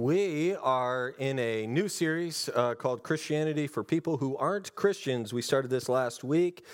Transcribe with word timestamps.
We 0.00 0.54
are 0.54 1.10
in 1.18 1.38
a 1.38 1.66
new 1.66 1.86
series 1.86 2.48
uh, 2.54 2.74
called 2.74 3.02
Christianity 3.02 3.66
for 3.66 3.84
People 3.84 4.16
Who 4.16 4.34
Aren't 4.34 4.74
Christians. 4.74 5.34
We 5.34 5.42
started 5.42 5.68
this 5.68 5.90
last 5.90 6.24
week. 6.24 6.64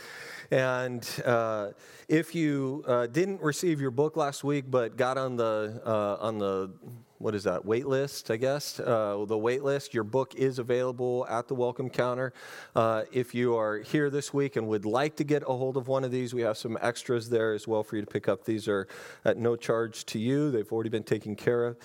And 0.53 1.05
uh, 1.25 1.71
if 2.09 2.37
you 2.37 2.85
uh, 2.87 3.09
didn't 3.09 3.43
receive 3.43 3.81
your 3.81 3.91
book 3.91 4.17
last 4.17 4.45
week 4.45 4.67
but 4.71 4.97
got 4.97 5.19
on 5.19 5.35
the, 5.35 5.83
uh, 5.85 6.25
on 6.25 6.39
the 6.39 6.71
what 7.19 7.35
is 7.35 7.45
that 7.45 7.65
wait 7.65 7.87
list 7.87 8.31
i 8.31 8.37
guess 8.37 8.79
uh, 8.81 9.25
the 9.27 9.37
wait 9.37 9.63
list 9.63 9.95
your 9.95 10.05
book 10.05 10.35
is 10.35 10.59
available 10.59 11.27
at 11.31 11.49
the 11.49 11.55
welcome 11.55 11.89
counter 11.89 12.33
uh, 12.75 13.05
if 13.11 13.35
you 13.35 13.57
are 13.57 13.79
here 13.79 14.11
this 14.11 14.35
week 14.35 14.57
and 14.57 14.67
would 14.67 14.85
like 14.85 15.17
to 15.17 15.25
get 15.25 15.43
a 15.43 15.47
hold 15.47 15.77
of 15.77 15.89
one 15.89 16.05
of 16.05 16.11
these 16.11 16.35
we 16.35 16.43
have 16.43 16.59
some 16.59 16.77
extras 16.83 17.31
there 17.31 17.55
as 17.55 17.67
well 17.67 17.83
for 17.83 17.97
you 17.97 18.03
to 18.03 18.07
pick 18.07 18.29
up 18.29 18.45
these 18.45 18.69
are 18.69 18.87
at 19.25 19.39
no 19.39 19.57
charge 19.57 20.05
to 20.05 20.19
you 20.19 20.51
they've 20.51 20.71
already 20.71 20.91
been 20.91 21.03
taken 21.03 21.35
care 21.35 21.65
of 21.65 21.77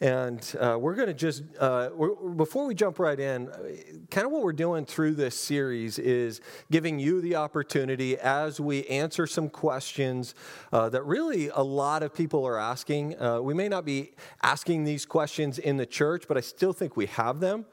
and 0.00 0.54
uh, 0.60 0.76
we're 0.78 0.94
going 0.94 1.08
to 1.08 1.14
just 1.14 1.44
uh, 1.58 1.90
before 2.36 2.66
we 2.66 2.74
jump 2.74 2.98
right 2.98 3.18
in 3.18 3.46
kind 4.10 4.26
of 4.26 4.32
what 4.32 4.42
we're 4.42 4.52
doing 4.52 4.84
through 4.84 5.14
this 5.14 5.38
series 5.38 5.98
is 5.98 6.40
giving 6.70 6.98
you 6.98 7.20
the 7.20 7.36
opportunity 7.36 8.18
as 8.18 8.60
we 8.60 8.84
answer 8.86 9.26
some 9.26 9.48
questions 9.48 10.34
uh, 10.72 10.88
that 10.88 11.04
really 11.04 11.48
a 11.48 11.62
lot 11.62 12.02
of 12.02 12.12
people 12.12 12.44
are 12.44 12.58
asking 12.58 13.20
uh, 13.20 13.40
we 13.40 13.54
may 13.54 13.68
not 13.68 13.84
be 13.84 14.12
asking 14.42 14.74
asking 14.74 14.84
these 14.84 15.04
questions 15.04 15.58
in 15.58 15.76
the 15.76 15.84
church, 15.84 16.24
but 16.26 16.36
I 16.36 16.40
still 16.40 16.72
think 16.72 16.96
we 16.96 17.06
have 17.06 17.38
them. 17.38 17.66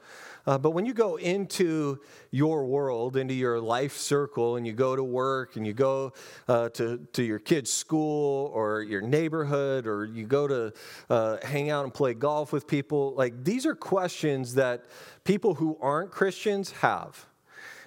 Uh, 0.46 0.58
but 0.58 0.70
when 0.70 0.84
you 0.84 0.92
go 0.92 1.16
into 1.16 1.98
your 2.30 2.64
world, 2.64 3.16
into 3.16 3.34
your 3.34 3.60
life 3.60 3.96
circle, 3.96 4.56
and 4.56 4.66
you 4.66 4.72
go 4.72 4.96
to 4.96 5.04
work 5.04 5.56
and 5.56 5.66
you 5.66 5.72
go 5.72 6.12
uh, 6.48 6.68
to, 6.70 6.98
to 7.12 7.22
your 7.22 7.38
kid's 7.38 7.72
school 7.72 8.50
or 8.54 8.82
your 8.82 9.00
neighborhood, 9.00 9.86
or 9.86 10.04
you 10.04 10.26
go 10.26 10.48
to 10.48 10.72
uh, 11.10 11.36
hang 11.42 11.70
out 11.70 11.84
and 11.84 11.94
play 11.94 12.14
golf 12.14 12.52
with 12.52 12.66
people, 12.66 13.14
like 13.14 13.44
these 13.44 13.66
are 13.66 13.74
questions 13.74 14.54
that 14.54 14.84
people 15.24 15.54
who 15.54 15.78
aren't 15.80 16.10
Christians 16.10 16.72
have. 16.72 17.26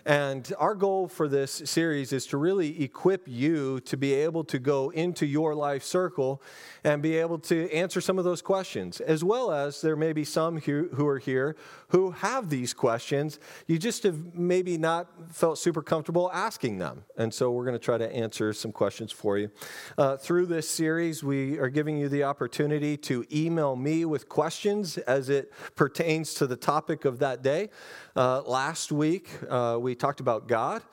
And 0.05 0.53
our 0.59 0.75
goal 0.75 1.07
for 1.07 1.27
this 1.27 1.63
series 1.65 2.13
is 2.13 2.27
to 2.27 2.37
really 2.37 2.83
equip 2.83 3.27
you 3.27 3.79
to 3.81 3.97
be 3.97 4.13
able 4.13 4.43
to 4.43 4.59
go 4.59 4.91
into 4.91 5.25
your 5.25 5.55
life 5.55 5.83
circle 5.83 6.43
and 6.83 7.01
be 7.01 7.17
able 7.17 7.39
to 7.39 7.71
answer 7.71 7.99
some 7.99 8.19
of 8.19 8.23
those 8.23 8.43
questions, 8.43 9.01
as 9.01 9.23
well 9.23 9.51
as 9.51 9.81
there 9.81 9.95
may 9.95 10.13
be 10.13 10.23
some 10.23 10.59
who 10.59 11.07
are 11.07 11.17
here 11.17 11.55
who 11.89 12.11
have 12.11 12.49
these 12.49 12.73
questions. 12.73 13.39
You 13.65 13.79
just 13.79 14.03
have 14.03 14.35
maybe 14.35 14.77
not 14.77 15.07
felt 15.33 15.57
super 15.57 15.81
comfortable 15.81 16.29
asking 16.31 16.77
them. 16.77 17.03
And 17.17 17.33
so 17.33 17.51
we're 17.51 17.65
going 17.65 17.77
to 17.77 17.83
try 17.83 17.97
to 17.97 18.11
answer 18.13 18.53
some 18.53 18.71
questions 18.71 19.11
for 19.11 19.39
you. 19.39 19.49
Uh, 19.97 20.17
through 20.17 20.45
this 20.45 20.69
series, 20.69 21.23
we 21.23 21.57
are 21.57 21.69
giving 21.69 21.97
you 21.97 22.09
the 22.09 22.23
opportunity 22.23 22.95
to 22.97 23.25
email 23.33 23.75
me 23.75 24.05
with 24.05 24.29
questions 24.29 24.99
as 24.99 25.29
it 25.29 25.51
pertains 25.75 26.35
to 26.35 26.45
the 26.45 26.55
topic 26.55 27.05
of 27.05 27.19
that 27.19 27.41
day. 27.41 27.69
Uh, 28.15 28.41
last 28.43 28.91
week, 28.91 29.29
uh, 29.49 29.77
we 29.79 29.94
talked 29.95 30.19
about 30.19 30.47
God 30.47 30.83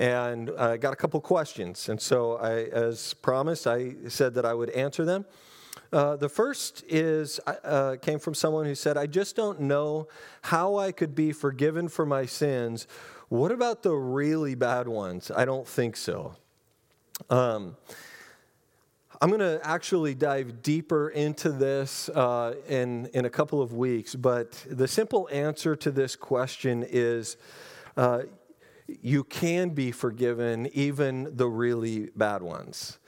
and 0.00 0.48
I 0.50 0.52
uh, 0.52 0.76
got 0.78 0.94
a 0.94 0.96
couple 0.96 1.20
questions. 1.20 1.90
And 1.90 2.00
so, 2.00 2.38
I, 2.38 2.62
as 2.72 3.12
promised, 3.12 3.66
I 3.66 3.92
said 4.08 4.32
that 4.34 4.46
I 4.46 4.54
would 4.54 4.70
answer 4.70 5.04
them. 5.04 5.26
Uh, 5.92 6.16
the 6.16 6.28
first 6.28 6.82
is 6.88 7.38
uh, 7.46 7.96
came 8.00 8.18
from 8.18 8.32
someone 8.32 8.64
who 8.64 8.74
said, 8.74 8.96
"I 8.96 9.06
just 9.06 9.36
don't 9.36 9.60
know 9.60 10.08
how 10.42 10.76
I 10.76 10.90
could 10.90 11.14
be 11.14 11.32
forgiven 11.32 11.88
for 11.88 12.06
my 12.06 12.24
sins. 12.24 12.86
What 13.28 13.52
about 13.52 13.82
the 13.82 13.94
really 13.94 14.54
bad 14.54 14.88
ones? 14.88 15.30
I 15.30 15.44
don't 15.44 15.68
think 15.68 15.96
so." 15.96 16.34
Um, 17.28 17.76
I'm 19.20 19.28
going 19.28 19.40
to 19.40 19.60
actually 19.62 20.14
dive 20.14 20.62
deeper 20.62 21.10
into 21.10 21.50
this 21.50 22.08
uh, 22.08 22.54
in, 22.66 23.10
in 23.12 23.26
a 23.26 23.30
couple 23.30 23.60
of 23.60 23.74
weeks, 23.74 24.14
but 24.14 24.52
the 24.66 24.88
simple 24.88 25.28
answer 25.30 25.76
to 25.76 25.90
this 25.90 26.16
question 26.16 26.86
is 26.88 27.36
uh, 27.98 28.22
you 29.02 29.24
can 29.24 29.70
be 29.70 29.92
forgiven, 29.92 30.68
even 30.72 31.36
the 31.36 31.48
really 31.48 32.10
bad 32.16 32.42
ones. 32.42 32.98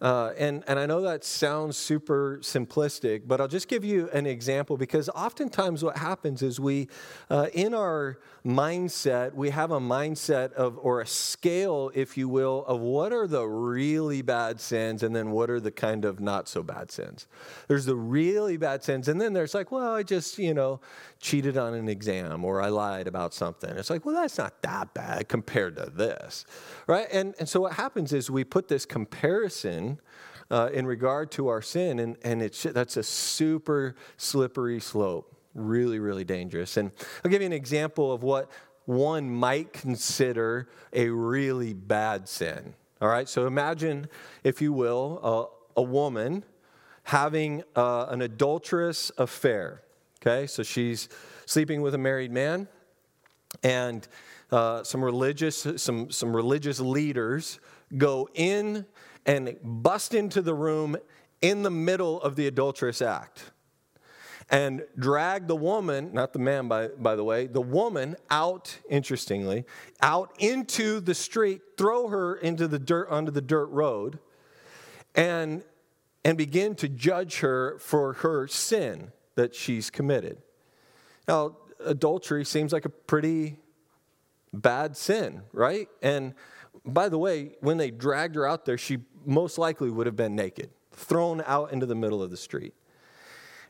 Uh, 0.00 0.32
and, 0.38 0.62
and 0.68 0.78
I 0.78 0.86
know 0.86 1.00
that 1.00 1.24
sounds 1.24 1.76
super 1.76 2.38
simplistic, 2.40 3.22
but 3.26 3.40
I'll 3.40 3.48
just 3.48 3.68
give 3.68 3.84
you 3.84 4.08
an 4.12 4.26
example 4.26 4.76
because 4.76 5.08
oftentimes 5.08 5.82
what 5.82 5.96
happens 5.96 6.42
is 6.42 6.60
we, 6.60 6.88
uh, 7.30 7.48
in 7.52 7.74
our 7.74 8.18
mindset, 8.46 9.34
we 9.34 9.50
have 9.50 9.72
a 9.72 9.80
mindset 9.80 10.52
of, 10.52 10.78
or 10.80 11.00
a 11.00 11.06
scale, 11.06 11.90
if 11.94 12.16
you 12.16 12.28
will, 12.28 12.64
of 12.66 12.80
what 12.80 13.12
are 13.12 13.26
the 13.26 13.44
really 13.44 14.22
bad 14.22 14.60
sins 14.60 15.02
and 15.02 15.16
then 15.16 15.32
what 15.32 15.50
are 15.50 15.58
the 15.58 15.72
kind 15.72 16.04
of 16.04 16.20
not 16.20 16.48
so 16.48 16.62
bad 16.62 16.92
sins. 16.92 17.26
There's 17.66 17.84
the 17.84 17.96
really 17.96 18.56
bad 18.56 18.84
sins, 18.84 19.08
and 19.08 19.20
then 19.20 19.32
there's 19.32 19.54
like, 19.54 19.72
well, 19.72 19.94
I 19.94 20.04
just, 20.04 20.38
you 20.38 20.54
know, 20.54 20.80
cheated 21.20 21.56
on 21.56 21.74
an 21.74 21.88
exam 21.88 22.44
or 22.44 22.62
I 22.62 22.68
lied 22.68 23.08
about 23.08 23.34
something. 23.34 23.70
It's 23.70 23.90
like, 23.90 24.04
well, 24.04 24.14
that's 24.14 24.38
not 24.38 24.62
that 24.62 24.94
bad 24.94 25.28
compared 25.28 25.76
to 25.76 25.90
this, 25.90 26.44
right? 26.86 27.08
And, 27.12 27.34
and 27.40 27.48
so 27.48 27.62
what 27.62 27.72
happens 27.72 28.12
is 28.12 28.30
we 28.30 28.44
put 28.44 28.68
this 28.68 28.86
comparison 28.86 29.87
uh, 30.50 30.70
in 30.72 30.86
regard 30.86 31.30
to 31.32 31.48
our 31.48 31.62
sin, 31.62 31.98
and, 31.98 32.16
and 32.22 32.42
it's, 32.42 32.62
that's 32.62 32.96
a 32.96 33.02
super 33.02 33.94
slippery 34.16 34.80
slope, 34.80 35.34
really, 35.54 35.98
really 35.98 36.24
dangerous. 36.24 36.76
And 36.76 36.90
I'll 37.24 37.30
give 37.30 37.42
you 37.42 37.46
an 37.46 37.52
example 37.52 38.12
of 38.12 38.22
what 38.22 38.50
one 38.86 39.30
might 39.30 39.72
consider 39.72 40.68
a 40.92 41.08
really 41.10 41.74
bad 41.74 42.28
sin. 42.28 42.74
All 43.00 43.08
right, 43.08 43.28
so 43.28 43.46
imagine, 43.46 44.08
if 44.42 44.60
you 44.62 44.72
will, 44.72 45.52
a 45.76 45.82
woman 45.82 46.44
having 47.04 47.62
uh, 47.76 48.06
an 48.08 48.22
adulterous 48.22 49.12
affair. 49.18 49.82
Okay, 50.20 50.46
so 50.46 50.62
she's 50.62 51.08
sleeping 51.46 51.80
with 51.80 51.94
a 51.94 51.98
married 51.98 52.32
man, 52.32 52.66
and 53.62 54.08
uh, 54.50 54.82
some 54.82 55.04
religious 55.04 55.66
some 55.76 56.10
some 56.10 56.34
religious 56.34 56.80
leaders 56.80 57.60
go 57.96 58.28
in 58.34 58.84
and 59.28 59.56
bust 59.62 60.14
into 60.14 60.42
the 60.42 60.54
room 60.54 60.96
in 61.40 61.62
the 61.62 61.70
middle 61.70 62.20
of 62.22 62.34
the 62.34 62.48
adulterous 62.48 63.00
act 63.00 63.52
and 64.50 64.82
drag 64.98 65.46
the 65.46 65.54
woman, 65.54 66.10
not 66.14 66.32
the 66.32 66.38
man 66.38 66.68
by, 66.68 66.88
by 66.88 67.14
the 67.14 67.22
way, 67.22 67.46
the 67.46 67.60
woman 67.60 68.16
out, 68.30 68.78
interestingly, 68.88 69.64
out 70.00 70.32
into 70.38 71.00
the 71.00 71.14
street, 71.14 71.60
throw 71.76 72.08
her 72.08 72.36
into 72.36 72.66
the 72.66 72.78
dirt 72.78 73.08
onto 73.10 73.30
the 73.30 73.42
dirt 73.42 73.66
road, 73.66 74.18
and 75.14 75.62
and 76.24 76.36
begin 76.36 76.74
to 76.74 76.88
judge 76.88 77.40
her 77.40 77.78
for 77.78 78.14
her 78.14 78.48
sin 78.48 79.12
that 79.36 79.54
she's 79.54 79.88
committed. 79.88 80.38
Now, 81.28 81.56
adultery 81.84 82.44
seems 82.44 82.72
like 82.72 82.84
a 82.84 82.90
pretty 82.90 83.56
bad 84.52 84.96
sin, 84.96 85.42
right? 85.52 85.88
And 86.02 86.34
by 86.84 87.08
the 87.08 87.18
way, 87.18 87.52
when 87.60 87.76
they 87.76 87.90
dragged 87.90 88.34
her 88.34 88.46
out 88.46 88.64
there, 88.64 88.78
she 88.78 88.98
most 89.24 89.58
likely 89.58 89.90
would 89.90 90.06
have 90.06 90.16
been 90.16 90.34
naked, 90.34 90.70
thrown 90.92 91.42
out 91.46 91.72
into 91.72 91.86
the 91.86 91.94
middle 91.94 92.22
of 92.22 92.30
the 92.30 92.36
street. 92.36 92.74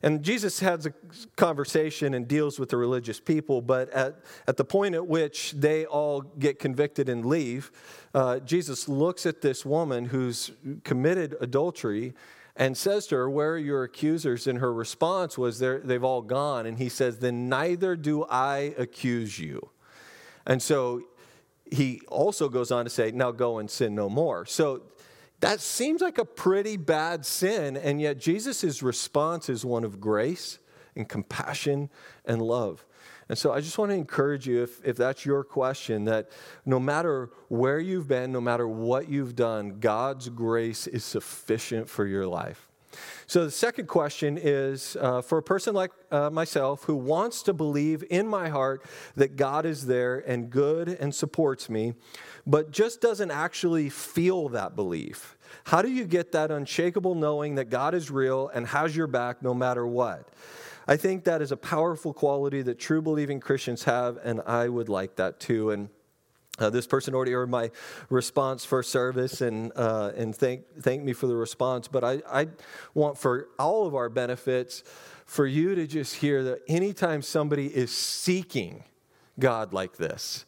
And 0.02 0.22
Jesus 0.22 0.60
has 0.60 0.86
a 0.86 0.92
conversation 1.36 2.14
and 2.14 2.28
deals 2.28 2.58
with 2.58 2.68
the 2.68 2.76
religious 2.76 3.18
people, 3.18 3.60
but 3.60 3.90
at, 3.90 4.20
at 4.46 4.56
the 4.56 4.64
point 4.64 4.94
at 4.94 5.06
which 5.06 5.52
they 5.52 5.86
all 5.86 6.20
get 6.20 6.58
convicted 6.60 7.08
and 7.08 7.24
leave, 7.24 7.72
uh, 8.14 8.38
Jesus 8.40 8.88
looks 8.88 9.26
at 9.26 9.40
this 9.40 9.66
woman 9.66 10.04
who's 10.04 10.52
committed 10.84 11.36
adultery 11.40 12.14
and 12.54 12.76
says 12.76 13.06
to 13.08 13.16
her, 13.16 13.30
Where 13.30 13.52
are 13.52 13.58
your 13.58 13.84
accusers? 13.84 14.46
And 14.46 14.58
her 14.58 14.72
response 14.72 15.36
was, 15.36 15.58
They've 15.58 16.04
all 16.04 16.22
gone. 16.22 16.66
And 16.66 16.78
he 16.78 16.88
says, 16.88 17.18
Then 17.18 17.48
neither 17.48 17.96
do 17.96 18.24
I 18.24 18.74
accuse 18.78 19.38
you. 19.38 19.70
And 20.46 20.62
so 20.62 21.02
he 21.70 22.00
also 22.08 22.48
goes 22.48 22.70
on 22.70 22.84
to 22.84 22.90
say, 22.90 23.10
Now 23.10 23.32
go 23.32 23.58
and 23.58 23.70
sin 23.70 23.94
no 23.94 24.08
more. 24.08 24.46
So 24.46 24.82
that 25.40 25.60
seems 25.60 26.00
like 26.00 26.18
a 26.18 26.24
pretty 26.24 26.76
bad 26.76 27.24
sin. 27.24 27.76
And 27.76 28.00
yet 28.00 28.18
Jesus' 28.18 28.82
response 28.82 29.48
is 29.48 29.64
one 29.64 29.84
of 29.84 30.00
grace 30.00 30.58
and 30.96 31.08
compassion 31.08 31.90
and 32.24 32.42
love. 32.42 32.84
And 33.28 33.36
so 33.36 33.52
I 33.52 33.60
just 33.60 33.76
want 33.76 33.90
to 33.90 33.94
encourage 33.94 34.46
you, 34.46 34.62
if, 34.62 34.84
if 34.84 34.96
that's 34.96 35.26
your 35.26 35.44
question, 35.44 36.04
that 36.06 36.30
no 36.64 36.80
matter 36.80 37.30
where 37.48 37.78
you've 37.78 38.08
been, 38.08 38.32
no 38.32 38.40
matter 38.40 38.66
what 38.66 39.08
you've 39.08 39.36
done, 39.36 39.80
God's 39.80 40.28
grace 40.30 40.86
is 40.86 41.04
sufficient 41.04 41.90
for 41.90 42.06
your 42.06 42.26
life. 42.26 42.67
So 43.26 43.44
the 43.44 43.50
second 43.50 43.88
question 43.88 44.38
is 44.40 44.96
uh, 45.00 45.20
for 45.20 45.38
a 45.38 45.42
person 45.42 45.74
like 45.74 45.90
uh, 46.10 46.30
myself 46.30 46.84
who 46.84 46.96
wants 46.96 47.42
to 47.42 47.52
believe 47.52 48.02
in 48.08 48.26
my 48.26 48.48
heart 48.48 48.84
that 49.16 49.36
God 49.36 49.66
is 49.66 49.86
there 49.86 50.18
and 50.18 50.48
good 50.50 50.88
and 50.88 51.14
supports 51.14 51.68
me, 51.68 51.94
but 52.46 52.70
just 52.70 53.00
doesn't 53.00 53.30
actually 53.30 53.90
feel 53.90 54.48
that 54.50 54.74
belief. 54.74 55.36
How 55.64 55.82
do 55.82 55.90
you 55.90 56.04
get 56.04 56.32
that 56.32 56.50
unshakable 56.50 57.14
knowing 57.14 57.56
that 57.56 57.70
God 57.70 57.94
is 57.94 58.10
real 58.10 58.48
and 58.48 58.66
has 58.68 58.96
your 58.96 59.06
back 59.06 59.42
no 59.42 59.52
matter 59.52 59.86
what? 59.86 60.28
I 60.86 60.96
think 60.96 61.24
that 61.24 61.42
is 61.42 61.52
a 61.52 61.56
powerful 61.56 62.14
quality 62.14 62.62
that 62.62 62.78
true 62.78 63.02
believing 63.02 63.40
Christians 63.40 63.84
have, 63.84 64.18
and 64.24 64.40
I 64.46 64.70
would 64.70 64.88
like 64.88 65.16
that 65.16 65.38
too. 65.38 65.70
And 65.70 65.90
uh, 66.58 66.70
this 66.70 66.86
person 66.86 67.14
already 67.14 67.32
heard 67.32 67.50
my 67.50 67.70
response 68.10 68.64
for 68.64 68.82
service 68.82 69.40
and, 69.40 69.72
uh, 69.76 70.12
and 70.16 70.34
thank, 70.34 70.64
thank 70.80 71.02
me 71.02 71.12
for 71.12 71.26
the 71.26 71.36
response, 71.36 71.88
but 71.88 72.04
I, 72.04 72.22
I 72.30 72.48
want 72.94 73.18
for 73.18 73.48
all 73.58 73.86
of 73.86 73.94
our 73.94 74.08
benefits 74.08 74.82
for 75.26 75.46
you 75.46 75.74
to 75.74 75.86
just 75.86 76.16
hear 76.16 76.42
that 76.44 76.62
anytime 76.68 77.22
somebody 77.22 77.66
is 77.66 77.90
seeking 77.90 78.84
God 79.38 79.72
like 79.72 79.96
this, 79.96 80.46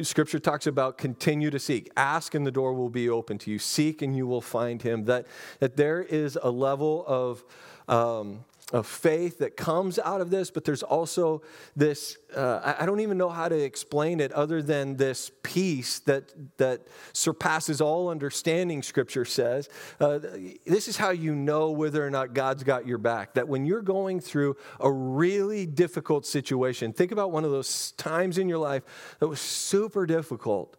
Scripture 0.00 0.38
talks 0.38 0.66
about 0.66 0.96
continue 0.96 1.50
to 1.50 1.58
seek. 1.58 1.90
Ask 1.96 2.34
and 2.34 2.46
the 2.46 2.50
door 2.50 2.72
will 2.72 2.88
be 2.88 3.10
open 3.10 3.36
to 3.38 3.50
you. 3.50 3.58
Seek 3.58 4.00
and 4.00 4.16
you 4.16 4.26
will 4.26 4.40
find 4.40 4.80
him. 4.80 5.04
That, 5.04 5.26
that 5.58 5.76
there 5.76 6.00
is 6.02 6.38
a 6.42 6.50
level 6.50 7.04
of 7.06 7.44
um, 7.88 8.44
of 8.72 8.86
faith 8.86 9.38
that 9.38 9.56
comes 9.56 9.98
out 9.98 10.20
of 10.20 10.30
this, 10.30 10.50
but 10.50 10.64
there's 10.64 10.82
also 10.82 11.42
this 11.76 12.16
uh, 12.34 12.74
I 12.78 12.86
don't 12.86 13.00
even 13.00 13.18
know 13.18 13.28
how 13.28 13.48
to 13.48 13.58
explain 13.62 14.20
it 14.20 14.32
other 14.32 14.62
than 14.62 14.96
this 14.96 15.30
peace 15.42 15.98
that, 16.00 16.32
that 16.56 16.86
surpasses 17.12 17.80
all 17.80 18.08
understanding, 18.08 18.82
Scripture 18.82 19.24
says. 19.24 19.68
Uh, 20.00 20.18
this 20.64 20.88
is 20.88 20.96
how 20.96 21.10
you 21.10 21.34
know 21.34 21.70
whether 21.70 22.04
or 22.04 22.10
not 22.10 22.32
God's 22.32 22.64
got 22.64 22.86
your 22.86 22.98
back. 22.98 23.34
That 23.34 23.48
when 23.48 23.66
you're 23.66 23.82
going 23.82 24.20
through 24.20 24.56
a 24.80 24.90
really 24.90 25.66
difficult 25.66 26.24
situation, 26.24 26.92
think 26.92 27.12
about 27.12 27.30
one 27.30 27.44
of 27.44 27.50
those 27.50 27.92
times 27.92 28.38
in 28.38 28.48
your 28.48 28.58
life 28.58 28.82
that 29.18 29.28
was 29.28 29.40
super 29.40 30.06
difficult, 30.06 30.76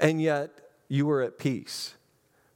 and 0.00 0.22
yet 0.22 0.50
you 0.88 1.06
were 1.06 1.22
at 1.22 1.38
peace 1.38 1.94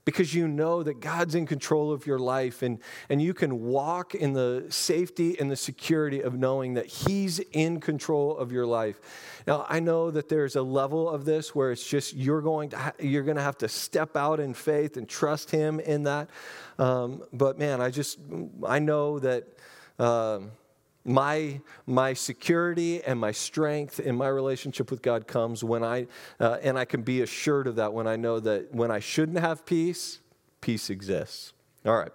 because 0.09 0.33
you 0.33 0.49
know 0.49 0.83
that 0.83 1.01
God's 1.01 1.35
in 1.35 1.45
control 1.45 1.93
of 1.93 2.07
your 2.07 2.19
life 2.19 2.63
and, 2.63 2.79
and 3.11 3.21
you 3.21 3.35
can 3.35 3.61
walk 3.61 4.15
in 4.15 4.33
the 4.33 4.65
safety 4.71 5.39
and 5.39 5.51
the 5.51 5.57
security 5.57 6.23
of 6.23 6.33
knowing 6.33 6.73
that 6.75 6.87
He's 6.87 7.41
in 7.53 7.79
control 7.79 8.35
of 8.35 8.51
your 8.51 8.65
life. 8.65 8.99
Now, 9.47 9.67
I 9.69 9.81
know 9.81 10.11
that 10.11 10.31
there's 10.31 10.57
a 10.57 10.63
level 10.63 11.11
of 11.11 11.27
this 11.27 11.55
where 11.55 11.73
it's 11.73 11.87
just 11.87 12.15
you're 12.15 12.41
going 12.41 12.71
to, 12.71 12.79
ha- 12.79 12.93
you're 12.99 13.23
going 13.23 13.37
to 13.37 13.43
have 13.43 13.59
to 13.59 13.69
step 13.69 14.17
out 14.17 14.41
in 14.41 14.55
faith 14.55 14.97
and 14.97 15.07
trust 15.07 15.51
Him 15.51 15.79
in 15.79 16.05
that. 16.05 16.31
Um, 16.79 17.23
but 17.35 17.59
man, 17.59 17.83
I 17.83 17.91
just, 17.91 18.19
I 18.67 18.79
know 18.79 19.19
that. 19.19 19.45
Um, 19.99 20.53
my, 21.09 21.61
my 21.87 22.13
security 22.13 23.03
and 23.03 23.19
my 23.19 23.33
strength 23.33 23.99
in 23.99 24.15
my 24.15 24.29
relationship 24.29 24.91
with 24.91 25.01
God 25.01 25.27
comes 25.27 25.65
when 25.65 25.83
I, 25.83 26.07
uh, 26.39 26.59
and 26.63 26.79
I 26.79 26.85
can 26.85 27.03
be 27.03 27.23
assured 27.23 27.67
of 27.67 27.77
that 27.77 27.93
when 27.93 28.07
I 28.07 28.17
know 28.17 28.39
that 28.41 28.75
when 28.75 28.91
I 28.91 29.01
shouldn't 29.01 29.39
have 29.39 29.65
peace, 29.65 30.21
peace 30.61 30.91
exists. 30.91 31.55
All 31.87 31.97
right, 31.97 32.13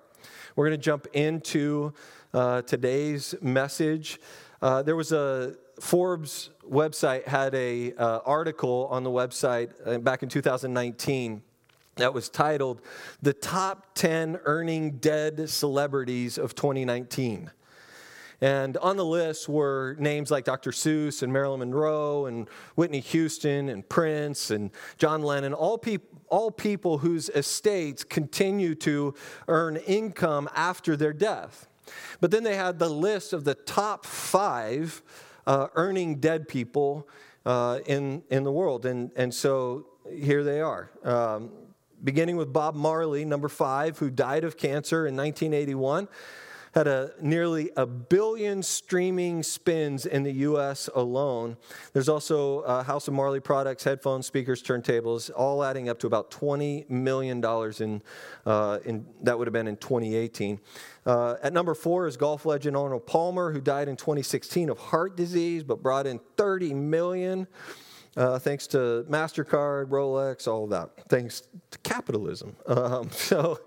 we're 0.56 0.68
going 0.68 0.80
to 0.80 0.84
jump 0.84 1.08
into 1.14 1.94
uh, 2.34 2.62
today's 2.62 3.34
message. 3.42 4.20
Uh, 4.62 4.84
there 4.84 4.96
was 4.96 5.12
a 5.12 5.56
Forbes 5.80 6.52
website 6.70 7.26
had 7.28 7.56
a 7.56 7.94
uh, 7.96 8.20
article 8.26 8.88
on 8.92 9.04
the 9.04 9.10
website 9.10 9.72
uh, 9.86 9.98
back 9.98 10.22
in 10.22 10.30
2019 10.30 11.42
that 11.96 12.14
was 12.14 12.30
titled 12.30 12.82
"The 13.22 13.34
Top 13.34 13.96
10 13.96 14.40
Earning 14.46 14.98
Dead 14.98 15.50
Celebrities 15.50 16.38
of 16.38 16.54
2019." 16.54 17.50
And 18.44 18.76
on 18.80 18.98
the 18.98 19.06
list 19.06 19.48
were 19.48 19.96
names 20.00 20.30
like 20.30 20.44
Dr. 20.44 20.72
Seuss 20.72 21.24
and 21.24 21.32
Marilyn 21.32 21.60
Monroe 21.62 22.26
and 22.26 22.50
Whitney 22.76 23.00
Houston 23.00 23.70
and 23.70 23.88
Prince 23.88 24.52
and 24.52 24.70
John 24.98 25.24
Lennon, 25.24 25.54
all, 25.54 25.82
all 26.28 26.52
people 26.52 26.98
whose 26.98 27.30
estates 27.30 28.04
continue 28.04 28.76
to 28.76 29.16
earn 29.48 29.78
income 29.78 30.50
after 30.54 30.98
their 30.98 31.14
death. 31.14 31.70
But 32.20 32.32
then 32.32 32.44
they 32.44 32.58
had 32.58 32.80
the 32.80 32.90
list 32.90 33.32
of 33.32 33.46
the 33.46 33.56
top 33.56 34.06
five 34.06 35.02
uh, 35.48 35.68
earning 35.76 36.20
dead 36.20 36.50
people 36.50 37.08
uh, 37.46 37.80
in, 37.86 38.24
in 38.30 38.44
the 38.44 38.52
world. 38.52 38.86
And, 38.86 39.12
and 39.16 39.34
so 39.34 39.86
here 40.14 40.44
they 40.44 40.60
are. 40.60 40.92
Um, 41.06 41.50
beginning 42.04 42.36
with 42.36 42.52
Bob 42.52 42.76
Marley, 42.76 43.24
number 43.24 43.48
five, 43.48 44.00
who 44.00 44.10
died 44.10 44.44
of 44.44 44.58
cancer 44.58 45.08
in 45.08 45.16
1981 45.16 46.10
had 46.74 46.88
a 46.88 47.12
nearly 47.22 47.70
a 47.78 47.86
billion 47.86 48.64
streaming 48.64 49.44
spins 49.44 50.06
in 50.06 50.24
the 50.24 50.32
U.S. 50.32 50.90
alone. 50.96 51.58
There's 51.94 52.10
also 52.10 52.62
uh, 52.62 52.84
House 52.84 53.08
of 53.08 53.14
Marley 53.14 53.40
products, 53.40 53.84
headphones, 53.84 54.26
speakers, 54.26 54.64
turntables, 54.64 55.30
all 55.36 55.64
adding 55.64 55.90
up 55.90 56.00
to 56.00 56.08
about 56.08 56.32
20 56.32 56.86
million 56.90 57.42
dollars 57.42 57.82
in, 57.82 58.02
uh, 58.46 58.80
in 58.86 59.06
that 59.22 59.38
would 59.38 59.48
have 59.48 59.54
been 59.54 59.68
in 59.68 59.78
2018. 59.78 60.60
Uh, 61.06 61.36
at 61.44 61.54
number 61.54 61.74
four 61.74 62.08
is 62.08 62.18
golf 62.18 62.46
legend 62.46 62.78
Arnold 62.78 63.06
Palmer, 63.06 63.52
who 63.52 63.60
died 63.60 63.88
in 63.88 63.96
2016 63.96 64.70
of 64.70 64.78
heart 64.78 65.16
disease, 65.16 65.64
but 65.64 65.84
brought 65.84 66.08
in 66.08 66.20
30 66.38 66.74
million. 66.74 66.94
million 66.94 67.48
uh, 68.16 68.38
thanks 68.38 68.68
to 68.68 69.06
MasterCard, 69.10 69.88
Rolex, 69.88 70.48
all 70.48 70.66
of 70.66 70.70
that, 70.70 70.90
thanks 71.10 71.44
to 71.72 71.78
capitalism. 71.80 72.56
Um, 72.74 73.12
so, 73.12 73.60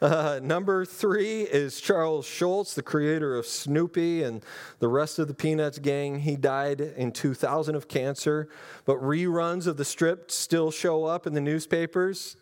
uh, 0.00 0.40
number 0.42 0.84
three 0.84 1.42
is 1.42 1.80
Charles 1.80 2.24
Schulz, 2.24 2.74
the 2.74 2.82
creator 2.82 3.36
of 3.36 3.44
Snoopy 3.44 4.22
and 4.22 4.42
the 4.78 4.88
rest 4.88 5.18
of 5.18 5.28
the 5.28 5.34
Peanuts 5.34 5.78
gang. 5.78 6.20
He 6.20 6.36
died 6.36 6.80
in 6.80 7.12
2000 7.12 7.74
of 7.74 7.88
cancer, 7.88 8.48
but 8.84 8.96
reruns 8.98 9.66
of 9.66 9.76
the 9.76 9.84
strip 9.84 10.30
still 10.30 10.70
show 10.70 11.04
up 11.04 11.26
in 11.26 11.34
the 11.34 11.40
newspapers. 11.40 12.36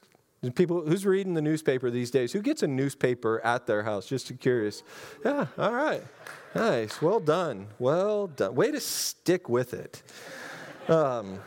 People, 0.55 0.87
who's 0.87 1.05
reading 1.05 1.35
the 1.35 1.43
newspaper 1.43 1.91
these 1.91 2.11
days? 2.11 2.33
Who 2.33 2.43
gets 2.43 2.63
a 2.63 2.69
newspaper 2.69 3.41
at 3.45 3.67
their 3.67 3.83
house? 3.83 4.07
Just 4.07 4.39
curious. 4.41 4.83
Yeah, 5.25 5.47
all 5.59 5.75
right. 5.75 6.03
Nice. 6.55 7.03
Well 7.03 7.21
done. 7.21 7.69
Well 7.79 8.27
done. 8.29 8.55
Way 8.55 8.71
to 8.73 8.81
stick 8.81 9.49
with 9.49 9.75
it. 9.75 10.03
Um, 10.89 11.39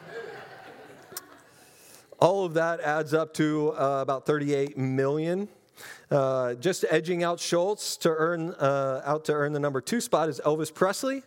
all 2.23 2.45
of 2.45 2.53
that 2.53 2.79
adds 2.79 3.13
up 3.13 3.33
to 3.33 3.73
uh, 3.73 3.99
about 4.01 4.25
38 4.25 4.77
million. 4.77 5.49
Uh, 6.09 6.53
just 6.53 6.85
edging 6.89 7.21
out 7.21 7.37
Schulz 7.37 7.97
to 7.97 8.09
earn 8.09 8.51
uh, 8.51 9.01
out 9.03 9.25
to 9.25 9.33
earn 9.33 9.51
the 9.51 9.59
number 9.59 9.81
two 9.81 9.99
spot 9.99 10.29
is 10.29 10.39
Elvis 10.45 10.73
Presley 10.73 11.23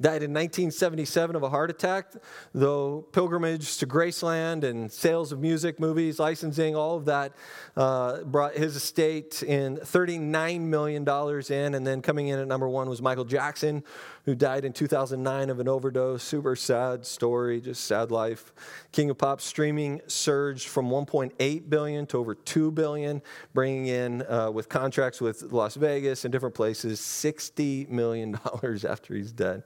died 0.00 0.22
in 0.22 0.32
1977 0.32 1.36
of 1.36 1.42
a 1.42 1.48
heart 1.48 1.70
attack, 1.70 2.12
though 2.52 3.06
pilgrimage 3.12 3.78
to 3.78 3.86
Graceland 3.86 4.62
and 4.62 4.92
sales 4.92 5.32
of 5.32 5.40
music, 5.40 5.80
movies, 5.80 6.18
licensing, 6.18 6.76
all 6.76 6.96
of 6.96 7.06
that 7.06 7.32
uh, 7.76 8.22
brought 8.22 8.54
his 8.54 8.76
estate 8.76 9.42
in 9.42 9.78
$39 9.78 10.60
million 10.60 11.02
in. 11.02 11.74
And 11.74 11.86
then 11.86 12.02
coming 12.02 12.28
in 12.28 12.38
at 12.38 12.46
number 12.46 12.68
one 12.68 12.90
was 12.90 13.00
Michael 13.00 13.24
Jackson, 13.24 13.84
who 14.26 14.34
died 14.34 14.64
in 14.64 14.72
2009 14.72 15.50
of 15.50 15.60
an 15.60 15.68
overdose. 15.68 16.22
Super 16.22 16.56
sad 16.56 17.06
story, 17.06 17.60
just 17.60 17.84
sad 17.84 18.10
life. 18.10 18.52
King 18.90 19.08
of 19.10 19.18
Pop 19.18 19.40
streaming 19.40 20.00
surged 20.08 20.66
from 20.66 20.90
1.8 20.90 21.70
billion 21.70 22.06
to 22.06 22.18
over 22.18 22.34
2 22.34 22.72
billion, 22.72 23.22
bringing 23.54 23.86
in 23.86 24.22
uh, 24.28 24.50
with 24.50 24.68
contracts 24.68 25.20
with 25.20 25.42
Las 25.52 25.76
Vegas 25.76 26.24
and 26.24 26.32
different 26.32 26.56
places 26.56 26.98
60 26.98 27.86
million 27.88 28.32
dollars 28.44 28.84
after 28.84 29.14
he's 29.14 29.32
dead. 29.32 29.62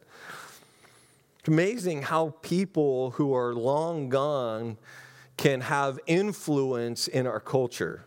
It's 1.38 1.48
amazing 1.48 2.02
how 2.02 2.34
people 2.42 3.12
who 3.12 3.34
are 3.34 3.54
long 3.54 4.10
gone 4.10 4.76
can 5.38 5.62
have 5.62 5.98
influence 6.06 7.08
in 7.08 7.26
our 7.26 7.40
culture 7.40 8.04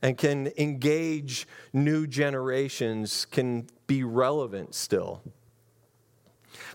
and 0.00 0.16
can 0.16 0.50
engage 0.56 1.46
new 1.74 2.06
generations, 2.06 3.26
can 3.26 3.68
be 3.86 4.02
relevant 4.02 4.74
still. 4.74 5.22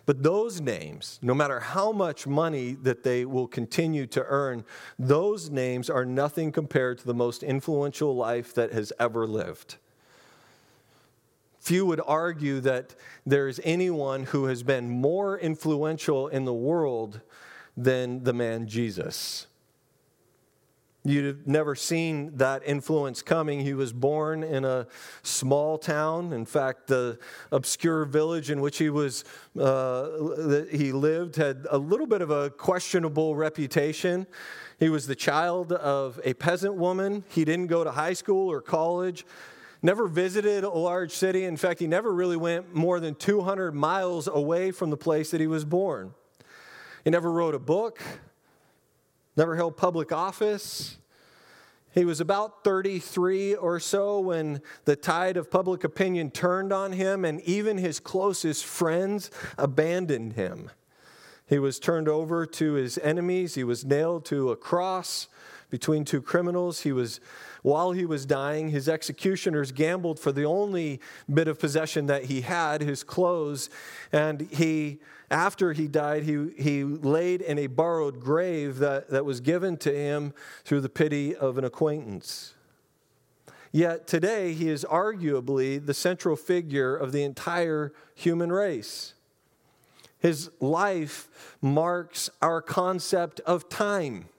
But 0.05 0.23
those 0.23 0.61
names, 0.61 1.19
no 1.21 1.33
matter 1.33 1.59
how 1.59 1.91
much 1.91 2.27
money 2.27 2.73
that 2.83 3.03
they 3.03 3.25
will 3.25 3.47
continue 3.47 4.07
to 4.07 4.23
earn, 4.27 4.63
those 4.97 5.49
names 5.49 5.89
are 5.89 6.05
nothing 6.05 6.51
compared 6.51 6.99
to 6.99 7.05
the 7.05 7.13
most 7.13 7.43
influential 7.43 8.15
life 8.15 8.53
that 8.55 8.71
has 8.73 8.93
ever 8.99 9.27
lived. 9.27 9.77
Few 11.59 11.85
would 11.85 12.01
argue 12.05 12.61
that 12.61 12.95
there's 13.25 13.59
anyone 13.63 14.23
who 14.23 14.45
has 14.45 14.63
been 14.63 14.89
more 14.89 15.37
influential 15.37 16.27
in 16.27 16.45
the 16.45 16.53
world 16.53 17.19
than 17.75 18.23
the 18.23 18.33
man 18.33 18.67
Jesus. 18.67 19.47
You'd 21.07 21.47
never 21.47 21.73
seen 21.73 22.35
that 22.35 22.63
influence 22.65 23.21
coming. 23.21 23.61
He 23.61 23.73
was 23.73 23.93
born 23.93 24.43
in 24.43 24.65
a 24.65 24.87
small 25.23 25.77
town. 25.77 26.33
In 26.33 26.45
fact, 26.45 26.87
the 26.87 27.17
obscure 27.49 28.03
village 28.03 28.51
in 28.51 28.59
which 28.59 28.77
he 28.77 28.89
was 28.89 29.23
uh, 29.57 30.63
he 30.69 30.91
lived 30.91 31.37
had 31.37 31.65
a 31.69 31.77
little 31.77 32.07
bit 32.07 32.21
of 32.21 32.29
a 32.29 32.49
questionable 32.49 33.37
reputation. 33.37 34.27
He 34.81 34.89
was 34.89 35.07
the 35.07 35.15
child 35.15 35.71
of 35.71 36.19
a 36.25 36.33
peasant 36.33 36.75
woman. 36.75 37.23
He 37.29 37.45
didn't 37.45 37.67
go 37.67 37.85
to 37.85 37.91
high 37.91 38.13
school 38.13 38.51
or 38.51 38.59
college 38.59 39.25
never 39.83 40.07
visited 40.07 40.63
a 40.63 40.69
large 40.69 41.11
city. 41.11 41.45
In 41.45 41.55
fact, 41.55 41.79
he 41.79 41.85
never 41.85 42.11
really 42.11 42.35
went 42.35 42.73
more 42.73 42.99
than 42.99 43.13
200 43.13 43.73
miles 43.73 44.27
away 44.27 44.71
from 44.71 44.89
the 44.89 44.97
place 44.97 45.29
that 45.29 45.39
he 45.39 45.45
was 45.45 45.63
born. 45.63 46.15
He 47.03 47.11
never 47.11 47.31
wrote 47.31 47.53
a 47.53 47.59
book, 47.59 48.01
never 49.37 49.55
held 49.55 49.77
public 49.77 50.11
office. 50.11 50.97
He 51.93 52.05
was 52.05 52.19
about 52.19 52.63
33 52.63 53.55
or 53.55 53.79
so 53.79 54.19
when 54.19 54.61
the 54.85 54.95
tide 54.95 55.37
of 55.37 55.49
public 55.49 55.83
opinion 55.83 56.31
turned 56.31 56.73
on 56.73 56.91
him, 56.91 57.23
and 57.23 57.41
even 57.41 57.77
his 57.77 57.99
closest 57.99 58.65
friends 58.65 59.31
abandoned 59.57 60.33
him. 60.33 60.69
He 61.47 61.59
was 61.59 61.79
turned 61.79 62.09
over 62.09 62.45
to 62.45 62.73
his 62.73 62.97
enemies, 62.97 63.55
he 63.55 63.63
was 63.63 63.85
nailed 63.85 64.25
to 64.25 64.51
a 64.51 64.55
cross 64.55 65.27
between 65.69 66.05
two 66.05 66.21
criminals. 66.21 66.81
He 66.81 66.91
was, 66.91 67.19
while 67.61 67.91
he 67.91 68.05
was 68.05 68.25
dying, 68.25 68.69
his 68.69 68.87
executioners 68.87 69.71
gambled 69.71 70.19
for 70.19 70.31
the 70.31 70.45
only 70.45 70.99
bit 71.31 71.47
of 71.47 71.59
possession 71.59 72.05
that 72.07 72.25
he 72.25 72.41
had, 72.41 72.81
his 72.81 73.03
clothes. 73.03 73.69
And 74.11 74.41
he, 74.51 74.99
after 75.29 75.73
he 75.73 75.87
died, 75.87 76.23
he, 76.23 76.49
he 76.57 76.83
laid 76.83 77.41
in 77.41 77.59
a 77.59 77.67
borrowed 77.67 78.19
grave 78.19 78.77
that, 78.79 79.09
that 79.09 79.25
was 79.25 79.41
given 79.41 79.77
to 79.77 79.93
him 79.93 80.33
through 80.63 80.81
the 80.81 80.89
pity 80.89 81.35
of 81.35 81.57
an 81.57 81.65
acquaintance. 81.65 82.53
Yet 83.71 84.07
today, 84.07 84.53
he 84.53 84.69
is 84.69 84.85
arguably 84.89 85.85
the 85.85 85.93
central 85.93 86.37
figure 86.37 86.95
of 86.95 87.11
the 87.11 87.23
entire 87.23 87.93
human 88.15 88.51
race. 88.51 89.13
His 90.19 90.49
life 90.59 91.55
marks 91.61 92.29
our 92.41 92.61
concept 92.61 93.39
of 93.41 93.69
time. 93.69 94.29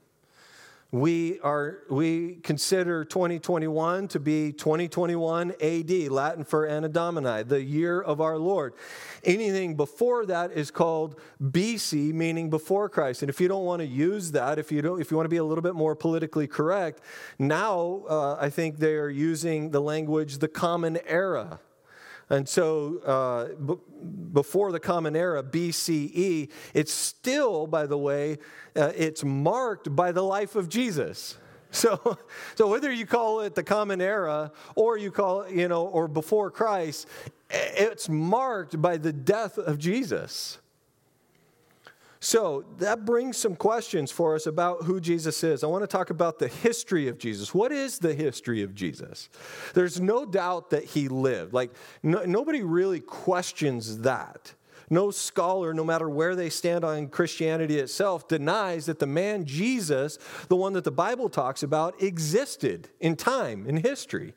We, 0.91 1.39
are, 1.41 1.81
we 1.91 2.37
consider 2.37 3.05
2021 3.05 4.09
to 4.09 4.21
be 4.21 4.53
2021 4.53 5.53
AD, 5.61 5.91
Latin 6.11 6.45
for 6.45 6.67
Anno 6.67 6.89
Domini, 6.89 7.43
the 7.43 7.63
year 7.63 8.01
of 8.01 8.23
our 8.23 8.39
Lord. 8.39 8.73
Anything 9.23 9.77
before 9.77 10.25
that 10.25 10.53
is 10.53 10.71
called 10.71 11.21
BC, 11.43 12.15
meaning 12.15 12.49
before 12.49 12.89
Christ. 12.89 13.23
And 13.23 13.29
if 13.29 13.39
you 13.39 13.49
don't 13.49 13.67
want 13.67 13.81
to 13.81 13.87
use 13.87 14.33
that, 14.33 14.59
if 14.59 14.73
you, 14.73 14.81
don't, 14.81 14.99
if 14.99 15.11
you 15.11 15.19
want 15.19 15.27
to 15.27 15.31
be 15.31 15.37
a 15.37 15.45
little 15.45 15.61
bit 15.61 15.75
more 15.75 15.95
politically 15.95 16.47
correct, 16.47 17.03
now 17.39 18.05
uh, 18.09 18.39
I 18.41 18.49
think 18.49 18.79
they 18.79 18.95
are 18.95 19.11
using 19.11 19.73
the 19.73 19.83
language 19.83 20.39
the 20.39 20.49
Common 20.49 20.99
Era. 21.07 21.61
And 22.31 22.49
so 22.49 22.99
uh, 22.99 23.55
b- 23.55 23.81
before 24.33 24.73
the 24.73 24.81
Common 24.81 25.17
Era, 25.17 25.43
BCE, 25.43 26.51
it's 26.75 26.93
still, 26.93 27.67
by 27.67 27.87
the 27.87 27.99
way, 27.99 28.39
uh, 28.77 28.93
it's 28.97 29.25
marked 29.25 29.95
by 29.95 30.13
the 30.13 30.23
life 30.23 30.57
of 30.57 30.69
Jesus. 30.69 31.37
So, 31.71 32.17
so 32.55 32.67
whether 32.67 32.91
you 32.91 33.05
call 33.05 33.41
it 33.41 33.55
the 33.55 33.63
Common 33.63 34.01
Era 34.01 34.53
or 34.75 34.97
you 34.97 35.11
call 35.11 35.43
it, 35.43 35.53
you 35.53 35.69
know, 35.69 35.85
or 35.85 36.09
before 36.09 36.51
Christ, 36.51 37.07
it's 37.51 38.09
marked 38.09 38.81
by 38.81 38.97
the 38.97 39.13
death 39.13 39.59
of 39.59 39.79
Jesus. 39.79 40.59
So 42.21 42.65
that 42.79 43.05
brings 43.05 43.37
some 43.37 43.55
questions 43.55 44.11
for 44.11 44.35
us 44.35 44.47
about 44.47 44.85
who 44.85 45.01
Jesus 45.01 45.45
is. 45.45 45.63
I 45.63 45.69
want 45.69 45.85
to 45.85 45.87
talk 45.87 46.11
about 46.11 46.39
the 46.39 46.49
history 46.49 47.07
of 47.07 47.19
Jesus. 47.19 47.55
What 47.55 47.71
is 47.71 47.99
the 47.99 48.13
history 48.13 48.63
of 48.63 48.75
Jesus? 48.75 49.29
There's 49.75 50.01
no 50.01 50.27
doubt 50.27 50.71
that 50.71 50.85
he 50.85 51.09
lived. 51.09 51.53
Like, 51.53 51.71
no, 52.03 52.25
nobody 52.25 52.63
really 52.63 53.01
questions 53.01 53.99
that. 53.99 54.55
No 54.91 55.11
scholar, 55.11 55.75
no 55.75 55.85
matter 55.85 56.09
where 56.09 56.35
they 56.35 56.51
stand 56.51 56.85
on 56.85 57.09
Christianity 57.09 57.79
itself, 57.79 58.27
denies 58.27 58.87
that 58.87 58.99
the 58.99 59.07
man 59.07 59.45
Jesus, 59.45 60.19
the 60.49 60.57
one 60.57 60.73
that 60.73 60.85
the 60.85 60.91
Bible 60.91 61.29
talks 61.29 61.63
about, 61.63 62.03
existed 62.03 62.89
in 62.99 63.15
time, 63.15 63.67
in 63.67 63.77
history. 63.77 64.35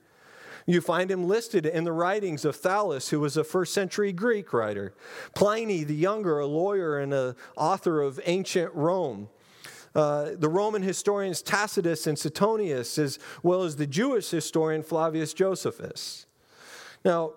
You 0.66 0.82
find 0.82 1.10
him 1.10 1.28
listed 1.28 1.66
in 1.66 1.84
the 1.84 1.92
writings 1.92 2.46
of 2.46 2.56
Thallus, 2.56 3.10
who 3.10 3.20
was 3.20 3.38
a 3.38 3.44
first 3.44 3.74
century 3.74 4.12
Greek 4.14 4.54
writer, 4.54 4.94
Pliny 5.36 5.84
the 5.84 5.96
Younger, 5.96 6.40
a 6.40 6.46
lawyer 6.46 7.00
and 7.00 7.14
an 7.14 7.36
author 7.56 8.02
of 8.02 8.20
ancient 8.26 8.74
Rome. 8.74 9.30
Uh, 9.94 10.32
the 10.38 10.48
Roman 10.48 10.82
historians 10.82 11.42
Tacitus 11.42 12.08
and 12.08 12.18
Suetonius, 12.18 12.98
as 12.98 13.20
well 13.44 13.64
as 13.64 13.76
the 13.76 13.88
Jewish 13.88 14.30
historian 14.30 14.84
Flavius 14.84 15.34
Josephus. 15.34 16.26
Now, 17.04 17.34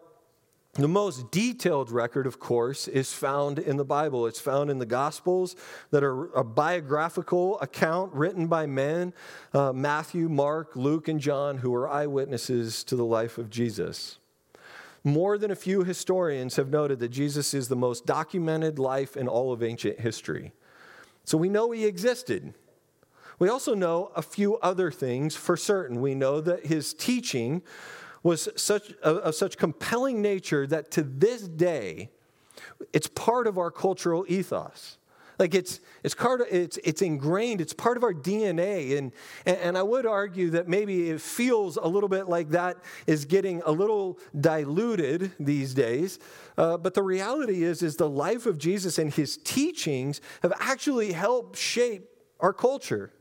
the 0.75 0.89
most 0.89 1.31
detailed 1.31 1.91
record, 1.91 2.27
of 2.27 2.41
course, 2.41 2.89
is 2.89 3.13
found 3.13 3.61
in 3.61 3.77
the 3.77 3.85
Bible. 3.85 4.27
It's 4.27 4.41
found 4.41 4.71
in 4.71 4.79
the 4.79 4.87
Gospels 4.87 5.55
that 5.91 6.03
are 6.03 6.35
a 6.35 6.43
biographical 6.43 7.61
account 7.61 8.13
written 8.13 8.49
by 8.49 8.67
men 8.67 9.13
uh, 9.53 9.73
Matthew, 9.73 10.29
Mark, 10.29 10.75
Luke, 10.75 11.07
and 11.07 11.21
John, 11.21 11.59
who 11.59 11.73
are 11.75 11.89
eyewitnesses 11.89 12.83
to 12.85 12.97
the 12.97 13.05
life 13.05 13.39
of 13.39 13.51
Jesus. 13.51 14.19
More 15.05 15.39
than 15.39 15.51
a 15.51 15.57
few 15.57 15.85
historians 15.85 16.57
have 16.57 16.71
noted 16.71 16.99
that 16.99 17.11
Jesus 17.11 17.55
is 17.55 17.69
the 17.69 17.77
most 17.77 18.05
documented 18.05 18.79
life 18.79 19.17
in 19.17 19.29
all 19.29 19.53
of 19.53 19.63
ancient 19.63 20.01
history. 20.01 20.53
So 21.25 21.39
we 21.39 21.49
know 21.49 21.71
he 21.71 21.85
existed. 21.85 22.55
We 23.39 23.49
also 23.49 23.75
know 23.75 24.11
a 24.17 24.23
few 24.23 24.57
other 24.59 24.91
things 24.91 25.37
for 25.37 25.57
certain. 25.57 26.01
We 26.01 26.15
know 26.15 26.41
that 26.41 26.67
his 26.67 26.95
teaching 26.95 27.63
was 28.25 28.49
such, 28.57 28.91
of 28.95 29.35
such 29.37 29.57
compelling 29.57 30.21
nature 30.21 30.67
that 30.67 30.91
to 30.91 31.03
this 31.05 31.47
day, 31.47 32.11
it's 32.93 33.07
part 33.07 33.47
of 33.47 33.59
our 33.59 33.71
cultural 33.71 34.25
ethos. 34.27 34.99
Like 35.39 35.55
it's, 35.55 35.81
it's, 36.05 36.15
part 36.15 36.41
of, 36.41 36.47
it's, 36.51 36.79
it's 36.85 37.03
ingrained, 37.03 37.61
it's 37.61 37.73
part 37.73 37.97
of 37.97 38.05
our 38.05 38.15
DNA. 38.15 38.97
And, 38.97 39.13
and 39.45 39.77
I 39.77 39.83
would 39.83 40.07
argue 40.07 40.51
that 40.51 40.69
maybe 40.69 41.11
it 41.11 41.21
feels 41.21 41.77
a 41.77 41.87
little 41.87 42.09
bit 42.09 42.29
like 42.29 42.51
that 42.51 42.79
is 43.07 43.25
getting 43.25 43.61
a 43.67 43.73
little 43.73 44.19
diluted 44.41 45.33
these 45.41 45.75
days. 45.75 46.19
Uh, 46.57 46.77
but 46.77 46.95
the 46.95 47.03
reality 47.03 47.65
is, 47.65 47.83
is 47.83 47.97
the 47.97 48.09
life 48.09 48.47
of 48.47 48.59
Jesus 48.59 48.99
and 48.99 49.13
his 49.13 49.37
teachings 49.39 50.21
have 50.43 50.53
actually 50.61 51.13
helped 51.13 51.59
shape 51.59 52.09
our 52.41 52.53
culture. 52.53 53.13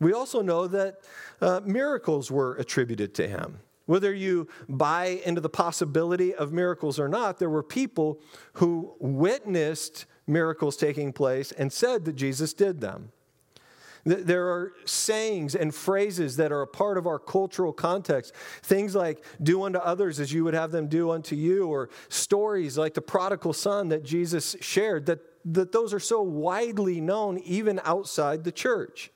We 0.00 0.12
also 0.12 0.42
know 0.42 0.66
that 0.66 1.00
uh, 1.40 1.60
miracles 1.64 2.30
were 2.30 2.56
attributed 2.56 3.14
to 3.14 3.28
him. 3.28 3.60
Whether 3.88 4.12
you 4.12 4.48
buy 4.68 5.22
into 5.24 5.40
the 5.40 5.48
possibility 5.48 6.34
of 6.34 6.52
miracles 6.52 7.00
or 7.00 7.08
not, 7.08 7.38
there 7.38 7.48
were 7.48 7.62
people 7.62 8.20
who 8.52 8.94
witnessed 9.00 10.04
miracles 10.26 10.76
taking 10.76 11.10
place 11.10 11.52
and 11.52 11.72
said 11.72 12.04
that 12.04 12.12
Jesus 12.12 12.52
did 12.52 12.82
them. 12.82 13.12
There 14.04 14.48
are 14.48 14.74
sayings 14.84 15.54
and 15.54 15.74
phrases 15.74 16.36
that 16.36 16.52
are 16.52 16.60
a 16.60 16.66
part 16.66 16.98
of 16.98 17.06
our 17.06 17.18
cultural 17.18 17.72
context. 17.72 18.34
Things 18.62 18.94
like, 18.94 19.24
do 19.42 19.62
unto 19.62 19.78
others 19.78 20.20
as 20.20 20.34
you 20.34 20.44
would 20.44 20.52
have 20.52 20.70
them 20.70 20.88
do 20.88 21.10
unto 21.10 21.34
you, 21.34 21.66
or 21.66 21.88
stories 22.10 22.76
like 22.76 22.92
the 22.92 23.00
prodigal 23.00 23.54
son 23.54 23.88
that 23.88 24.04
Jesus 24.04 24.54
shared, 24.60 25.06
that, 25.06 25.20
that 25.46 25.72
those 25.72 25.94
are 25.94 25.98
so 25.98 26.20
widely 26.20 27.00
known 27.00 27.38
even 27.38 27.80
outside 27.84 28.44
the 28.44 28.52
church. 28.52 29.10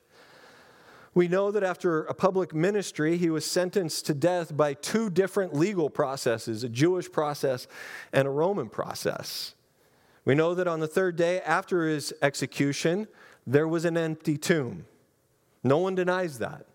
We 1.14 1.28
know 1.28 1.50
that 1.50 1.62
after 1.62 2.04
a 2.04 2.14
public 2.14 2.54
ministry, 2.54 3.18
he 3.18 3.28
was 3.28 3.44
sentenced 3.44 4.06
to 4.06 4.14
death 4.14 4.56
by 4.56 4.74
two 4.74 5.10
different 5.10 5.54
legal 5.54 5.90
processes 5.90 6.64
a 6.64 6.68
Jewish 6.68 7.10
process 7.10 7.66
and 8.12 8.26
a 8.26 8.30
Roman 8.30 8.68
process. 8.68 9.54
We 10.24 10.34
know 10.34 10.54
that 10.54 10.68
on 10.68 10.80
the 10.80 10.86
third 10.86 11.16
day 11.16 11.40
after 11.40 11.86
his 11.86 12.14
execution, 12.22 13.08
there 13.46 13.68
was 13.68 13.84
an 13.84 13.96
empty 13.96 14.38
tomb. 14.38 14.86
No 15.62 15.78
one 15.78 15.94
denies 15.94 16.38
that. 16.38 16.66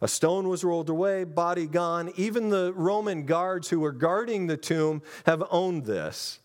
A 0.00 0.08
stone 0.08 0.48
was 0.48 0.64
rolled 0.64 0.88
away, 0.88 1.24
body 1.24 1.66
gone. 1.66 2.12
Even 2.16 2.48
the 2.48 2.72
Roman 2.74 3.24
guards 3.26 3.68
who 3.68 3.80
were 3.80 3.92
guarding 3.92 4.46
the 4.46 4.56
tomb 4.56 5.02
have 5.26 5.44
owned 5.50 5.84
this. 5.84 6.40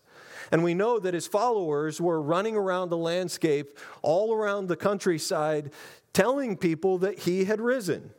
And 0.50 0.64
we 0.64 0.74
know 0.74 0.98
that 0.98 1.14
his 1.14 1.26
followers 1.26 2.00
were 2.00 2.22
running 2.22 2.56
around 2.56 2.88
the 2.88 2.96
landscape 2.96 3.78
all 4.02 4.32
around 4.32 4.66
the 4.66 4.76
countryside 4.76 5.72
telling 6.18 6.56
people 6.56 6.98
that 6.98 7.16
he 7.20 7.44
had 7.44 7.60
risen. 7.60 8.10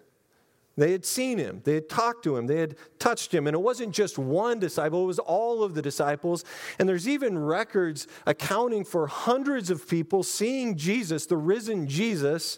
They 0.78 0.94
had 0.94 1.04
seen 1.04 1.38
him, 1.38 1.60
they 1.66 1.74
had 1.74 1.90
talked 1.90 2.24
to 2.24 2.38
him, 2.38 2.48
they 2.48 2.56
had 2.56 2.78
touched 2.98 3.34
him. 3.34 3.46
And 3.46 3.54
it 3.54 3.60
wasn't 3.60 3.94
just 3.94 4.18
one 4.18 4.58
disciple, 4.58 5.04
it 5.04 5.08
was 5.08 5.20
all 5.20 5.64
of 5.64 5.74
the 5.74 5.82
disciples. 5.82 6.46
And 6.80 6.88
there's 6.88 7.10
even 7.10 7.38
records 7.38 8.08
accounting 8.26 8.86
for 8.86 9.08
hundreds 9.08 9.70
of 9.70 9.86
people 9.90 10.24
seeing 10.24 10.78
Jesus, 10.78 11.26
the 11.26 11.36
risen 11.36 11.90
Jesus, 11.90 12.58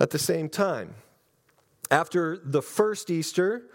at 0.00 0.10
the 0.10 0.18
same 0.18 0.48
time. 0.48 0.96
After 1.88 2.36
the 2.38 2.60
first 2.60 3.08
Easter, 3.08 3.66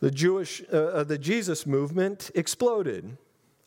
the 0.00 0.10
Jewish, 0.10 0.62
uh, 0.72 0.76
uh 0.76 1.04
the 1.04 1.18
Jesus 1.18 1.66
movement 1.66 2.30
exploded. 2.34 3.18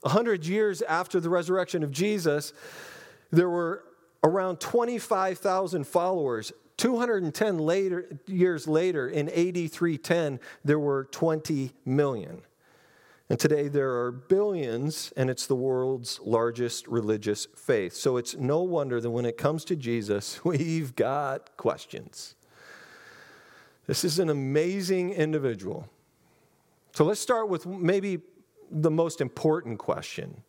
A 0.03 0.09
hundred 0.09 0.47
years 0.47 0.81
after 0.81 1.19
the 1.19 1.29
resurrection 1.29 1.83
of 1.83 1.91
Jesus, 1.91 2.53
there 3.29 3.49
were 3.49 3.83
around 4.25 4.59
25,000 4.59 5.85
followers. 5.85 6.51
210 6.77 7.59
later, 7.59 8.19
years 8.25 8.67
later, 8.67 9.07
in 9.07 9.29
AD 9.29 9.71
310, 9.71 10.39
there 10.65 10.79
were 10.79 11.05
20 11.05 11.71
million. 11.85 12.41
And 13.29 13.39
today 13.39 13.67
there 13.69 13.91
are 14.01 14.11
billions, 14.11 15.13
and 15.15 15.29
it's 15.29 15.47
the 15.47 15.55
world's 15.55 16.19
largest 16.21 16.87
religious 16.87 17.47
faith. 17.55 17.93
So 17.93 18.17
it's 18.17 18.35
no 18.35 18.61
wonder 18.63 18.99
that 18.99 19.09
when 19.09 19.25
it 19.25 19.37
comes 19.37 19.63
to 19.65 19.75
Jesus, 19.75 20.43
we've 20.43 20.95
got 20.95 21.55
questions. 21.55 22.35
This 23.87 24.03
is 24.03 24.17
an 24.17 24.29
amazing 24.29 25.13
individual. 25.13 25.87
So 26.93 27.05
let's 27.05 27.19
start 27.19 27.47
with 27.47 27.67
maybe 27.67 28.21
the 28.71 28.91
most 28.91 29.21
important 29.21 29.77
question 29.77 30.41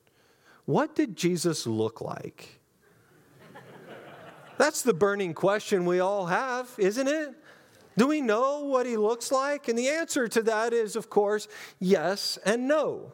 What 0.64 0.94
did 0.94 1.14
Jesus 1.14 1.66
look 1.66 2.00
like? 2.00 2.60
That's 4.58 4.82
the 4.82 4.94
burning 4.94 5.34
question 5.34 5.84
we 5.84 6.00
all 6.00 6.26
have, 6.26 6.70
isn't 6.78 7.08
it? 7.08 7.34
Do 7.96 8.06
we 8.06 8.20
know 8.20 8.60
what 8.64 8.86
he 8.86 8.96
looks 8.96 9.32
like? 9.32 9.68
And 9.68 9.78
the 9.78 9.88
answer 9.88 10.28
to 10.28 10.42
that 10.42 10.72
is, 10.72 10.96
of 10.96 11.08
course, 11.08 11.48
yes 11.78 12.38
and 12.44 12.68
no. 12.68 13.12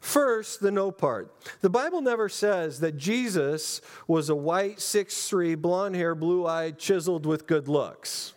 First, 0.00 0.60
the 0.60 0.72
no 0.72 0.90
part. 0.90 1.32
The 1.60 1.70
Bible 1.70 2.00
never 2.00 2.28
says 2.28 2.80
that 2.80 2.96
Jesus 2.96 3.80
was 4.08 4.28
a 4.30 4.34
white, 4.34 4.80
six-three, 4.80 5.54
blonde 5.54 5.94
hair, 5.94 6.14
blue 6.16 6.44
eyed, 6.46 6.78
chiseled 6.78 7.24
with 7.24 7.46
good 7.46 7.68
looks. 7.68 8.34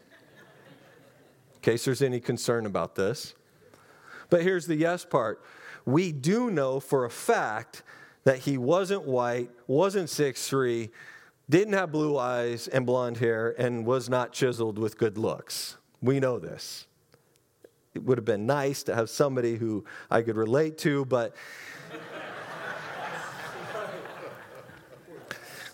In 1.55 1.61
case 1.61 1.85
there's 1.85 2.03
any 2.03 2.19
concern 2.19 2.67
about 2.67 2.93
this. 2.93 3.33
But 4.29 4.43
here's 4.43 4.67
the 4.67 4.75
yes 4.75 5.05
part. 5.05 5.43
We 5.85 6.11
do 6.11 6.51
know 6.51 6.79
for 6.79 7.05
a 7.05 7.09
fact 7.09 7.81
that 8.23 8.39
he 8.39 8.57
wasn't 8.57 9.03
white, 9.03 9.49
wasn't 9.67 10.09
six-three, 10.09 10.89
didn't 11.49 11.73
have 11.73 11.91
blue 11.91 12.17
eyes 12.17 12.67
and 12.67 12.85
blonde 12.85 13.17
hair, 13.17 13.53
and 13.57 13.85
was 13.85 14.09
not 14.09 14.31
chiseled 14.31 14.79
with 14.79 14.97
good 14.97 15.17
looks. 15.17 15.77
We 16.01 16.19
know 16.19 16.39
this 16.39 16.87
it 17.95 18.03
would 18.03 18.17
have 18.17 18.25
been 18.25 18.45
nice 18.45 18.83
to 18.83 18.93
have 18.93 19.09
somebody 19.09 19.55
who 19.55 19.85
I 20.11 20.21
could 20.21 20.35
relate 20.35 20.77
to, 20.79 21.05
but 21.05 21.33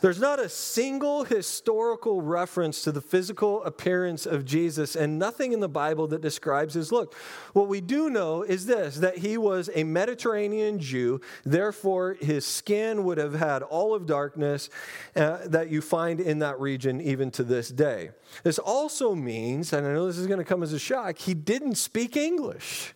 There's 0.01 0.19
not 0.19 0.39
a 0.39 0.49
single 0.49 1.25
historical 1.25 2.23
reference 2.23 2.81
to 2.83 2.91
the 2.91 3.01
physical 3.01 3.63
appearance 3.63 4.25
of 4.25 4.45
Jesus 4.45 4.95
and 4.95 5.19
nothing 5.19 5.53
in 5.53 5.59
the 5.59 5.69
Bible 5.69 6.07
that 6.07 6.21
describes 6.21 6.73
his 6.73 6.91
look. 6.91 7.13
What 7.53 7.67
we 7.67 7.81
do 7.81 8.09
know 8.09 8.41
is 8.41 8.65
this 8.65 8.97
that 8.97 9.19
he 9.19 9.37
was 9.37 9.69
a 9.75 9.83
Mediterranean 9.83 10.79
Jew, 10.79 11.21
therefore, 11.45 12.15
his 12.19 12.47
skin 12.47 13.03
would 13.03 13.19
have 13.19 13.35
had 13.35 13.61
all 13.61 13.93
of 13.93 14.07
darkness 14.07 14.69
uh, 15.15 15.39
that 15.45 15.69
you 15.69 15.81
find 15.81 16.19
in 16.19 16.39
that 16.39 16.59
region 16.59 16.99
even 16.99 17.29
to 17.31 17.43
this 17.43 17.69
day. 17.69 18.09
This 18.43 18.57
also 18.57 19.13
means, 19.13 19.71
and 19.71 19.85
I 19.85 19.93
know 19.93 20.07
this 20.07 20.17
is 20.17 20.27
going 20.27 20.39
to 20.39 20.45
come 20.45 20.63
as 20.63 20.73
a 20.73 20.79
shock, 20.79 21.19
he 21.19 21.35
didn't 21.35 21.75
speak 21.75 22.17
English. 22.17 22.95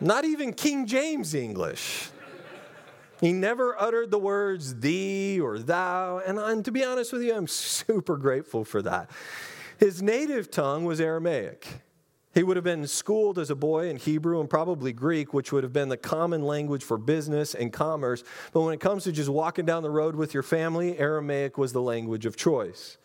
Not 0.00 0.24
even 0.24 0.52
King 0.52 0.86
James 0.86 1.32
English. 1.32 2.10
He 3.24 3.32
never 3.32 3.74
uttered 3.80 4.10
the 4.10 4.18
words 4.18 4.80
thee 4.80 5.40
or 5.40 5.58
thou. 5.58 6.18
And, 6.18 6.38
and 6.38 6.62
to 6.66 6.70
be 6.70 6.84
honest 6.84 7.10
with 7.10 7.22
you, 7.22 7.34
I'm 7.34 7.46
super 7.48 8.18
grateful 8.18 8.66
for 8.66 8.82
that. 8.82 9.10
His 9.78 10.02
native 10.02 10.50
tongue 10.50 10.84
was 10.84 11.00
Aramaic. 11.00 11.66
He 12.34 12.42
would 12.42 12.56
have 12.56 12.64
been 12.64 12.86
schooled 12.88 13.38
as 13.38 13.48
a 13.48 13.54
boy 13.54 13.88
in 13.88 13.96
Hebrew 13.96 14.40
and 14.40 14.50
probably 14.50 14.92
Greek, 14.92 15.32
which 15.32 15.52
would 15.52 15.62
have 15.62 15.72
been 15.72 15.88
the 15.88 15.96
common 15.96 16.42
language 16.42 16.82
for 16.82 16.98
business 16.98 17.54
and 17.54 17.72
commerce. 17.72 18.24
But 18.52 18.62
when 18.62 18.74
it 18.74 18.80
comes 18.80 19.04
to 19.04 19.12
just 19.12 19.28
walking 19.28 19.64
down 19.64 19.84
the 19.84 19.90
road 19.90 20.16
with 20.16 20.34
your 20.34 20.42
family, 20.42 20.98
Aramaic 20.98 21.56
was 21.56 21.72
the 21.72 21.80
language 21.80 22.26
of 22.26 22.36
choice. 22.36 22.98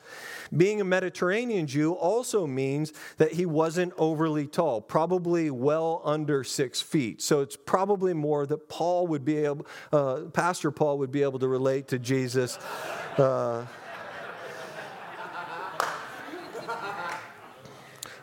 Being 0.56 0.82
a 0.82 0.84
Mediterranean 0.84 1.68
Jew 1.68 1.94
also 1.94 2.48
means 2.48 2.92
that 3.18 3.34
he 3.34 3.46
wasn't 3.46 3.94
overly 3.98 4.48
tall, 4.48 4.82
probably 4.82 5.52
well 5.52 6.02
under 6.04 6.44
six 6.44 6.82
feet. 6.82 7.22
So 7.22 7.42
it's 7.42 7.56
probably 7.56 8.16
more 8.16 8.48
that 8.48 8.68
Paul 8.68 9.06
would 9.08 9.24
be 9.24 9.38
able, 9.38 9.68
uh, 9.92 10.22
Pastor 10.34 10.72
Paul 10.72 10.98
would 10.98 11.12
be 11.12 11.22
able 11.22 11.38
to 11.38 11.48
relate 11.48 11.88
to 11.90 12.00
Jesus. 12.00 12.58
Uh, 13.18 13.68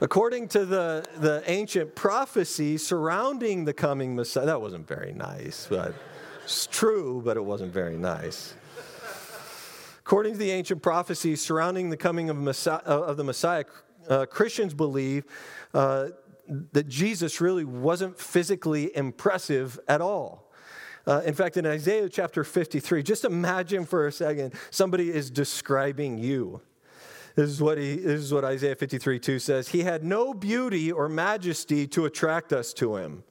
According 0.00 0.48
to 0.48 0.66
the, 0.66 1.06
the 1.16 1.42
ancient 1.46 1.94
prophecy 1.94 2.76
surrounding 2.76 3.64
the 3.64 3.72
coming 3.72 4.14
Messiah, 4.14 4.44
that 4.44 4.60
wasn't 4.60 4.86
very 4.86 5.12
nice, 5.12 5.66
but 5.70 5.94
it's 6.44 6.66
true, 6.66 7.22
but 7.24 7.38
it 7.38 7.44
wasn't 7.44 7.72
very 7.72 7.96
nice. 7.96 8.54
According 10.00 10.34
to 10.34 10.38
the 10.38 10.50
ancient 10.50 10.82
prophecies 10.82 11.40
surrounding 11.40 11.88
the 11.88 11.96
coming 11.96 12.28
of, 12.28 12.36
Messiah, 12.36 12.82
uh, 12.86 13.04
of 13.04 13.16
the 13.16 13.24
Messiah, 13.24 13.64
uh, 14.08 14.26
Christians 14.26 14.74
believe 14.74 15.24
uh, 15.72 16.08
that 16.72 16.88
Jesus 16.88 17.40
really 17.40 17.64
wasn't 17.64 18.18
physically 18.18 18.94
impressive 18.94 19.80
at 19.88 20.02
all. 20.02 20.52
Uh, 21.06 21.22
in 21.24 21.32
fact, 21.32 21.56
in 21.56 21.64
Isaiah 21.64 22.08
chapter 22.10 22.44
53, 22.44 23.02
just 23.02 23.24
imagine 23.24 23.86
for 23.86 24.06
a 24.06 24.12
second 24.12 24.54
somebody 24.70 25.10
is 25.10 25.30
describing 25.30 26.18
you. 26.18 26.60
This 27.36 27.50
is 27.50 27.60
what, 27.60 27.76
he, 27.76 27.96
this 27.96 28.20
is 28.20 28.32
what 28.32 28.44
Isaiah 28.44 28.74
53 28.74 29.20
2 29.20 29.38
says. 29.38 29.68
He 29.68 29.82
had 29.82 30.02
no 30.02 30.32
beauty 30.32 30.90
or 30.90 31.06
majesty 31.06 31.86
to 31.88 32.06
attract 32.06 32.52
us 32.52 32.72
to 32.74 32.96
him, 32.96 33.24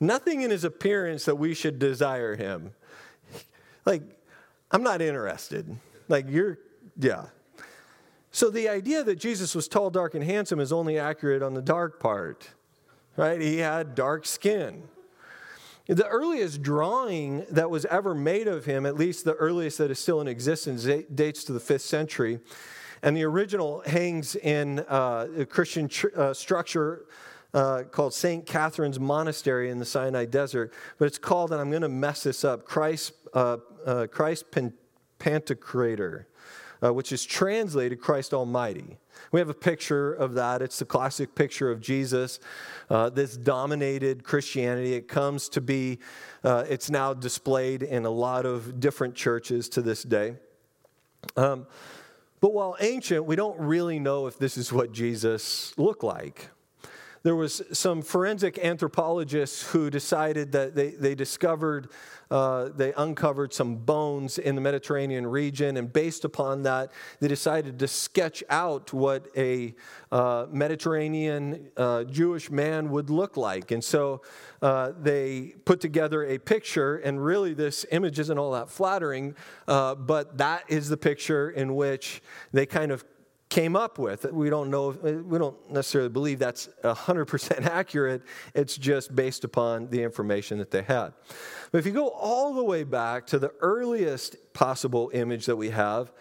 nothing 0.00 0.40
in 0.40 0.50
his 0.50 0.64
appearance 0.64 1.26
that 1.26 1.36
we 1.36 1.54
should 1.54 1.78
desire 1.78 2.34
him. 2.34 2.72
Like, 3.84 4.02
I'm 4.70 4.82
not 4.82 5.02
interested. 5.02 5.76
Like, 6.08 6.30
you're, 6.30 6.58
yeah. 6.98 7.26
So 8.30 8.48
the 8.48 8.70
idea 8.70 9.04
that 9.04 9.16
Jesus 9.16 9.54
was 9.54 9.68
tall, 9.68 9.90
dark, 9.90 10.14
and 10.14 10.24
handsome 10.24 10.58
is 10.58 10.72
only 10.72 10.98
accurate 10.98 11.42
on 11.42 11.52
the 11.52 11.60
dark 11.60 12.00
part, 12.00 12.48
right? 13.18 13.38
He 13.38 13.58
had 13.58 13.94
dark 13.94 14.24
skin. 14.24 14.84
The 15.88 16.06
earliest 16.06 16.62
drawing 16.62 17.44
that 17.50 17.68
was 17.68 17.84
ever 17.86 18.14
made 18.14 18.48
of 18.48 18.64
him, 18.64 18.86
at 18.86 18.96
least 18.96 19.26
the 19.26 19.34
earliest 19.34 19.76
that 19.76 19.90
is 19.90 19.98
still 19.98 20.22
in 20.22 20.28
existence, 20.28 20.84
dates 21.14 21.44
to 21.44 21.52
the 21.52 21.60
fifth 21.60 21.82
century. 21.82 22.40
And 23.02 23.16
the 23.16 23.24
original 23.24 23.82
hangs 23.84 24.36
in 24.36 24.80
uh, 24.80 25.26
a 25.38 25.46
Christian 25.46 25.88
tr- 25.88 26.08
uh, 26.16 26.34
structure 26.34 27.06
uh, 27.54 27.82
called 27.90 28.14
St. 28.14 28.46
Catherine's 28.46 29.00
Monastery 29.00 29.70
in 29.70 29.78
the 29.78 29.84
Sinai 29.84 30.24
Desert. 30.24 30.72
But 30.98 31.06
it's 31.06 31.18
called, 31.18 31.52
and 31.52 31.60
I'm 31.60 31.70
going 31.70 31.82
to 31.82 31.88
mess 31.88 32.22
this 32.22 32.44
up, 32.44 32.64
Christ, 32.64 33.12
uh, 33.34 33.58
uh, 33.84 34.06
Christ 34.06 34.46
Pantocrator, 35.18 36.24
uh, 36.82 36.92
which 36.94 37.12
is 37.12 37.24
translated 37.24 38.00
Christ 38.00 38.32
Almighty. 38.32 38.98
We 39.30 39.40
have 39.40 39.48
a 39.48 39.54
picture 39.54 40.12
of 40.12 40.34
that. 40.34 40.62
It's 40.62 40.78
the 40.78 40.84
classic 40.84 41.34
picture 41.34 41.70
of 41.70 41.80
Jesus. 41.80 42.40
Uh, 42.88 43.10
this 43.10 43.36
dominated 43.36 44.24
Christianity. 44.24 44.94
It 44.94 45.08
comes 45.08 45.48
to 45.50 45.60
be, 45.60 45.98
uh, 46.44 46.64
it's 46.68 46.90
now 46.90 47.14
displayed 47.14 47.82
in 47.82 48.04
a 48.04 48.10
lot 48.10 48.46
of 48.46 48.80
different 48.80 49.14
churches 49.14 49.68
to 49.70 49.82
this 49.82 50.02
day. 50.02 50.36
Um, 51.36 51.66
but 52.42 52.52
while 52.52 52.76
ancient, 52.80 53.24
we 53.24 53.36
don't 53.36 53.58
really 53.58 54.00
know 54.00 54.26
if 54.26 54.36
this 54.36 54.58
is 54.58 54.72
what 54.72 54.92
Jesus 54.92 55.72
looked 55.78 56.02
like. 56.02 56.50
There 57.22 57.36
was 57.36 57.62
some 57.72 58.02
forensic 58.02 58.58
anthropologists 58.58 59.70
who 59.70 59.90
decided 59.90 60.52
that 60.52 60.74
they, 60.74 60.90
they 60.90 61.14
discovered, 61.14 61.88
uh, 62.32 62.70
they 62.74 62.92
uncovered 62.94 63.52
some 63.54 63.76
bones 63.76 64.38
in 64.38 64.56
the 64.56 64.60
Mediterranean 64.60 65.26
region, 65.26 65.76
and 65.76 65.92
based 65.92 66.24
upon 66.24 66.64
that, 66.64 66.90
they 67.20 67.28
decided 67.28 67.78
to 67.78 67.86
sketch 67.86 68.42
out 68.50 68.92
what 68.92 69.28
a 69.36 69.74
uh, 70.10 70.46
Mediterranean 70.50 71.70
uh, 71.76 72.02
Jewish 72.04 72.50
man 72.50 72.90
would 72.90 73.08
look 73.08 73.36
like. 73.36 73.70
And 73.70 73.84
so 73.84 74.22
uh, 74.60 74.92
they 75.00 75.54
put 75.64 75.80
together 75.80 76.24
a 76.24 76.38
picture, 76.38 76.96
and 76.96 77.24
really 77.24 77.54
this 77.54 77.86
image 77.92 78.18
isn't 78.18 78.36
all 78.36 78.52
that 78.52 78.68
flattering, 78.68 79.36
uh, 79.68 79.94
but 79.94 80.38
that 80.38 80.64
is 80.68 80.88
the 80.88 80.96
picture 80.96 81.50
in 81.50 81.76
which 81.76 82.20
they 82.52 82.66
kind 82.66 82.90
of 82.90 83.04
came 83.52 83.76
up 83.76 83.98
with. 83.98 84.24
We 84.32 84.48
don't 84.48 84.70
know, 84.70 84.88
we 84.88 85.38
don't 85.38 85.70
necessarily 85.70 86.08
believe 86.08 86.38
that's 86.38 86.70
100% 86.82 87.66
accurate. 87.66 88.22
It's 88.54 88.78
just 88.78 89.14
based 89.14 89.44
upon 89.44 89.90
the 89.90 90.02
information 90.02 90.56
that 90.56 90.70
they 90.70 90.80
had. 90.80 91.12
But 91.70 91.78
if 91.78 91.84
you 91.84 91.92
go 91.92 92.08
all 92.08 92.54
the 92.54 92.64
way 92.64 92.82
back 92.82 93.26
to 93.26 93.38
the 93.38 93.52
earliest 93.60 94.36
possible 94.54 95.10
image 95.12 95.44
that 95.46 95.56
we 95.56 95.68
have, 95.68 96.12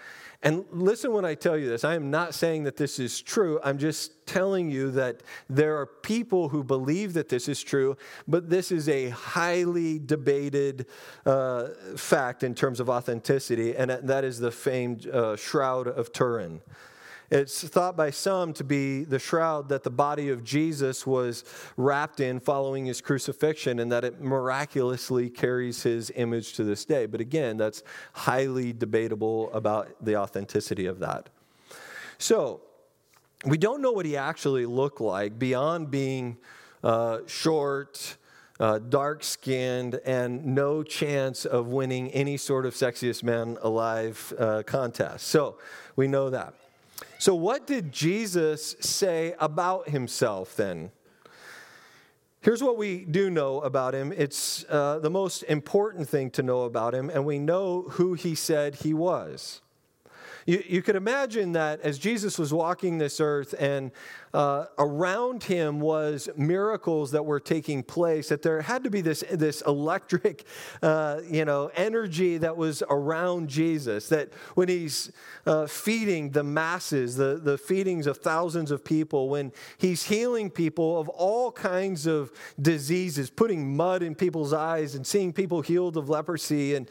and 0.43 0.65
listen 0.71 1.13
when 1.13 1.23
I 1.23 1.35
tell 1.35 1.55
you 1.55 1.69
this. 1.69 1.83
I 1.83 1.93
am 1.93 2.09
not 2.09 2.33
saying 2.33 2.63
that 2.63 2.75
this 2.75 2.97
is 2.97 3.21
true. 3.21 3.59
I'm 3.63 3.77
just 3.77 4.25
telling 4.25 4.71
you 4.71 4.89
that 4.91 5.21
there 5.47 5.77
are 5.77 5.85
people 5.85 6.49
who 6.49 6.63
believe 6.63 7.13
that 7.13 7.29
this 7.29 7.47
is 7.47 7.61
true, 7.61 7.95
but 8.27 8.49
this 8.49 8.71
is 8.71 8.89
a 8.89 9.09
highly 9.09 9.99
debated 9.99 10.87
uh, 11.27 11.67
fact 11.95 12.41
in 12.41 12.55
terms 12.55 12.79
of 12.79 12.89
authenticity, 12.89 13.75
and 13.75 13.91
that 13.91 14.23
is 14.23 14.39
the 14.39 14.51
famed 14.51 15.05
uh, 15.07 15.35
Shroud 15.35 15.87
of 15.87 16.11
Turin. 16.11 16.61
It's 17.31 17.65
thought 17.65 17.95
by 17.95 18.09
some 18.09 18.51
to 18.53 18.63
be 18.65 19.05
the 19.05 19.17
shroud 19.17 19.69
that 19.69 19.83
the 19.83 19.89
body 19.89 20.27
of 20.27 20.43
Jesus 20.43 21.07
was 21.07 21.45
wrapped 21.77 22.19
in 22.19 22.41
following 22.41 22.85
his 22.85 22.99
crucifixion, 22.99 23.79
and 23.79 23.89
that 23.91 24.03
it 24.03 24.19
miraculously 24.19 25.29
carries 25.29 25.81
his 25.81 26.11
image 26.15 26.53
to 26.53 26.65
this 26.65 26.83
day. 26.83 27.05
But 27.05 27.21
again, 27.21 27.55
that's 27.55 27.83
highly 28.11 28.73
debatable 28.73 29.49
about 29.53 30.03
the 30.03 30.17
authenticity 30.17 30.85
of 30.85 30.99
that. 30.99 31.29
So, 32.17 32.61
we 33.45 33.57
don't 33.57 33.81
know 33.81 33.93
what 33.93 34.05
he 34.05 34.17
actually 34.17 34.65
looked 34.65 35.01
like 35.01 35.39
beyond 35.39 35.89
being 35.89 36.37
uh, 36.83 37.19
short, 37.27 38.17
uh, 38.59 38.79
dark 38.79 39.23
skinned, 39.23 39.95
and 40.05 40.45
no 40.45 40.83
chance 40.83 41.45
of 41.45 41.67
winning 41.67 42.11
any 42.11 42.37
sort 42.37 42.65
of 42.65 42.73
sexiest 42.73 43.23
man 43.23 43.57
alive 43.61 44.33
uh, 44.37 44.63
contest. 44.63 45.27
So 45.27 45.57
we 45.95 46.07
know 46.07 46.29
that. 46.29 46.53
So, 47.21 47.35
what 47.35 47.67
did 47.67 47.91
Jesus 47.91 48.75
say 48.79 49.35
about 49.37 49.89
himself 49.89 50.55
then? 50.55 50.89
Here's 52.41 52.63
what 52.63 52.79
we 52.79 53.05
do 53.05 53.29
know 53.29 53.61
about 53.61 53.93
him. 53.93 54.11
It's 54.11 54.65
uh, 54.67 54.97
the 54.97 55.11
most 55.11 55.43
important 55.43 56.09
thing 56.09 56.31
to 56.31 56.41
know 56.41 56.63
about 56.63 56.95
him, 56.95 57.11
and 57.11 57.23
we 57.23 57.37
know 57.37 57.83
who 57.91 58.15
he 58.15 58.33
said 58.33 58.73
he 58.73 58.95
was. 58.95 59.61
You, 60.45 60.63
you 60.67 60.81
could 60.81 60.95
imagine 60.95 61.51
that 61.53 61.81
as 61.81 61.99
Jesus 61.99 62.39
was 62.39 62.53
walking 62.53 62.97
this 62.97 63.19
earth 63.19 63.53
and 63.59 63.91
uh, 64.33 64.65
around 64.77 65.43
him 65.43 65.79
was 65.79 66.29
miracles 66.37 67.11
that 67.11 67.23
were 67.23 67.39
taking 67.39 67.83
place, 67.83 68.29
that 68.29 68.41
there 68.41 68.61
had 68.61 68.83
to 68.83 68.89
be 68.89 69.01
this, 69.01 69.23
this 69.31 69.61
electric, 69.61 70.45
uh, 70.81 71.19
you 71.29 71.45
know, 71.45 71.69
energy 71.75 72.37
that 72.37 72.55
was 72.55 72.81
around 72.89 73.49
Jesus, 73.49 74.09
that 74.09 74.31
when 74.55 74.69
he's 74.69 75.11
uh, 75.45 75.67
feeding 75.67 76.31
the 76.31 76.43
masses, 76.43 77.15
the, 77.17 77.39
the 77.43 77.57
feedings 77.57 78.07
of 78.07 78.17
thousands 78.17 78.71
of 78.71 78.83
people, 78.83 79.29
when 79.29 79.51
he's 79.77 80.03
healing 80.03 80.49
people 80.49 80.99
of 80.99 81.09
all 81.09 81.51
kinds 81.51 82.07
of 82.07 82.31
diseases, 82.61 83.29
putting 83.29 83.75
mud 83.75 84.01
in 84.01 84.15
people's 84.15 84.53
eyes 84.53 84.95
and 84.95 85.05
seeing 85.05 85.33
people 85.33 85.61
healed 85.61 85.97
of 85.97 86.09
leprosy 86.09 86.75
and 86.75 86.89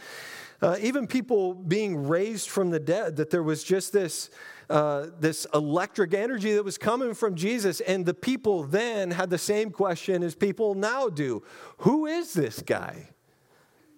uh, 0.63 0.77
even 0.81 1.07
people 1.07 1.55
being 1.55 2.07
raised 2.09 2.49
from 2.49 2.71
the 2.71 2.81
dead, 2.81 3.17
that 3.17 3.31
there 3.31 3.43
was 3.43 3.65
just 3.65 3.93
this, 3.93 4.31
uh, 4.69 5.07
this 5.19 5.47
electric 5.55 6.13
energy 6.13 6.53
that 6.55 6.65
was 6.65 6.77
coming 6.77 7.15
from 7.15 7.35
Jesus. 7.35 7.81
And 7.81 8.05
the 8.05 8.15
people 8.15 8.65
then 8.65 9.11
had 9.11 9.31
the 9.31 9.39
same 9.39 9.71
question 9.71 10.23
as 10.23 10.35
people 10.35 10.75
now 10.75 11.09
do 11.09 11.43
Who 11.79 12.07
is 12.07 12.35
this 12.35 12.61
guy? 12.61 13.09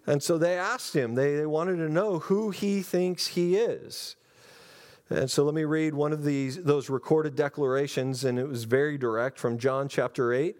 And 0.05 0.21
so 0.21 0.37
they 0.37 0.57
asked 0.57 0.95
him, 0.95 1.15
they, 1.15 1.35
they 1.35 1.45
wanted 1.45 1.77
to 1.77 1.89
know 1.89 2.19
who 2.19 2.49
he 2.49 2.81
thinks 2.81 3.27
he 3.27 3.55
is. 3.55 4.17
And 5.09 5.29
so 5.29 5.43
let 5.43 5.53
me 5.53 5.63
read 5.63 5.93
one 5.93 6.11
of 6.11 6.23
these, 6.23 6.61
those 6.61 6.89
recorded 6.89 7.35
declarations, 7.35 8.25
and 8.25 8.39
it 8.39 8.47
was 8.47 8.63
very 8.63 8.97
direct 8.97 9.37
from 9.37 9.57
John 9.57 9.87
chapter 9.87 10.33
8. 10.33 10.57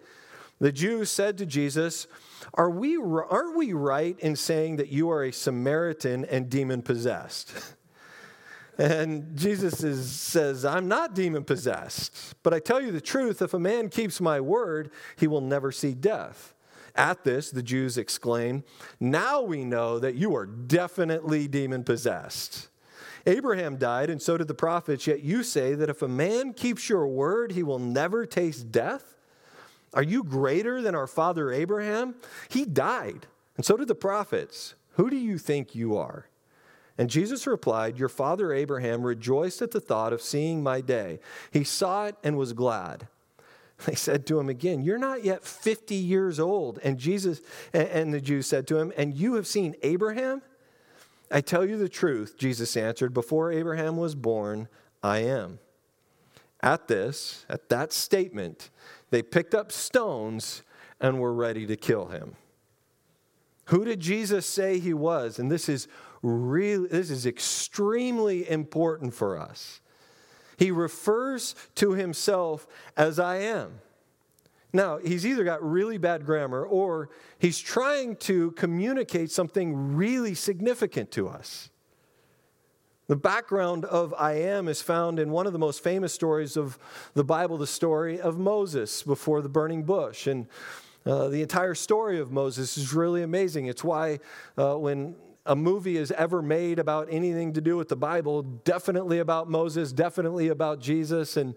The 0.60 0.72
Jews 0.72 1.10
said 1.10 1.36
to 1.38 1.46
Jesus, 1.46 2.06
Are 2.52 2.70
we, 2.70 2.96
Aren't 2.96 3.56
we 3.56 3.72
right 3.72 4.18
in 4.20 4.36
saying 4.36 4.76
that 4.76 4.88
you 4.88 5.10
are 5.10 5.24
a 5.24 5.32
Samaritan 5.32 6.24
and 6.26 6.50
demon 6.50 6.82
possessed? 6.82 7.54
And 8.76 9.36
Jesus 9.36 9.84
is, 9.84 10.10
says, 10.10 10.64
I'm 10.64 10.88
not 10.88 11.14
demon 11.14 11.44
possessed, 11.44 12.34
but 12.42 12.52
I 12.52 12.58
tell 12.58 12.80
you 12.80 12.90
the 12.90 13.00
truth 13.00 13.40
if 13.40 13.54
a 13.54 13.58
man 13.58 13.88
keeps 13.88 14.20
my 14.20 14.40
word, 14.40 14.90
he 15.16 15.28
will 15.28 15.40
never 15.40 15.70
see 15.70 15.94
death. 15.94 16.54
At 16.96 17.24
this, 17.24 17.50
the 17.50 17.62
Jews 17.62 17.98
exclaim, 17.98 18.64
Now 19.00 19.42
we 19.42 19.64
know 19.64 19.98
that 19.98 20.14
you 20.14 20.34
are 20.36 20.46
definitely 20.46 21.48
demon 21.48 21.84
possessed. 21.84 22.68
Abraham 23.26 23.76
died, 23.76 24.10
and 24.10 24.20
so 24.20 24.36
did 24.36 24.48
the 24.48 24.54
prophets, 24.54 25.06
yet 25.06 25.22
you 25.22 25.42
say 25.42 25.74
that 25.74 25.88
if 25.88 26.02
a 26.02 26.08
man 26.08 26.52
keeps 26.52 26.88
your 26.88 27.06
word, 27.06 27.52
he 27.52 27.62
will 27.62 27.78
never 27.78 28.26
taste 28.26 28.70
death? 28.70 29.13
Are 29.94 30.02
you 30.02 30.24
greater 30.24 30.82
than 30.82 30.94
our 30.94 31.06
father 31.06 31.50
Abraham? 31.50 32.16
He 32.48 32.64
died, 32.64 33.26
and 33.56 33.64
so 33.64 33.76
did 33.76 33.88
the 33.88 33.94
prophets. 33.94 34.74
Who 34.92 35.08
do 35.08 35.16
you 35.16 35.38
think 35.38 35.74
you 35.74 35.96
are? 35.96 36.26
And 36.96 37.10
Jesus 37.10 37.46
replied, 37.46 37.98
Your 37.98 38.08
father 38.08 38.52
Abraham 38.52 39.02
rejoiced 39.02 39.62
at 39.62 39.72
the 39.72 39.80
thought 39.80 40.12
of 40.12 40.22
seeing 40.22 40.62
my 40.62 40.80
day. 40.80 41.18
He 41.50 41.64
saw 41.64 42.06
it 42.06 42.16
and 42.22 42.36
was 42.36 42.52
glad. 42.52 43.08
They 43.86 43.96
said 43.96 44.24
to 44.26 44.38
him 44.38 44.48
again, 44.48 44.82
You're 44.82 44.98
not 44.98 45.24
yet 45.24 45.44
50 45.44 45.96
years 45.96 46.38
old. 46.38 46.78
And 46.84 46.96
Jesus 46.96 47.40
and 47.72 48.14
the 48.14 48.20
Jews 48.20 48.46
said 48.46 48.68
to 48.68 48.78
him, 48.78 48.92
And 48.96 49.14
you 49.14 49.34
have 49.34 49.48
seen 49.48 49.74
Abraham? 49.82 50.42
I 51.30 51.40
tell 51.40 51.66
you 51.66 51.76
the 51.76 51.88
truth, 51.88 52.38
Jesus 52.38 52.76
answered, 52.76 53.12
Before 53.12 53.50
Abraham 53.50 53.96
was 53.96 54.14
born, 54.14 54.68
I 55.02 55.18
am. 55.18 55.58
At 56.62 56.86
this, 56.86 57.44
at 57.48 57.68
that 57.68 57.92
statement, 57.92 58.70
they 59.14 59.22
picked 59.22 59.54
up 59.54 59.70
stones 59.70 60.64
and 61.00 61.20
were 61.20 61.32
ready 61.32 61.66
to 61.66 61.76
kill 61.76 62.06
him. 62.06 62.34
Who 63.66 63.84
did 63.84 64.00
Jesus 64.00 64.44
say 64.44 64.80
he 64.80 64.92
was? 64.92 65.38
And 65.38 65.52
this 65.52 65.68
is 65.68 65.86
really 66.20 66.88
this 66.88 67.10
is 67.10 67.24
extremely 67.24 68.50
important 68.50 69.14
for 69.14 69.38
us. 69.38 69.80
He 70.56 70.72
refers 70.72 71.54
to 71.76 71.92
himself 71.92 72.66
as 72.96 73.20
I 73.20 73.36
am. 73.36 73.78
Now, 74.72 74.98
he's 74.98 75.24
either 75.24 75.44
got 75.44 75.62
really 75.62 75.98
bad 75.98 76.26
grammar 76.26 76.66
or 76.66 77.08
he's 77.38 77.60
trying 77.60 78.16
to 78.16 78.50
communicate 78.52 79.30
something 79.30 79.94
really 79.94 80.34
significant 80.34 81.12
to 81.12 81.28
us. 81.28 81.70
The 83.06 83.16
background 83.16 83.84
of 83.84 84.14
I 84.14 84.32
am 84.32 84.66
is 84.66 84.80
found 84.80 85.18
in 85.18 85.30
one 85.30 85.46
of 85.46 85.52
the 85.52 85.58
most 85.58 85.82
famous 85.82 86.14
stories 86.14 86.56
of 86.56 86.78
the 87.12 87.24
Bible, 87.24 87.58
the 87.58 87.66
story 87.66 88.18
of 88.18 88.38
Moses 88.38 89.02
before 89.02 89.42
the 89.42 89.48
burning 89.48 89.82
bush. 89.82 90.26
And 90.26 90.46
uh, 91.04 91.28
the 91.28 91.42
entire 91.42 91.74
story 91.74 92.18
of 92.18 92.32
Moses 92.32 92.78
is 92.78 92.94
really 92.94 93.22
amazing. 93.22 93.66
It's 93.66 93.84
why 93.84 94.20
uh, 94.56 94.76
when 94.76 95.16
a 95.44 95.54
movie 95.54 95.98
is 95.98 96.10
ever 96.12 96.40
made 96.40 96.78
about 96.78 97.08
anything 97.10 97.52
to 97.52 97.60
do 97.60 97.76
with 97.76 97.90
the 97.90 97.96
Bible, 97.96 98.40
definitely 98.42 99.18
about 99.18 99.50
Moses, 99.50 99.92
definitely 99.92 100.48
about 100.48 100.80
Jesus. 100.80 101.36
And 101.36 101.54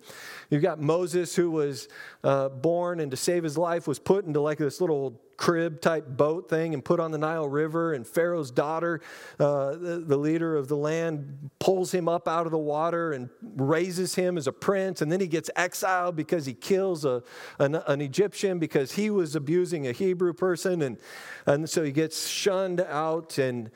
you've 0.49 0.62
got 0.62 0.81
Moses 0.81 1.33
who 1.33 1.49
was 1.49 1.88
uh, 2.25 2.49
born 2.49 2.99
and 2.99 3.10
to 3.12 3.15
save 3.15 3.45
his 3.45 3.57
life 3.57 3.88
was 3.88 3.99
put 3.99 4.25
into 4.25 4.41
like 4.41 4.57
this 4.57 4.81
little 4.81 5.21
crib 5.38 5.82
type 5.82 6.08
boat 6.08 6.50
thing 6.50 6.73
and 6.73 6.84
put 6.84 7.00
on 7.00 7.12
the 7.12 7.17
Nile 7.17 7.47
River. 7.47 7.93
And 7.93 8.06
Pharaoh's 8.06 8.52
daughter, 8.52 9.02
uh, 9.39 9.71
the, 9.73 10.04
the, 10.06 10.17
leader 10.17 10.58
of 10.58 10.67
the 10.67 10.76
land, 10.76 11.52
pulls 11.60 11.93
him 11.93 12.10
up 12.10 12.28
out 12.28 12.45
of 12.45 12.52
the 12.52 12.58
water 12.58 13.13
and 13.13 13.30
raises 13.56 14.15
him 14.15 14.38
as 14.38 14.47
a 14.47 14.52
prince. 14.52 15.02
And 15.02 15.12
then 15.12 15.19
he 15.19 15.28
gets 15.28 15.50
exiled 15.56 16.15
because 16.15 16.45
he 16.45 16.54
kills 16.54 17.06
a, 17.06 17.23
an, 17.60 17.76
an 17.76 18.02
Egyptian 18.02 18.58
because 18.58 18.93
he 18.93 19.10
was 19.10 19.36
abusing 19.36 19.88
a 19.88 19.91
Hebrew 19.91 20.34
person. 20.34 20.82
And, 20.82 20.97
and 21.45 21.69
so 21.69 21.84
he 21.84 21.91
gets 21.91 22.28
shunned 22.28 22.82
out. 22.82 23.38
And 23.38 23.69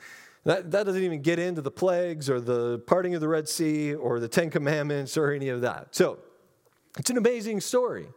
that, 0.44 0.72
that 0.72 0.84
doesn't 0.84 1.02
even 1.02 1.22
get 1.22 1.38
into 1.38 1.62
the 1.62 1.70
plagues 1.70 2.28
or 2.28 2.40
the 2.40 2.80
parting 2.80 3.14
of 3.14 3.20
the 3.20 3.28
Red 3.28 3.48
Sea 3.48 3.94
or 3.94 4.18
the 4.18 4.28
Ten 4.28 4.50
Commandments 4.50 5.16
or 5.16 5.30
any 5.30 5.48
of 5.48 5.60
that. 5.60 5.94
So 5.94 6.18
it's 6.98 7.10
an 7.10 7.16
amazing 7.16 7.60
story. 7.60 8.08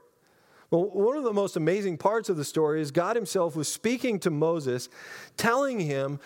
Well, 0.72 0.90
one 0.90 1.18
of 1.18 1.24
the 1.24 1.34
most 1.34 1.56
amazing 1.56 1.98
parts 1.98 2.30
of 2.30 2.38
the 2.38 2.46
story 2.46 2.82
is 2.82 2.92
God 2.92 3.16
Himself 3.16 3.56
was 3.56 3.68
speaking 3.68 4.20
to 4.20 4.32
Moses, 4.32 4.90
telling 5.38 5.80
him, 5.80 6.20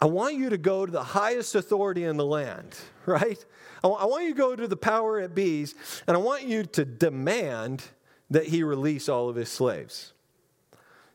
I 0.00 0.06
want 0.06 0.36
you 0.36 0.50
to 0.50 0.58
go 0.58 0.86
to 0.86 0.90
the 0.90 1.02
highest 1.02 1.54
authority 1.54 2.04
in 2.04 2.16
the 2.16 2.26
land, 2.26 2.76
right? 3.06 3.44
I 3.84 3.88
want 3.88 4.24
you 4.24 4.34
to 4.34 4.38
go 4.38 4.54
to 4.54 4.68
the 4.68 4.76
power 4.76 5.20
at 5.20 5.34
bees, 5.34 5.74
and 6.06 6.16
I 6.16 6.20
want 6.20 6.44
you 6.44 6.64
to 6.64 6.84
demand 6.84 7.84
that 8.30 8.46
he 8.46 8.62
release 8.62 9.08
all 9.08 9.28
of 9.28 9.36
his 9.36 9.48
slaves. 9.48 10.12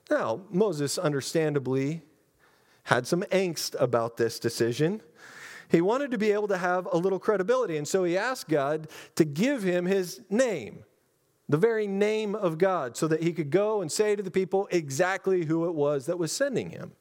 Now, 0.09 0.41
Moses 0.49 0.97
understandably 0.97 2.01
had 2.83 3.07
some 3.07 3.23
angst 3.23 3.75
about 3.79 4.17
this 4.17 4.39
decision. 4.39 5.01
He 5.69 5.81
wanted 5.81 6.11
to 6.11 6.17
be 6.17 6.31
able 6.31 6.47
to 6.47 6.57
have 6.57 6.87
a 6.91 6.97
little 6.97 7.19
credibility, 7.19 7.77
and 7.77 7.87
so 7.87 8.03
he 8.03 8.17
asked 8.17 8.47
God 8.47 8.87
to 9.15 9.25
give 9.25 9.63
him 9.63 9.85
his 9.85 10.21
name 10.29 10.83
the 11.49 11.57
very 11.57 11.87
name 11.87 12.35
of 12.35 12.57
God, 12.57 12.97
so 12.97 13.07
that 13.07 13.23
he 13.23 13.31
could 13.31 13.49
go 13.51 13.81
and 13.81 13.91
say 13.91 14.15
to 14.15 14.23
the 14.23 14.31
people 14.31 14.67
exactly 14.71 15.45
who 15.45 15.65
it 15.65 15.73
was 15.73 16.05
that 16.05 16.19
was 16.19 16.31
sending 16.31 16.71
him. 16.71 16.91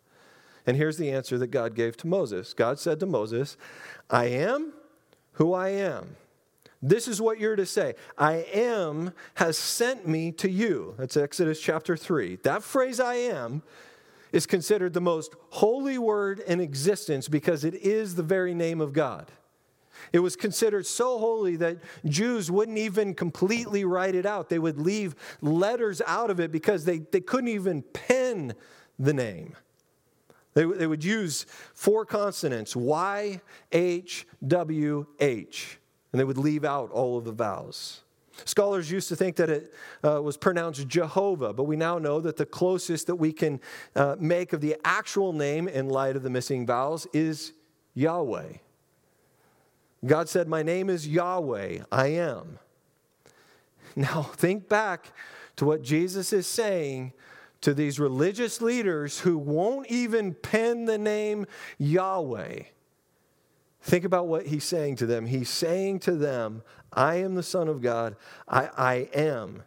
And 0.67 0.77
here's 0.77 0.99
the 0.99 1.11
answer 1.11 1.39
that 1.39 1.49
God 1.49 1.75
gave 1.75 1.97
to 1.99 2.07
Moses 2.07 2.55
God 2.55 2.79
said 2.79 3.01
to 3.01 3.07
Moses, 3.07 3.57
I 4.11 4.27
am 4.27 4.73
who 5.33 5.53
I 5.53 5.71
am. 5.71 6.17
This 6.83 7.09
is 7.09 7.21
what 7.21 7.41
you're 7.41 7.57
to 7.57 7.67
say 7.67 7.95
I 8.19 8.47
am 8.53 9.13
has 9.35 9.57
sent 9.57 10.07
me 10.07 10.33
to 10.33 10.51
you. 10.51 10.95
That's 10.99 11.17
Exodus 11.17 11.61
chapter 11.61 11.97
3. 11.97 12.37
That 12.43 12.63
phrase, 12.63 13.01
I 13.01 13.15
am, 13.15 13.63
is 14.33 14.47
considered 14.47 14.93
the 14.93 15.01
most 15.01 15.35
holy 15.51 15.99
word 15.99 16.41
in 16.41 16.61
existence 16.61 17.29
because 17.29 17.65
it 17.65 17.75
is 17.75 18.15
the 18.15 18.23
very 18.23 18.55
name 18.55 18.81
of 18.81 18.93
God. 18.93 19.31
It 20.13 20.21
was 20.21 20.37
considered 20.37 20.87
so 20.87 21.19
holy 21.19 21.57
that 21.57 21.79
Jews 22.05 22.51
wouldn't 22.51 22.79
even 22.79 23.15
completely 23.15 23.85
write 23.85 24.15
it 24.15 24.27
out. 24.27 24.49
They 24.49 24.59
would 24.59 24.79
leave 24.79 25.15
letters 25.41 26.03
out 26.07 26.31
of 26.31 26.41
it 26.41 26.53
because 26.53 26.85
they, 26.85 26.99
they 26.99 27.21
couldn't 27.21 27.49
even 27.49 27.83
pen 27.83 28.55
the 28.99 29.13
name. 29.13 29.55
They, 30.55 30.65
they 30.65 30.87
would 30.87 31.05
use 31.05 31.45
four 31.75 32.07
consonants 32.07 32.75
Y, 32.75 33.41
H, 33.73 34.27
W, 34.47 35.07
H, 35.21 35.79
and 36.13 36.21
they 36.21 36.25
would 36.25 36.39
leave 36.39 36.65
out 36.65 36.91
all 36.91 37.19
of 37.19 37.25
the 37.25 37.33
vowels. 37.33 38.03
Scholars 38.45 38.91
used 38.91 39.09
to 39.09 39.17
think 39.17 39.37
that 39.37 39.51
it 39.51 39.75
uh, 40.05 40.21
was 40.23 40.37
pronounced 40.37 40.87
Jehovah, 40.89 41.53
but 41.53 41.65
we 41.65 41.77
now 41.77 41.99
know 41.99 42.21
that 42.21 42.37
the 42.37 42.47
closest 42.47 43.07
that 43.07 43.17
we 43.17 43.33
can 43.33 43.61
uh, 43.95 44.17
make 44.19 44.53
of 44.53 44.61
the 44.61 44.77
actual 44.85 45.33
name 45.33 45.69
in 45.69 45.89
light 45.89 46.17
of 46.17 46.23
the 46.23 46.31
missing 46.31 46.67
vowels 46.67 47.07
is 47.13 47.53
Yahweh. 47.95 48.53
God 50.07 50.29
said, 50.29 50.49
My 50.49 50.63
name 50.63 50.89
is 50.89 51.09
Yahweh, 51.09 51.81
I 51.91 52.07
am. 52.09 52.59
Now, 53.95 54.23
think 54.23 54.69
back 54.69 55.13
to 55.57 55.65
what 55.65 55.83
Jesus 55.83 56.33
is 56.33 56.47
saying 56.47 57.13
to 57.63 57.73
these 57.73 57.99
religious 57.99 58.61
leaders 58.61 59.21
who 59.21 59.39
won't 59.39 59.87
even 59.89 60.35
pen 60.35 60.85
the 60.85 60.99
name 60.99 61.47
Yahweh. 61.79 62.63
Think 63.81 64.05
about 64.05 64.27
what 64.27 64.47
he's 64.47 64.65
saying 64.65 64.97
to 64.97 65.07
them. 65.07 65.27
He's 65.27 65.49
saying 65.49 66.01
to 66.01 66.13
them, 66.13 66.63
I 66.93 67.17
am 67.17 67.35
the 67.35 67.43
Son 67.43 67.69
of 67.69 67.81
God. 67.81 68.17
I, 68.49 68.69
I 68.77 68.95
am. 69.15 69.63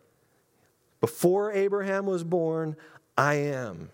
Before 1.00 1.52
Abraham 1.52 2.06
was 2.06 2.24
born, 2.24 2.76
I 3.18 3.36
am. 3.36 3.90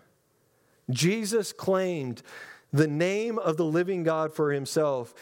Jesus 0.90 1.54
claimed 1.54 2.22
the 2.74 2.88
name 2.88 3.38
of 3.40 3.58
the 3.58 3.66
living 3.66 4.04
God 4.04 4.34
for 4.34 4.52
himself. 4.52 5.14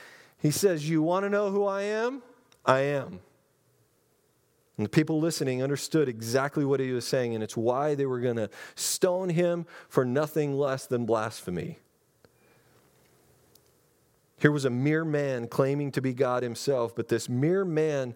He 0.44 0.52
says, 0.52 0.88
You 0.88 1.02
want 1.02 1.24
to 1.24 1.30
know 1.30 1.50
who 1.50 1.66
I 1.66 1.84
am? 1.84 2.22
I 2.66 2.82
am. 2.82 3.22
And 4.78 4.86
the 4.86 4.90
people 4.90 5.20
listening 5.20 5.64
understood 5.64 6.10
exactly 6.10 6.66
what 6.66 6.80
he 6.80 6.92
was 6.92 7.08
saying, 7.08 7.34
and 7.34 7.44
it's 7.44 7.56
why 7.56 7.96
they 7.96 8.06
were 8.06 8.20
going 8.20 8.36
to 8.36 8.50
stone 8.76 9.30
him 9.30 9.66
for 9.88 10.04
nothing 10.04 10.58
less 10.58 10.86
than 10.86 11.06
blasphemy. 11.06 11.80
Here 14.38 14.52
was 14.52 14.66
a 14.66 14.70
mere 14.70 15.06
man 15.06 15.48
claiming 15.48 15.92
to 15.94 16.02
be 16.02 16.14
God 16.14 16.44
himself, 16.44 16.94
but 16.94 17.08
this 17.08 17.30
mere 17.30 17.64
man 17.64 18.14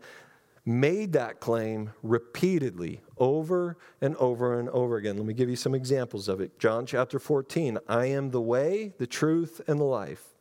made 0.66 1.14
that 1.14 1.40
claim 1.40 1.92
repeatedly 2.04 3.00
over 3.18 3.78
and 4.02 4.18
over 4.18 4.60
and 4.60 4.68
over 4.70 4.98
again. 4.98 5.16
Let 5.16 5.26
me 5.26 5.34
give 5.34 5.50
you 5.50 5.56
some 5.56 5.74
examples 5.74 6.28
of 6.28 6.42
it. 6.42 6.60
John 6.60 6.86
chapter 6.86 7.20
14 7.20 7.78
I 7.88 8.08
am 8.08 8.32
the 8.32 8.42
way, 8.42 8.94
the 8.98 9.08
truth, 9.08 9.62
and 9.66 9.80
the 9.80 9.86
life. 9.86 10.37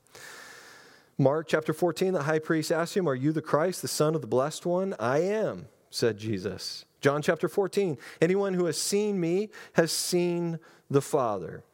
Mark 1.19 1.49
chapter 1.49 1.73
14, 1.73 2.13
the 2.13 2.25
high 2.25 2.39
priest 2.39 2.71
asked 2.71 2.97
him, 2.97 3.09
Are 3.09 3.15
you 3.15 3.33
the 3.33 3.41
Christ, 3.41 3.81
the 3.81 3.89
Son 3.89 4.15
of 4.15 4.21
the 4.21 4.27
Blessed 4.27 4.67
One? 4.67 4.95
I 5.01 5.21
am, 5.21 5.67
said 5.89 6.19
Jesus. 6.19 6.85
John 7.01 7.23
chapter 7.23 7.49
14, 7.49 7.97
anyone 8.21 8.55
who 8.55 8.67
has 8.67 8.77
seen 8.77 9.19
me 9.19 9.49
has 9.75 9.93
seen 9.93 10.59
the 10.91 11.01
Father. 11.01 11.65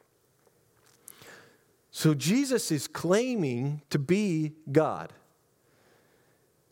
So 1.90 2.14
Jesus 2.14 2.70
is 2.70 2.86
claiming 2.86 3.82
to 3.90 3.98
be 3.98 4.52
God. 4.70 5.12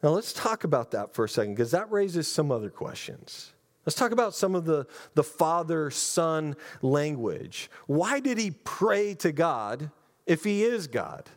Now, 0.03 0.11
let's 0.11 0.33
talk 0.33 0.65
about 0.65 0.93
that 0.93 1.13
for 1.13 1.25
a 1.25 1.29
second 1.29 1.55
because 1.55 1.73
that 1.73 1.91
raises 1.91 2.27
some 2.27 2.51
other 2.51 2.71
questions. 2.71 3.53
Let's 3.85 3.97
talk 3.97 4.13
about 4.13 4.35
some 4.35 4.55
of 4.55 4.65
the, 4.65 4.87
the 5.15 5.25
father 5.25 5.91
son 5.91 6.57
language. 6.83 7.71
Why 7.87 8.21
did 8.21 8.39
he 8.39 8.51
pray 8.51 9.15
to 9.17 9.33
God 9.33 9.91
if 10.27 10.45
he 10.45 10.63
is 10.63 10.87
God? 10.87 11.29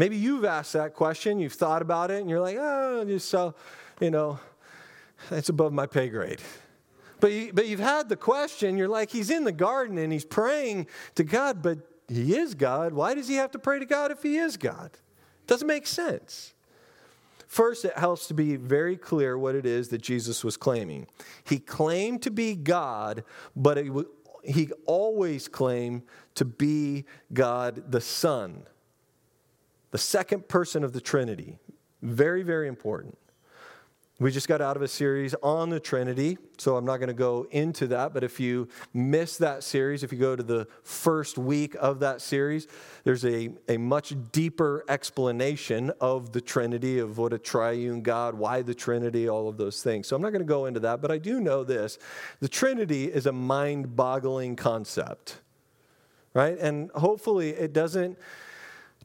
Maybe 0.00 0.16
you've 0.16 0.46
asked 0.46 0.72
that 0.72 0.94
question, 0.94 1.38
you've 1.40 1.52
thought 1.52 1.82
about 1.82 2.10
it, 2.10 2.22
and 2.22 2.30
you're 2.30 2.40
like, 2.40 2.56
oh, 2.58 3.04
just 3.04 3.28
so, 3.28 3.54
you 4.00 4.10
know, 4.10 4.40
that's 5.28 5.50
above 5.50 5.74
my 5.74 5.84
pay 5.84 6.08
grade. 6.08 6.40
But, 7.20 7.32
you, 7.32 7.52
but 7.52 7.66
you've 7.66 7.80
had 7.80 8.08
the 8.08 8.16
question, 8.16 8.78
you're 8.78 8.88
like, 8.88 9.10
he's 9.10 9.28
in 9.28 9.44
the 9.44 9.52
garden 9.52 9.98
and 9.98 10.10
he's 10.10 10.24
praying 10.24 10.86
to 11.16 11.22
God, 11.22 11.60
but 11.60 11.80
he 12.08 12.34
is 12.34 12.54
God. 12.54 12.94
Why 12.94 13.12
does 13.12 13.28
he 13.28 13.34
have 13.34 13.50
to 13.50 13.58
pray 13.58 13.78
to 13.78 13.84
God 13.84 14.10
if 14.10 14.22
he 14.22 14.38
is 14.38 14.56
God? 14.56 14.92
Doesn't 15.46 15.68
make 15.68 15.86
sense. 15.86 16.54
First, 17.46 17.84
it 17.84 17.98
helps 17.98 18.26
to 18.28 18.32
be 18.32 18.56
very 18.56 18.96
clear 18.96 19.36
what 19.36 19.54
it 19.54 19.66
is 19.66 19.88
that 19.88 20.00
Jesus 20.00 20.42
was 20.42 20.56
claiming. 20.56 21.08
He 21.44 21.58
claimed 21.58 22.22
to 22.22 22.30
be 22.30 22.54
God, 22.54 23.22
but 23.54 23.84
he 24.44 24.70
always 24.86 25.46
claimed 25.46 26.04
to 26.36 26.46
be 26.46 27.04
God 27.34 27.92
the 27.92 28.00
Son, 28.00 28.62
the 29.90 29.98
second 29.98 30.48
person 30.48 30.84
of 30.84 30.92
the 30.92 31.00
Trinity. 31.00 31.58
Very, 32.02 32.42
very 32.42 32.68
important. 32.68 33.18
We 34.20 34.30
just 34.30 34.48
got 34.48 34.60
out 34.60 34.76
of 34.76 34.82
a 34.82 34.88
series 34.88 35.34
on 35.42 35.70
the 35.70 35.80
Trinity, 35.80 36.36
so 36.58 36.76
I'm 36.76 36.84
not 36.84 36.98
going 36.98 37.08
to 37.08 37.14
go 37.14 37.46
into 37.52 37.86
that. 37.86 38.12
But 38.12 38.22
if 38.22 38.38
you 38.38 38.68
miss 38.92 39.38
that 39.38 39.64
series, 39.64 40.02
if 40.02 40.12
you 40.12 40.18
go 40.18 40.36
to 40.36 40.42
the 40.42 40.68
first 40.82 41.38
week 41.38 41.74
of 41.80 42.00
that 42.00 42.20
series, 42.20 42.68
there's 43.04 43.24
a, 43.24 43.48
a 43.66 43.78
much 43.78 44.12
deeper 44.30 44.84
explanation 44.90 45.90
of 46.02 46.32
the 46.32 46.40
Trinity, 46.42 46.98
of 46.98 47.16
what 47.16 47.32
a 47.32 47.38
triune 47.38 48.02
God, 48.02 48.34
why 48.34 48.60
the 48.60 48.74
Trinity, 48.74 49.26
all 49.26 49.48
of 49.48 49.56
those 49.56 49.82
things. 49.82 50.06
So 50.06 50.16
I'm 50.16 50.20
not 50.20 50.32
going 50.32 50.42
to 50.42 50.46
go 50.46 50.66
into 50.66 50.80
that, 50.80 51.00
but 51.00 51.10
I 51.10 51.16
do 51.16 51.40
know 51.40 51.64
this 51.64 51.98
the 52.40 52.48
Trinity 52.48 53.06
is 53.06 53.24
a 53.24 53.32
mind 53.32 53.96
boggling 53.96 54.54
concept, 54.54 55.40
right? 56.34 56.58
And 56.58 56.90
hopefully 56.90 57.50
it 57.50 57.72
doesn't 57.72 58.18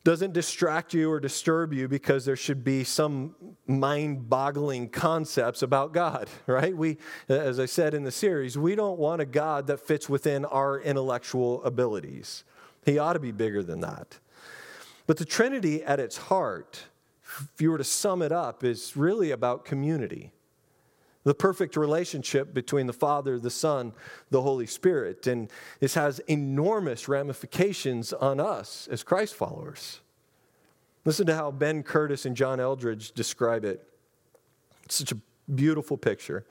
doesn't 0.05 0.33
distract 0.33 0.93
you 0.93 1.11
or 1.11 1.19
disturb 1.19 1.73
you 1.73 1.87
because 1.87 2.25
there 2.25 2.35
should 2.35 2.63
be 2.63 2.83
some 2.83 3.35
mind 3.65 4.29
boggling 4.29 4.87
concepts 4.87 5.63
about 5.63 5.93
God, 5.93 6.29
right? 6.47 6.77
We, 6.77 6.99
as 7.27 7.59
I 7.59 7.65
said 7.65 7.95
in 7.95 8.03
the 8.03 8.11
series, 8.11 8.55
we 8.55 8.75
don't 8.75 8.99
want 8.99 9.19
a 9.19 9.25
God 9.25 9.65
that 9.67 9.79
fits 9.79 10.07
within 10.07 10.45
our 10.45 10.79
intellectual 10.79 11.61
abilities. 11.63 12.43
He 12.85 12.99
ought 12.99 13.13
to 13.13 13.19
be 13.19 13.31
bigger 13.31 13.63
than 13.63 13.81
that. 13.81 14.19
But 15.07 15.17
the 15.17 15.25
Trinity 15.25 15.83
at 15.83 15.99
its 15.99 16.17
heart, 16.17 16.83
if 17.55 17.59
you 17.59 17.71
were 17.71 17.79
to 17.79 17.83
sum 17.83 18.21
it 18.21 18.31
up, 18.31 18.63
is 18.63 18.95
really 18.95 19.31
about 19.31 19.65
community. 19.65 20.31
The 21.25 21.33
perfect 21.33 21.75
relationship 21.75 22.53
between 22.53 22.87
the 22.87 22.93
Father, 22.93 23.37
the 23.37 23.49
Son, 23.49 23.91
the 24.29 24.41
Holy 24.41 24.67
Spirit. 24.67 25.27
And 25.27 25.51
this 25.79 25.95
has 25.95 26.19
enormous 26.27 27.09
ramifications 27.09 28.13
on 28.13 28.39
us 28.39 28.87
as 28.89 29.03
Christ 29.03 29.35
followers. 29.35 29.99
Listen 31.03 31.25
to 31.27 31.35
how 31.35 31.51
Brent 31.51 31.85
Curtis 31.85 32.25
and 32.25 32.37
John 32.37 32.59
Eldredge 32.59 33.11
describe 33.11 33.65
it. 33.65 33.87
It's 34.85 34.95
such 34.95 35.11
a 35.11 35.17
beautiful 35.53 35.97
picture. 35.97 36.45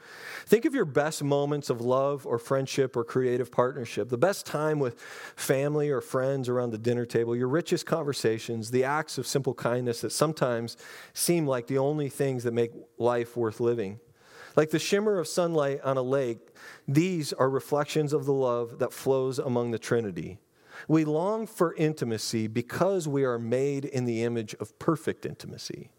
Think 0.47 0.65
of 0.65 0.75
your 0.75 0.85
best 0.85 1.23
moments 1.23 1.71
of 1.71 1.81
love 1.81 2.27
or 2.27 2.39
friendship 2.39 2.97
or 2.97 3.05
creative 3.05 3.51
partnership, 3.51 4.09
the 4.09 4.19
best 4.19 4.47
time 4.47 4.79
with 4.79 5.01
family 5.37 5.91
or 5.91 6.01
friends 6.01 6.49
around 6.49 6.71
the 6.71 6.79
dinner 6.79 7.05
table, 7.05 7.35
your 7.35 7.49
richest 7.49 7.87
conversations, 7.87 8.71
the 8.71 8.85
acts 8.85 9.19
of 9.19 9.27
simple 9.27 9.55
kindness 9.55 10.01
that 10.03 10.11
sometimes 10.11 10.77
seem 11.13 11.47
like 11.47 11.67
the 11.67 11.79
only 11.79 12.09
things 12.09 12.45
that 12.45 12.53
make 12.53 12.73
life 12.99 13.37
worth 13.37 13.61
living. 13.61 13.99
Like 14.57 14.71
the 14.71 14.79
shimmer 14.79 15.19
of 15.19 15.27
sunlight 15.27 15.81
on 15.83 15.97
a 15.97 16.03
lake, 16.03 16.38
these 16.87 17.33
are 17.33 17.51
reflections 17.51 18.12
of 18.12 18.25
the 18.25 18.33
love 18.33 18.79
that 18.79 18.93
flows 18.93 19.38
among 19.38 19.71
the 19.71 19.79
Trinity. 19.79 20.38
We 20.88 21.05
long 21.05 21.47
for 21.47 21.75
intimacy 21.75 22.47
because 22.47 23.09
we 23.09 23.25
are 23.25 23.38
made 23.38 23.85
in 23.85 24.05
the 24.05 24.23
image 24.23 24.55
of 24.61 24.79
perfect 24.79 25.27
intimacy. 25.27 25.90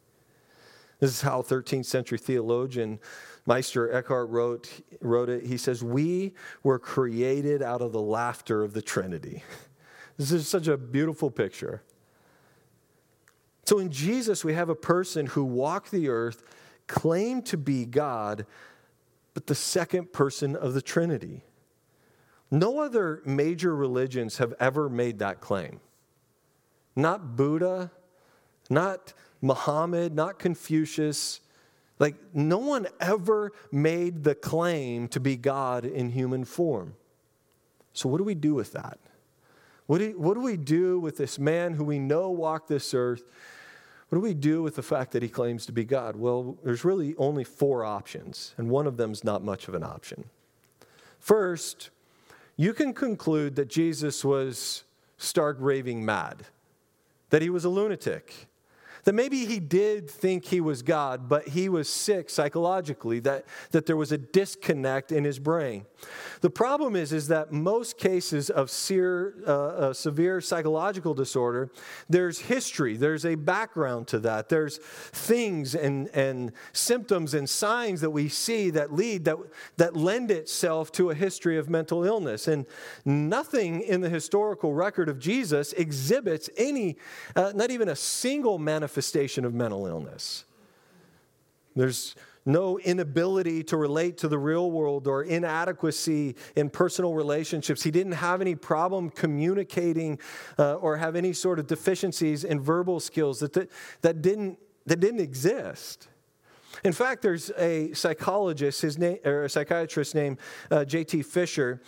This 1.00 1.12
is 1.12 1.22
how 1.22 1.42
13th 1.42 1.86
century 1.86 2.18
theologian 2.18 3.00
Meister 3.46 3.92
Eckhart 3.92 4.30
wrote, 4.30 4.70
wrote 5.02 5.30
it. 5.30 5.46
He 5.46 5.58
says, 5.58 5.84
We 5.84 6.34
were 6.64 6.80
created 6.80 7.62
out 7.62 7.82
of 7.82 7.92
the 7.92 8.02
laughter 8.02 8.64
of 8.64 8.74
the 8.74 8.82
Trinity. 8.82 9.44
This 10.18 10.32
is 10.32 10.48
such 10.48 10.70
a 10.70 10.78
beautiful 10.78 11.30
picture. 11.30 11.84
So 13.66 13.80
in 13.80 13.92
Jesus, 13.92 14.46
we 14.46 14.54
have 14.54 14.70
a 14.70 14.76
person 14.76 15.26
who 15.26 15.44
walked 15.44 15.92
the 15.92 16.08
earth 16.08 16.42
claimed 16.88 17.46
to 17.48 17.58
be 17.58 17.86
God, 17.86 18.46
but 19.34 19.48
the 19.48 19.56
second 19.56 20.14
person 20.14 20.56
of 20.56 20.74
the 20.74 20.82
Trinity. 20.82 21.44
No 22.52 22.80
other 22.80 23.22
major 23.26 23.76
religions 23.76 24.38
have 24.38 24.54
ever 24.60 24.90
made 24.90 25.20
that 25.20 25.42
claim. 25.42 25.80
Not 26.96 27.36
Buddha, 27.36 27.92
not 28.70 29.14
Muhammad, 29.42 30.16
not 30.16 30.40
Confucius. 30.40 31.42
Like, 32.00 32.16
no 32.34 32.58
one 32.58 32.88
ever 33.00 33.52
made 33.72 34.24
the 34.24 34.36
claim 34.36 35.08
to 35.10 35.20
be 35.20 35.36
God 35.36 35.86
in 35.86 36.10
human 36.10 36.46
form. 36.46 36.96
So, 37.94 38.10
what 38.10 38.18
do 38.18 38.24
we 38.24 38.36
do 38.36 38.54
with 38.54 38.74
that? 38.74 39.00
What 39.88 40.00
do, 40.00 40.18
what 40.18 40.34
do 40.34 40.42
we 40.42 40.58
do 40.58 41.00
with 41.00 41.18
this 41.18 41.38
man 41.38 41.74
who 41.74 41.84
we 41.84 42.00
know 42.00 42.30
walked 42.30 42.68
this 42.68 42.94
earth 42.94 43.24
what 44.10 44.18
do 44.18 44.22
we 44.22 44.34
do 44.34 44.62
with 44.62 44.76
the 44.76 44.84
fact 44.84 45.12
that 45.14 45.24
he 45.24 45.30
claims 45.30 45.66
to 45.66 45.72
be 45.72 45.84
God? 45.84 46.16
Well, 46.16 46.58
there's 46.64 46.86
really 46.86 47.16
only 47.18 47.44
four 47.44 47.84
options, 47.84 48.54
and 48.58 48.70
one 48.70 48.88
of 48.88 48.98
them's 48.98 49.24
not 49.24 49.44
much 49.44 49.68
of 49.68 49.74
an 49.74 49.84
option. 49.84 50.26
First, 51.20 51.90
you 52.56 52.74
can 52.74 52.94
conclude 52.94 53.56
that 53.56 53.68
Jesus 53.68 54.24
was 54.24 54.84
stark 55.18 55.58
raving 55.60 56.06
mad, 56.06 56.46
that 57.32 57.42
he 57.42 57.50
was 57.50 57.66
a 57.66 57.70
lunatic, 57.70 58.48
that 59.06 59.14
maybe 59.14 59.46
he 59.46 59.60
did 59.60 60.10
think 60.10 60.46
he 60.46 60.60
was 60.60 60.82
God, 60.82 61.30
but 61.30 61.48
he 61.50 61.70
was 61.70 61.88
sick 61.88 62.28
psychologically, 62.30 63.20
that, 63.20 63.46
that 63.70 63.86
there 63.86 63.96
was 63.96 64.12
a 64.12 64.18
disconnect 64.18 65.12
in 65.12 65.24
his 65.24 65.38
brain. 65.38 65.86
The 66.42 66.50
problem 66.50 66.96
is, 66.96 67.14
is 67.14 67.28
that 67.28 67.52
most 67.52 67.98
cases 67.98 68.50
of 68.50 68.70
severe, 68.72 69.36
uh, 69.48 69.52
uh, 69.52 69.94
severe 69.94 70.42
psychological 70.42 71.14
disorder, 71.14 71.70
there's 72.10 72.40
history, 72.40 72.98
there's 72.98 73.26
a 73.26 73.36
background 73.36 74.08
to 74.08 74.20
that. 74.20 74.50
There's 74.50 74.80
things 74.80 75.76
and, 75.76 76.10
and 76.16 76.52
symptoms 76.74 77.36
and 77.36 77.48
signs 77.48 78.02
that 78.02 78.10
we 78.10 78.28
see 78.28 78.72
that 78.72 78.92
lead, 78.92 79.26
that, 79.26 79.38
that 79.78 79.96
lend 79.96 80.32
itself 80.32 80.92
to 80.94 81.12
a 81.12 81.16
history 81.16 81.60
of 81.60 81.70
mental 81.70 82.04
illness. 82.04 82.48
And 82.48 82.66
nothing 83.06 83.82
in 83.82 84.02
the 84.02 84.10
historical 84.10 84.74
record 84.74 85.10
of 85.10 85.20
Jesus 85.20 85.74
exhibits 85.74 86.50
any, 86.58 86.98
uh, 87.36 87.52
not 87.54 87.70
even 87.70 87.90
a 87.90 87.96
single 87.96 88.58
manifestation 88.58 88.95
manifestation 88.96 89.44
of 89.44 89.54
mental 89.54 89.86
illness. 89.88 90.46
There's 91.76 92.16
no 92.46 92.80
inability 92.80 93.62
to 93.64 93.76
relate 93.76 94.18
to 94.20 94.30
the 94.30 94.38
real 94.38 94.72
world 94.72 95.06
or 95.06 95.24
inadequacy 95.24 96.36
in 96.56 96.70
personal 96.70 97.14
relationships. 97.14 97.84
He 97.84 97.92
didn't 97.92 98.14
have 98.14 98.40
any 98.40 98.56
problem 98.56 99.10
communicating 99.10 100.18
uh, 100.58 100.76
or 100.76 100.96
have 100.96 101.18
any 101.18 101.34
sort 101.34 101.60
of 101.60 101.68
deficiencies 101.68 102.46
in 102.46 102.62
verbal 102.62 103.02
skills 103.02 103.40
that, 103.40 103.52
that, 103.54 103.70
that, 104.02 104.22
didn't, 104.22 104.60
that 104.86 105.02
didn't 105.02 105.20
exist. 105.20 106.08
In 106.86 106.94
fact, 106.94 107.22
there's 107.22 107.52
a 107.58 107.92
psychologist, 107.94 108.82
his 108.82 108.98
name, 108.98 109.18
or 109.26 109.44
a 109.44 109.50
psychiatrist 109.50 110.16
named 110.16 110.38
uh, 110.72 110.86
J.T. 110.86 111.24
Fisher 111.24 111.82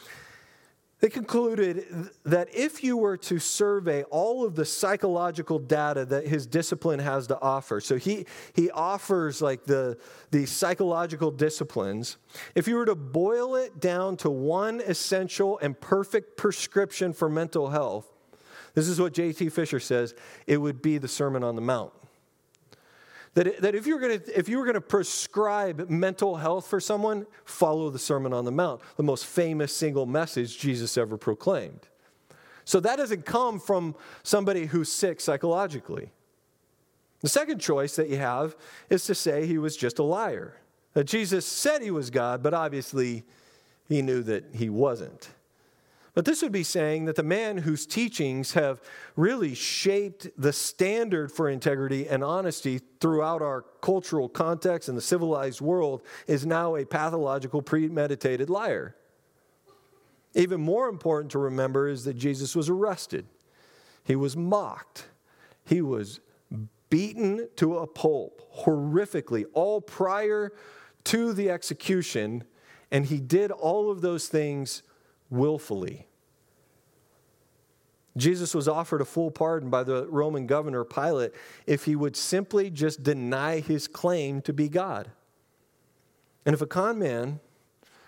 They 1.00 1.10
concluded 1.10 2.10
that 2.24 2.48
if 2.56 2.84
you 2.84 2.98
were 2.98 3.18
to 3.18 3.38
survey 3.38 4.02
all 4.04 4.44
of 4.44 4.56
the 4.56 4.66
psychological 4.66 5.60
data 5.60 6.06
that 6.06 6.26
his 6.26 6.48
discipline 6.48 7.00
has 7.00 7.28
to 7.28 7.40
offer, 7.40 7.80
so 7.80 7.98
he, 7.98 8.26
he 8.54 8.72
offers 8.72 9.40
like 9.40 9.66
the, 9.66 10.00
the 10.32 10.48
psychological 10.48 11.30
disciplines, 11.30 12.18
if 12.56 12.68
you 12.68 12.76
were 12.76 12.86
to 12.86 12.96
boil 12.96 13.56
it 13.56 13.80
down 13.80 14.18
to 14.18 14.32
one 14.32 14.82
essential 14.82 15.60
and 15.60 15.80
perfect 15.80 16.36
prescription 16.36 17.14
for 17.14 17.30
mental 17.30 17.70
health, 17.70 18.08
this 18.74 18.88
is 18.88 19.00
what 19.00 19.14
J.T. 19.14 19.50
Fisher 19.50 19.80
says 19.80 20.16
it 20.48 20.58
would 20.58 20.82
be 20.82 20.98
the 20.98 21.08
Sermon 21.08 21.44
on 21.44 21.56
the 21.56 21.62
Mount. 21.62 21.94
That, 23.38 23.62
that 23.62 23.76
if, 23.76 23.86
you 23.86 23.94
were 23.94 24.02
gonna, 24.02 24.20
if 24.36 24.50
you 24.50 24.58
were 24.58 24.64
going 24.64 24.74
to 24.74 24.82
prescribe 24.82 25.92
mental 25.92 26.38
health 26.38 26.66
for 26.66 26.80
someone, 26.80 27.28
follow 27.46 27.92
the 27.92 28.00
Sermon 28.00 28.34
on 28.34 28.46
the 28.46 28.52
Mount, 28.52 28.82
the 28.96 29.04
most 29.04 29.28
famous 29.28 29.72
single 29.72 30.08
message 30.08 30.58
Jesus 30.58 30.98
ever 30.98 31.20
proclaimed. 31.20 31.88
So 32.66 32.80
that 32.80 32.96
doesn't 32.96 33.28
come 33.28 33.60
from 33.60 33.96
somebody 34.24 34.66
who's 34.66 34.92
sick 34.92 35.22
psychologically. 35.22 36.10
The 37.20 37.30
second 37.30 37.60
choice 37.60 37.96
that 37.98 38.10
you 38.10 38.18
have 38.18 38.56
is 38.90 39.06
to 39.06 39.14
say 39.14 39.46
he 39.46 39.60
was 39.60 39.78
just 39.78 40.00
a 40.00 40.04
liar. 40.04 40.58
That 40.94 41.04
Jesus 41.04 41.46
said 41.46 41.84
he 41.84 41.92
was 41.92 42.10
God, 42.10 42.42
but 42.42 42.56
obviously 42.56 43.24
he 43.88 44.02
knew 44.02 44.24
that 44.24 44.46
he 44.56 44.72
wasn't. 44.72 45.30
But 46.18 46.26
this 46.26 46.42
would 46.42 46.52
be 46.52 46.64
saying 46.64 47.06
that 47.06 47.16
the 47.16 47.22
man 47.22 47.58
whose 47.58 47.86
teachings 47.86 48.54
have 48.54 48.82
really 49.16 49.54
shaped 49.54 50.28
the 50.36 50.52
standard 50.52 51.32
for 51.32 51.48
integrity 51.48 52.10
and 52.10 52.24
honesty 52.24 52.82
throughout 53.00 53.44
our 53.44 53.66
cultural 53.82 54.28
context 54.28 54.90
and 54.90 54.98
the 54.98 55.02
civilized 55.04 55.62
world 55.62 56.02
is 56.26 56.44
now 56.44 56.76
a 56.76 56.86
pathological, 56.86 57.62
premeditated 57.62 58.50
liar. 58.50 58.96
Even 60.34 60.60
more 60.60 60.90
important 60.90 61.34
to 61.34 61.38
remember 61.38 61.88
is 61.88 62.04
that 62.06 62.18
Jesus 62.18 62.56
was 62.56 62.68
arrested, 62.68 63.28
he 64.04 64.16
was 64.16 64.36
mocked, 64.36 65.10
he 65.66 65.84
was 65.84 66.20
beaten 66.90 67.48
to 67.58 67.78
a 67.78 67.86
pulp 67.86 68.42
horrifically, 68.66 69.46
all 69.54 69.80
prior 69.82 70.52
to 71.04 71.32
the 71.34 71.52
execution, 71.52 72.44
and 72.90 73.06
he 73.06 73.20
did 73.20 73.52
all 73.52 73.92
of 73.92 74.02
those 74.02 74.28
things 74.28 74.82
willfully. 75.30 76.08
Jesus 78.18 78.56
was 78.56 78.68
offered 78.68 79.00
a 79.00 79.06
full 79.06 79.30
pardon 79.30 79.70
by 79.70 79.84
the 79.84 80.08
Roman 80.08 80.48
governor 80.48 80.84
Pilate 80.84 81.34
if 81.68 81.86
he 81.86 81.96
would 81.96 82.16
simply 82.16 82.72
just 82.72 83.04
deny 83.04 83.60
his 83.60 83.88
claim 83.88 84.42
to 84.42 84.54
be 84.54 84.68
God. 84.68 85.12
And 86.46 86.54
if 86.54 86.62
a 86.62 86.68
con 86.68 86.98
man 86.98 87.40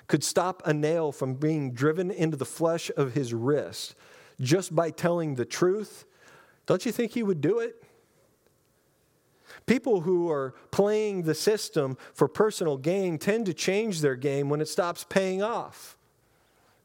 could 0.07 0.23
stop 0.23 0.63
a 0.65 0.73
nail 0.73 1.11
from 1.11 1.35
being 1.35 1.73
driven 1.73 2.09
into 2.09 2.35
the 2.35 2.45
flesh 2.45 2.89
of 2.97 3.13
his 3.13 3.33
wrist 3.33 3.95
just 4.41 4.75
by 4.75 4.89
telling 4.89 5.35
the 5.35 5.45
truth, 5.45 6.05
don't 6.65 6.85
you 6.85 6.91
think 6.91 7.11
he 7.11 7.21
would 7.21 7.41
do 7.41 7.59
it? 7.59 7.83
People 9.67 10.01
who 10.01 10.31
are 10.31 10.55
playing 10.71 11.23
the 11.23 11.35
system 11.35 11.97
for 12.13 12.27
personal 12.27 12.77
gain 12.77 13.19
tend 13.19 13.45
to 13.45 13.53
change 13.53 14.01
their 14.01 14.15
game 14.15 14.49
when 14.49 14.61
it 14.61 14.67
stops 14.67 15.05
paying 15.07 15.43
off. 15.43 15.98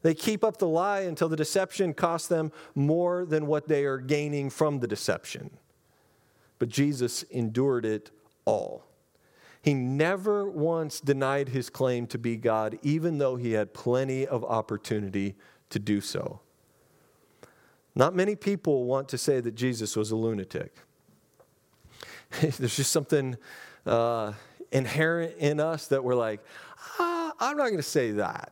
They 0.05 0.13
keep 0.13 0.43
up 0.43 0.57
the 0.57 0.67
lie 0.67 0.99
until 0.99 1.29
the 1.29 1.35
deception 1.35 1.95
costs 1.95 2.27
them 2.27 2.51
more 2.75 3.25
than 3.25 3.47
what 3.47 3.67
they 3.67 3.85
are 3.85 3.97
gaining 3.97 4.51
from 4.51 4.79
the 4.79 4.87
deception. 4.87 5.49
But 6.59 6.69
Jesus 6.69 7.23
endured 7.23 7.85
it 7.85 8.11
all. 8.45 8.85
He 9.63 9.73
never 9.73 10.47
once 10.47 10.99
denied 10.99 11.49
his 11.49 11.71
claim 11.71 12.05
to 12.05 12.19
be 12.19 12.37
God, 12.37 12.77
even 12.83 13.17
though 13.17 13.35
he 13.35 13.53
had 13.53 13.73
plenty 13.73 14.27
of 14.27 14.43
opportunity 14.43 15.33
to 15.71 15.79
do 15.79 16.01
so. 16.01 16.39
Not 17.95 18.13
many 18.13 18.35
people 18.35 18.85
want 18.85 19.09
to 19.09 19.17
say 19.17 19.39
that 19.39 19.55
Jesus 19.55 19.95
was 19.95 20.11
a 20.11 20.15
lunatic. 20.15 20.75
There's 22.41 22.75
just 22.75 22.91
something 22.91 23.37
uh, 23.87 24.33
inherent 24.71 25.35
in 25.39 25.59
us 25.59 25.87
that 25.87 26.03
we're 26.03 26.13
like, 26.13 26.41
ah, 26.99 27.33
I'm 27.39 27.57
not 27.57 27.69
going 27.69 27.77
to 27.77 27.81
say 27.81 28.11
that. 28.11 28.51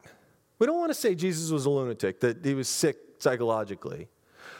We 0.63 0.67
don't 0.67 0.79
want 0.79 0.91
to 0.91 0.97
say 0.97 1.13
Jesus 1.13 1.51
was 1.51 1.65
a 1.65 1.69
lunatic, 1.69 2.21
that 2.21 2.45
he 2.45 2.53
was 2.53 2.69
sick 2.69 2.95
psychologically. 3.19 4.07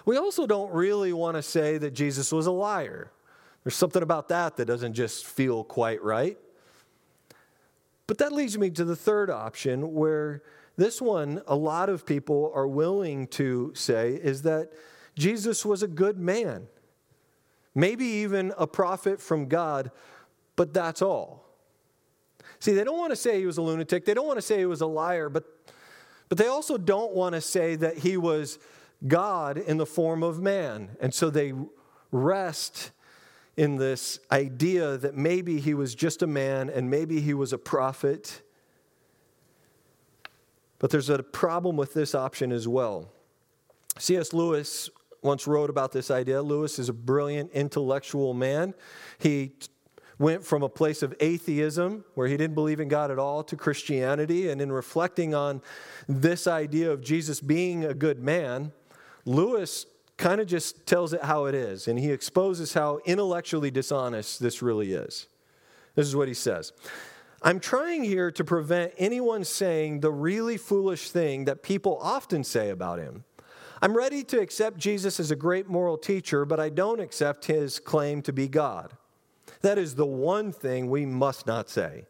We 0.06 0.18
also 0.18 0.46
don't 0.46 0.74
really 0.74 1.14
want 1.14 1.38
to 1.38 1.42
say 1.42 1.78
that 1.78 1.92
Jesus 1.92 2.30
was 2.30 2.46
a 2.46 2.52
liar. 2.52 3.10
There's 3.64 3.78
something 3.78 4.04
about 4.04 4.28
that 4.28 4.58
that 4.58 4.66
doesn't 4.66 4.96
just 4.96 5.26
feel 5.26 5.64
quite 5.64 6.04
right. 6.04 6.38
But 8.06 8.18
that 8.18 8.34
leads 8.34 8.58
me 8.58 8.70
to 8.72 8.84
the 8.84 8.98
third 8.98 9.30
option, 9.30 9.94
where 9.94 10.44
this 10.76 11.02
one, 11.02 11.42
a 11.48 11.56
lot 11.56 11.88
of 11.88 12.06
people 12.06 12.52
are 12.54 12.68
willing 12.68 13.26
to 13.28 13.72
say, 13.74 14.20
is 14.22 14.42
that 14.42 14.74
Jesus 15.16 15.66
was 15.66 15.84
a 15.84 15.88
good 15.88 16.20
man, 16.20 16.68
maybe 17.74 18.04
even 18.04 18.52
a 18.58 18.68
prophet 18.68 19.22
from 19.22 19.48
God, 19.48 19.90
but 20.58 20.74
that's 20.74 21.02
all. 21.02 21.46
See, 22.60 22.74
they 22.74 22.84
don't 22.84 22.98
want 22.98 23.14
to 23.14 23.16
say 23.16 23.40
he 23.40 23.46
was 23.46 23.58
a 23.58 23.62
lunatic, 23.62 24.04
they 24.04 24.14
don't 24.14 24.28
want 24.28 24.38
to 24.38 24.42
say 24.42 24.58
he 24.58 24.66
was 24.66 24.82
a 24.82 24.86
liar, 24.86 25.30
but 25.30 25.46
but 26.34 26.40
they 26.40 26.50
also 26.50 26.80
don't 26.80 27.14
want 27.14 27.36
to 27.36 27.42
say 27.42 27.76
that 27.76 28.00
he 28.00 28.18
was 28.18 28.58
God 29.08 29.56
in 29.60 29.78
the 29.78 29.86
form 29.86 30.24
of 30.24 30.42
man. 30.42 30.98
And 31.00 31.14
so 31.14 31.30
they 31.30 31.54
rest 32.12 32.90
in 33.56 33.76
this 33.76 34.20
idea 34.32 34.98
that 34.98 35.16
maybe 35.16 35.60
he 35.60 35.76
was 35.76 35.94
just 35.94 36.24
a 36.24 36.26
man 36.26 36.72
and 36.72 36.90
maybe 36.90 37.22
he 37.22 37.36
was 37.36 37.54
a 37.54 37.60
prophet. 37.60 38.42
But 40.80 40.90
there's 40.90 41.12
a 41.12 41.22
problem 41.22 41.78
with 41.78 41.94
this 41.94 42.16
option 42.16 42.52
as 42.52 42.68
well. 42.68 43.12
C.S. 44.00 44.34
Lewis 44.34 44.90
once 45.22 45.46
wrote 45.46 45.70
about 45.70 45.92
this 45.92 46.10
idea. 46.10 46.42
Lewis 46.42 46.80
is 46.80 46.90
a 46.90 46.94
brilliant 46.94 47.52
intellectual 47.52 48.34
man. 48.34 48.74
He 49.20 49.52
went 50.20 50.46
from 50.46 50.64
a 50.64 50.70
place 50.70 51.02
of 51.02 51.14
atheism, 51.20 52.06
where 52.14 52.28
he 52.28 52.38
didn't 52.38 52.56
believe 52.56 52.80
in 52.80 52.88
God 52.88 53.12
at 53.12 53.20
all, 53.20 53.44
to 53.44 53.56
Christianity. 53.56 54.50
And 54.50 54.62
in 54.62 54.72
reflecting 54.72 55.34
on 55.34 55.62
this 56.08 56.48
idea 56.48 56.92
of 56.92 57.02
Jesus 57.02 57.40
being 57.40 57.84
a 57.84 57.94
good 57.94 58.20
man, 58.20 58.72
Lewis 59.26 59.86
kind 60.18 60.40
of 60.40 60.48
just 60.48 60.86
tells 60.86 61.14
it 61.14 61.24
how 61.24 61.46
it 61.46 61.56
is. 61.56 61.88
And 61.88 61.98
he 62.00 62.12
exposes 62.12 62.74
how 62.74 63.00
intellectually 63.06 63.72
dishonest 63.72 64.40
this 64.40 64.62
really 64.62 64.94
is. 64.94 65.28
This 65.96 66.08
is 66.08 66.16
what 66.16 66.28
he 66.28 66.34
says. 66.34 66.72
I'm 67.42 67.60
trying 67.60 68.04
here 68.04 68.32
to 68.32 68.44
prevent 68.44 68.94
anyone 68.98 69.44
saying 69.44 70.00
the 70.00 70.12
really 70.12 70.56
foolish 70.56 71.10
thing 71.10 71.46
that 71.46 71.62
people 71.62 72.00
often 72.02 72.44
say 72.44 72.70
about 72.70 73.00
him. 73.00 73.26
I'm 73.82 73.98
ready 73.98 74.24
to 74.26 74.40
accept 74.40 74.78
Jesus 74.78 75.20
as 75.20 75.30
a 75.30 75.36
great 75.36 75.68
moral 75.68 75.98
teacher, 75.98 76.46
but 76.46 76.58
I 76.58 76.70
don't 76.70 77.02
accept 77.02 77.46
his 77.46 77.80
claim 77.80 78.22
to 78.22 78.32
be 78.32 78.48
God. 78.48 78.94
That 79.64 79.78
is 79.78 79.96
the 79.96 80.06
one 80.06 80.52
thing 80.52 80.90
we 80.90 81.06
must 81.06 81.48
not 81.48 81.70
say. 81.70 82.06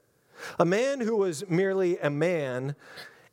A 0.59 0.65
man 0.65 0.99
who 0.99 1.15
was 1.15 1.47
merely 1.47 1.97
a 1.99 2.09
man 2.09 2.75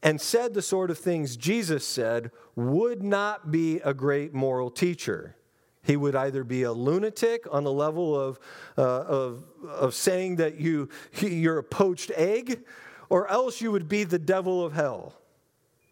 and 0.02 0.20
said 0.20 0.54
the 0.54 0.62
sort 0.62 0.90
of 0.90 0.98
things 0.98 1.36
Jesus 1.36 1.86
said 1.86 2.30
would 2.54 3.02
not 3.02 3.50
be 3.50 3.80
a 3.80 3.92
great 3.94 4.32
moral 4.32 4.70
teacher. 4.70 5.36
He 5.82 5.96
would 5.96 6.14
either 6.14 6.44
be 6.44 6.62
a 6.62 6.72
lunatic 6.72 7.46
on 7.50 7.64
the 7.64 7.72
level 7.72 8.18
of, 8.18 8.38
uh, 8.76 8.82
of, 8.82 9.44
of 9.66 9.94
saying 9.94 10.36
that 10.36 10.60
you, 10.60 10.90
you're 11.20 11.58
a 11.58 11.64
poached 11.64 12.12
egg, 12.14 12.62
or 13.08 13.26
else 13.28 13.60
you 13.60 13.72
would 13.72 13.88
be 13.88 14.04
the 14.04 14.18
devil 14.18 14.64
of 14.64 14.74
hell. 14.74 15.14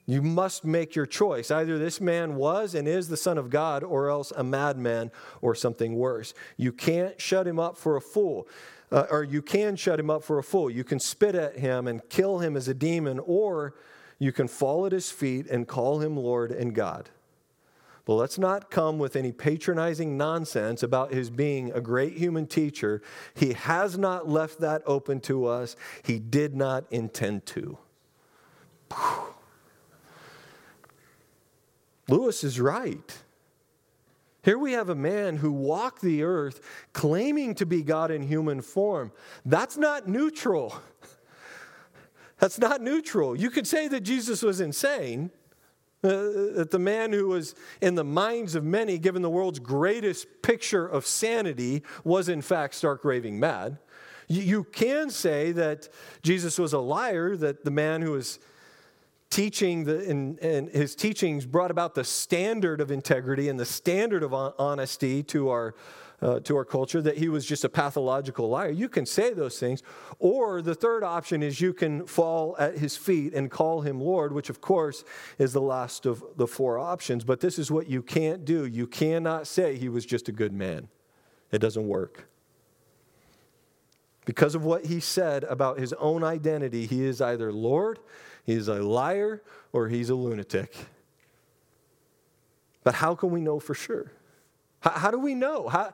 You 0.08 0.22
must 0.22 0.64
make 0.64 0.96
your 0.96 1.04
choice. 1.04 1.50
Either 1.50 1.78
this 1.78 2.00
man 2.00 2.36
was 2.36 2.74
and 2.74 2.88
is 2.88 3.08
the 3.08 3.16
Son 3.16 3.36
of 3.36 3.50
God, 3.50 3.84
or 3.84 4.08
else 4.08 4.32
a 4.34 4.42
madman 4.42 5.12
or 5.42 5.54
something 5.54 5.96
worse. 5.96 6.32
You 6.56 6.72
can't 6.72 7.20
shut 7.20 7.46
him 7.46 7.60
up 7.60 7.76
for 7.76 7.94
a 7.94 8.00
fool. 8.00 8.48
Uh, 8.90 9.04
or 9.10 9.22
you 9.22 9.42
can 9.42 9.76
shut 9.76 10.00
him 10.00 10.08
up 10.08 10.24
for 10.24 10.38
a 10.38 10.42
fool. 10.42 10.70
You 10.70 10.82
can 10.82 10.98
spit 10.98 11.34
at 11.34 11.58
him 11.58 11.86
and 11.86 12.08
kill 12.08 12.38
him 12.38 12.56
as 12.56 12.68
a 12.68 12.74
demon, 12.74 13.18
or 13.18 13.74
you 14.18 14.32
can 14.32 14.48
fall 14.48 14.86
at 14.86 14.92
his 14.92 15.10
feet 15.10 15.46
and 15.46 15.68
call 15.68 16.00
him 16.00 16.16
Lord 16.16 16.52
and 16.52 16.74
God. 16.74 17.10
But 18.06 18.14
let's 18.14 18.38
not 18.38 18.70
come 18.70 18.98
with 18.98 19.14
any 19.14 19.30
patronizing 19.30 20.16
nonsense 20.16 20.82
about 20.82 21.12
his 21.12 21.28
being 21.28 21.70
a 21.72 21.82
great 21.82 22.14
human 22.14 22.46
teacher. 22.46 23.02
He 23.34 23.52
has 23.52 23.98
not 23.98 24.26
left 24.26 24.60
that 24.60 24.80
open 24.86 25.20
to 25.20 25.44
us, 25.44 25.76
he 26.02 26.18
did 26.18 26.56
not 26.56 26.86
intend 26.90 27.44
to. 27.46 27.76
Whew. 28.90 29.34
Lewis 32.08 32.42
is 32.42 32.58
right. 32.58 33.22
Here 34.42 34.58
we 34.58 34.72
have 34.72 34.88
a 34.88 34.94
man 34.94 35.36
who 35.36 35.52
walked 35.52 36.00
the 36.00 36.22
earth 36.22 36.60
claiming 36.92 37.54
to 37.56 37.66
be 37.66 37.82
God 37.82 38.10
in 38.10 38.22
human 38.22 38.62
form. 38.62 39.12
That's 39.44 39.76
not 39.76 40.08
neutral. 40.08 40.80
That's 42.38 42.58
not 42.58 42.80
neutral. 42.80 43.36
You 43.36 43.50
could 43.50 43.66
say 43.66 43.88
that 43.88 44.00
Jesus 44.00 44.42
was 44.42 44.60
insane, 44.60 45.30
uh, 46.04 46.08
that 46.54 46.68
the 46.70 46.78
man 46.78 47.12
who 47.12 47.26
was 47.26 47.56
in 47.80 47.96
the 47.96 48.04
minds 48.04 48.54
of 48.54 48.64
many 48.64 48.96
given 48.96 49.22
the 49.22 49.30
world's 49.30 49.58
greatest 49.58 50.28
picture 50.40 50.86
of 50.86 51.04
sanity 51.04 51.82
was 52.04 52.28
in 52.28 52.40
fact 52.40 52.74
stark 52.74 53.04
raving 53.04 53.40
mad. 53.40 53.78
You, 54.28 54.42
you 54.42 54.64
can 54.64 55.10
say 55.10 55.52
that 55.52 55.88
Jesus 56.22 56.58
was 56.58 56.72
a 56.72 56.78
liar, 56.78 57.36
that 57.36 57.64
the 57.64 57.72
man 57.72 58.02
who 58.02 58.12
was 58.12 58.38
teaching 59.30 59.84
the, 59.84 60.08
and, 60.08 60.38
and 60.40 60.68
his 60.70 60.94
teachings 60.94 61.46
brought 61.46 61.70
about 61.70 61.94
the 61.94 62.04
standard 62.04 62.80
of 62.80 62.90
integrity 62.90 63.48
and 63.48 63.58
the 63.58 63.64
standard 63.64 64.22
of 64.22 64.32
honesty 64.32 65.22
to 65.24 65.48
our 65.50 65.74
uh, 66.20 66.40
to 66.40 66.56
our 66.56 66.64
culture 66.64 67.00
that 67.00 67.16
he 67.16 67.28
was 67.28 67.46
just 67.46 67.64
a 67.64 67.68
pathological 67.68 68.48
liar. 68.48 68.70
You 68.70 68.88
can 68.88 69.06
say 69.06 69.32
those 69.32 69.58
things. 69.58 69.82
Or 70.18 70.62
the 70.62 70.74
third 70.74 71.04
option 71.04 71.42
is 71.42 71.60
you 71.60 71.72
can 71.72 72.06
fall 72.06 72.56
at 72.58 72.78
his 72.78 72.96
feet 72.96 73.34
and 73.34 73.50
call 73.50 73.82
him 73.82 74.00
Lord, 74.00 74.32
which 74.32 74.50
of 74.50 74.60
course 74.60 75.04
is 75.38 75.52
the 75.52 75.60
last 75.60 76.06
of 76.06 76.24
the 76.36 76.46
four 76.46 76.78
options. 76.78 77.24
But 77.24 77.40
this 77.40 77.58
is 77.58 77.70
what 77.70 77.88
you 77.88 78.02
can't 78.02 78.44
do. 78.44 78.66
You 78.66 78.86
cannot 78.86 79.46
say 79.46 79.76
he 79.76 79.88
was 79.88 80.04
just 80.04 80.28
a 80.28 80.32
good 80.32 80.52
man, 80.52 80.88
it 81.52 81.58
doesn't 81.58 81.86
work. 81.86 82.28
Because 84.24 84.54
of 84.54 84.62
what 84.62 84.84
he 84.84 85.00
said 85.00 85.44
about 85.44 85.78
his 85.78 85.94
own 85.94 86.22
identity, 86.22 86.84
he 86.84 87.02
is 87.02 87.22
either 87.22 87.50
Lord, 87.50 87.98
he's 88.48 88.68
a 88.68 88.82
liar, 88.82 89.42
or 89.72 89.88
he's 89.88 90.08
a 90.08 90.14
lunatic. 90.14 90.74
But 92.82 92.94
how 92.94 93.14
can 93.14 93.30
we 93.30 93.40
know 93.40 93.60
for 93.60 93.74
sure? 93.74 94.12
How, 94.80 94.90
how 94.90 95.10
do 95.10 95.18
we 95.18 95.34
know? 95.34 95.68
How, 95.68 95.92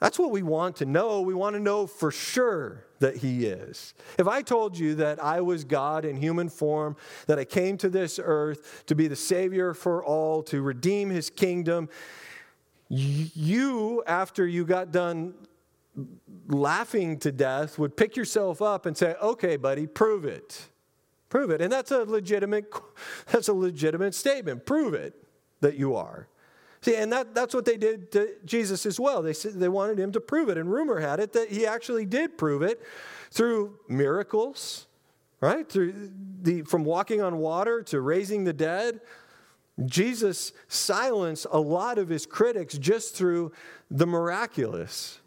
that's 0.00 0.18
what 0.18 0.32
we 0.32 0.42
want 0.42 0.74
to 0.76 0.84
know. 0.84 1.20
We 1.20 1.32
want 1.32 1.54
to 1.54 1.60
know 1.60 1.86
for 1.86 2.10
sure 2.10 2.84
that 2.98 3.18
He 3.18 3.46
is. 3.46 3.94
If 4.18 4.26
I 4.26 4.42
told 4.42 4.76
you 4.76 4.96
that 4.96 5.22
I 5.22 5.42
was 5.42 5.62
God 5.62 6.04
in 6.04 6.16
human 6.16 6.48
form, 6.48 6.96
that 7.28 7.38
I 7.38 7.44
came 7.44 7.78
to 7.78 7.88
this 7.88 8.18
earth 8.20 8.82
to 8.86 8.96
be 8.96 9.06
the 9.06 9.14
Savior 9.14 9.74
for 9.74 10.04
all, 10.04 10.42
to 10.44 10.60
redeem 10.60 11.10
His 11.10 11.30
kingdom, 11.30 11.88
you, 12.88 14.02
after 14.04 14.44
you 14.44 14.64
got 14.64 14.90
done 14.90 15.34
laughing 16.48 17.20
to 17.20 17.30
death, 17.30 17.78
would 17.78 17.96
pick 17.96 18.16
yourself 18.16 18.60
up 18.60 18.86
and 18.86 18.96
say, 18.96 19.14
Okay, 19.22 19.56
buddy, 19.56 19.86
prove 19.86 20.24
it. 20.24 20.68
Prove 21.32 21.48
it. 21.48 21.62
And 21.62 21.72
that's 21.72 21.90
a 21.90 22.04
legitimate, 22.04 22.70
that's 23.32 23.48
a 23.48 23.54
legitimate 23.54 24.14
statement. 24.14 24.66
Prove 24.66 24.92
it 24.92 25.14
that 25.62 25.76
you 25.76 25.96
are. 25.96 26.28
See, 26.82 26.94
and 26.94 27.10
that, 27.10 27.34
that's 27.34 27.54
what 27.54 27.64
they 27.64 27.78
did 27.78 28.12
to 28.12 28.34
Jesus 28.44 28.84
as 28.84 29.00
well. 29.00 29.22
They, 29.22 29.32
they 29.32 29.70
wanted 29.70 29.98
him 29.98 30.12
to 30.12 30.20
prove 30.20 30.50
it. 30.50 30.58
And 30.58 30.70
rumor 30.70 31.00
had 31.00 31.20
it 31.20 31.32
that 31.32 31.48
he 31.48 31.66
actually 31.66 32.04
did 32.04 32.36
prove 32.36 32.60
it 32.60 32.82
through 33.30 33.78
miracles, 33.88 34.86
right? 35.40 35.66
Through 35.66 36.10
the, 36.42 36.60
from 36.62 36.84
walking 36.84 37.22
on 37.22 37.38
water 37.38 37.82
to 37.84 38.02
raising 38.02 38.44
the 38.44 38.52
dead. 38.52 39.00
Jesus 39.86 40.52
silenced 40.68 41.46
a 41.50 41.58
lot 41.58 41.96
of 41.96 42.10
his 42.10 42.26
critics 42.26 42.76
just 42.76 43.14
through 43.14 43.52
the 43.90 44.06
miraculous. 44.06 45.18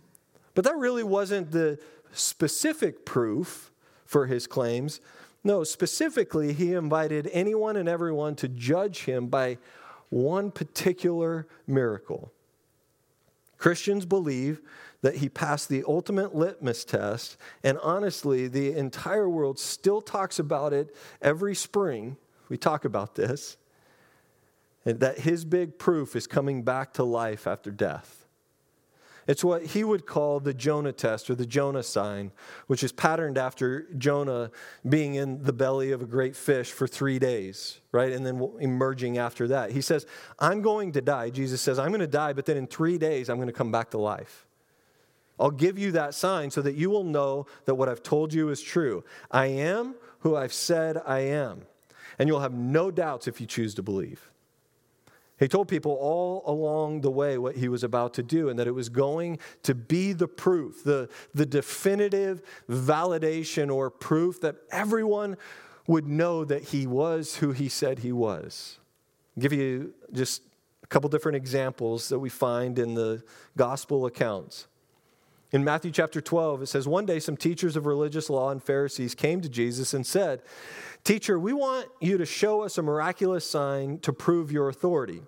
But 0.53 0.65
that 0.65 0.77
really 0.77 1.01
wasn't 1.01 1.49
the 1.49 1.79
specific 2.11 3.07
proof 3.07 3.71
for 4.05 4.27
his 4.27 4.45
claims. 4.45 5.01
No, 5.45 5.63
specifically, 5.63 6.53
he 6.53 6.73
invited 6.73 7.29
anyone 7.31 7.77
and 7.77 7.87
everyone 7.87 8.35
to 8.37 8.47
judge 8.47 9.05
him 9.05 9.27
by 9.27 9.59
one 10.09 10.49
particular 10.49 11.47
miracle. 11.67 12.33
Christians 13.59 14.07
believe 14.07 14.59
that 15.01 15.17
he 15.17 15.29
passed 15.29 15.69
the 15.69 15.83
ultimate 15.87 16.33
litmus 16.33 16.83
test, 16.83 17.37
and 17.63 17.77
honestly, 17.83 18.47
the 18.47 18.73
entire 18.75 19.29
world 19.29 19.59
still 19.59 20.01
talks 20.01 20.39
about 20.39 20.73
it 20.73 20.95
every 21.21 21.53
spring. 21.53 22.17
We 22.49 22.57
talk 22.57 22.83
about 22.83 23.13
this, 23.13 23.57
and 24.83 24.99
that 24.99 25.19
his 25.19 25.45
big 25.45 25.77
proof 25.77 26.15
is 26.15 26.25
coming 26.25 26.63
back 26.63 26.91
to 26.93 27.03
life 27.03 27.45
after 27.45 27.69
death. 27.69 28.24
It's 29.27 29.43
what 29.43 29.63
he 29.63 29.83
would 29.83 30.05
call 30.05 30.39
the 30.39 30.53
Jonah 30.53 30.91
test 30.91 31.29
or 31.29 31.35
the 31.35 31.45
Jonah 31.45 31.81
sign, 31.81 32.31
which 32.67 32.83
is 32.83 32.91
patterned 32.91 33.37
after 33.37 33.87
Jonah 33.97 34.51
being 34.87 35.15
in 35.15 35.43
the 35.43 35.53
belly 35.53 35.91
of 35.91 36.01
a 36.01 36.05
great 36.05 36.35
fish 36.35 36.71
for 36.71 36.87
three 36.87 37.17
days, 37.17 37.79
right? 37.91 38.11
And 38.11 38.25
then 38.25 38.51
emerging 38.59 39.17
after 39.17 39.47
that. 39.47 39.71
He 39.71 39.81
says, 39.81 40.05
I'm 40.37 40.61
going 40.61 40.91
to 40.91 41.01
die. 41.01 41.31
Jesus 41.31 41.61
says, 41.61 41.79
I'm 41.79 41.89
going 41.89 42.01
to 42.01 42.07
die, 42.07 42.33
but 42.33 42.45
then 42.45 42.57
in 42.57 42.67
three 42.67 42.99
days, 42.99 43.29
I'm 43.29 43.37
going 43.37 43.47
to 43.47 43.53
come 43.53 43.71
back 43.71 43.89
to 43.91 43.97
life. 43.97 44.45
I'll 45.39 45.51
give 45.51 45.77
you 45.77 45.91
that 45.93 46.13
sign 46.13 46.51
so 46.51 46.61
that 46.61 46.75
you 46.75 46.89
will 46.89 47.03
know 47.03 47.47
that 47.65 47.75
what 47.75 47.89
I've 47.89 48.03
told 48.03 48.33
you 48.33 48.49
is 48.49 48.61
true. 48.61 49.03
I 49.31 49.47
am 49.47 49.95
who 50.19 50.35
I've 50.35 50.53
said 50.53 51.01
I 51.05 51.19
am. 51.19 51.63
And 52.17 52.29
you'll 52.29 52.39
have 52.39 52.53
no 52.53 52.91
doubts 52.91 53.27
if 53.27 53.41
you 53.41 53.47
choose 53.47 53.75
to 53.75 53.83
believe. 53.83 54.29
He 55.37 55.47
told 55.49 55.67
people 55.67 55.93
all 55.93 56.43
along 56.45 57.01
the 57.01 57.11
way 57.11 57.37
what 57.37 57.57
he 57.57 57.67
was 57.67 57.83
about 57.83 58.13
to 58.13 58.23
do 58.23 58.47
and 58.47 58.57
that 58.57 58.67
it 58.67 58.71
was 58.71 58.87
going 58.87 59.39
to 59.63 59.75
be 59.75 60.13
the 60.13 60.27
proof, 60.27 60.83
the, 60.83 61.09
the 61.33 61.45
definitive 61.45 62.41
validation 62.69 63.73
or 63.73 63.89
proof 63.89 64.39
that 64.41 64.55
everyone 64.71 65.35
would 65.87 66.07
know 66.07 66.45
that 66.45 66.63
he 66.63 66.87
was 66.87 67.37
who 67.37 67.51
he 67.51 67.67
said 67.67 67.99
he 67.99 68.13
was. 68.13 68.79
I'll 69.35 69.41
give 69.41 69.53
you 69.53 69.93
just 70.13 70.41
a 70.83 70.87
couple 70.87 71.09
different 71.09 71.35
examples 71.35 72.09
that 72.09 72.19
we 72.19 72.29
find 72.29 72.79
in 72.79 72.93
the 72.93 73.21
gospel 73.57 74.05
accounts. 74.05 74.67
In 75.55 75.63
Matthew 75.63 75.89
chapter 75.89 76.19
12, 76.19 76.63
it 76.63 76.65
says, 76.65 76.85
One 76.85 77.05
day 77.05 77.17
some 77.17 77.37
teachers 77.37 77.77
of 77.77 77.85
religious 77.85 78.29
law 78.29 78.49
and 78.49 78.61
Pharisees 78.61 79.15
came 79.15 79.39
to 79.39 79.47
Jesus 79.47 79.93
and 79.93 80.05
said, 80.05 80.41
Teacher, 81.05 81.39
we 81.39 81.53
want 81.53 81.87
you 82.01 82.17
to 82.17 82.25
show 82.25 82.63
us 82.63 82.77
a 82.77 82.81
miraculous 82.81 83.49
sign 83.49 83.99
to 83.99 84.11
prove 84.11 84.51
your 84.51 84.67
authority. 84.67 85.21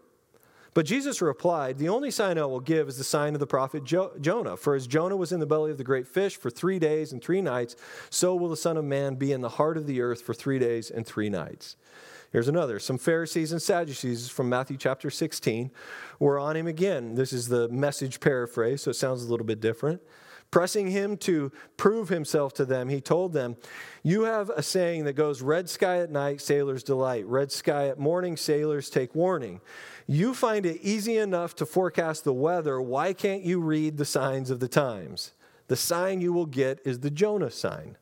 But 0.73 0.85
Jesus 0.85 1.21
replied, 1.21 1.77
The 1.77 1.87
only 1.87 2.11
sign 2.11 2.37
I 2.37 2.43
will 2.43 2.59
give 2.59 2.89
is 2.89 2.97
the 2.97 3.05
sign 3.05 3.35
of 3.35 3.39
the 3.39 3.47
prophet 3.47 3.85
jo- 3.85 4.11
Jonah. 4.19 4.57
For 4.57 4.75
as 4.75 4.85
Jonah 4.85 5.15
was 5.15 5.31
in 5.31 5.39
the 5.39 5.45
belly 5.45 5.71
of 5.71 5.77
the 5.77 5.85
great 5.85 6.05
fish 6.05 6.35
for 6.35 6.49
three 6.49 6.77
days 6.77 7.13
and 7.13 7.23
three 7.23 7.41
nights, 7.41 7.77
so 8.09 8.35
will 8.35 8.49
the 8.49 8.57
Son 8.57 8.75
of 8.75 8.83
Man 8.83 9.15
be 9.15 9.31
in 9.31 9.39
the 9.39 9.47
heart 9.47 9.77
of 9.77 9.87
the 9.87 10.01
earth 10.01 10.23
for 10.23 10.33
three 10.33 10.59
days 10.59 10.91
and 10.91 11.05
three 11.05 11.29
nights. 11.29 11.77
Here's 12.31 12.47
another. 12.47 12.79
Some 12.79 12.97
Pharisees 12.97 13.51
and 13.51 13.61
Sadducees 13.61 14.29
from 14.29 14.49
Matthew 14.49 14.77
chapter 14.77 15.09
16 15.09 15.71
were 16.19 16.37
on 16.37 16.57
him 16.57 16.67
again. 16.67 17.15
This 17.15 17.31
is 17.31 17.47
the 17.47 17.69
message 17.69 18.19
paraphrase, 18.19 18.81
so 18.81 18.91
it 18.91 18.95
sounds 18.95 19.23
a 19.23 19.29
little 19.29 19.45
bit 19.45 19.61
different. 19.61 20.01
Pressing 20.49 20.87
him 20.91 21.17
to 21.17 21.51
prove 21.75 22.09
himself 22.09 22.53
to 22.53 22.65
them, 22.65 22.87
he 22.87 23.01
told 23.01 23.33
them, 23.33 23.57
You 24.03 24.23
have 24.23 24.49
a 24.49 24.63
saying 24.63 25.03
that 25.05 25.13
goes, 25.13 25.41
Red 25.41 25.69
sky 25.69 25.99
at 25.99 26.11
night, 26.11 26.41
sailors 26.41 26.83
delight. 26.83 27.25
Red 27.25 27.51
sky 27.51 27.87
at 27.89 27.99
morning, 27.99 28.37
sailors 28.37 28.89
take 28.89 29.13
warning. 29.13 29.59
You 30.05 30.33
find 30.33 30.65
it 30.65 30.79
easy 30.81 31.17
enough 31.17 31.55
to 31.55 31.65
forecast 31.65 32.23
the 32.23 32.33
weather. 32.33 32.81
Why 32.81 33.11
can't 33.11 33.43
you 33.43 33.59
read 33.59 33.97
the 33.97 34.05
signs 34.05 34.49
of 34.49 34.61
the 34.61 34.69
times? 34.69 35.33
The 35.67 35.75
sign 35.75 36.21
you 36.21 36.31
will 36.31 36.45
get 36.45 36.79
is 36.85 36.99
the 36.99 37.11
Jonah 37.11 37.51
sign. 37.51 37.97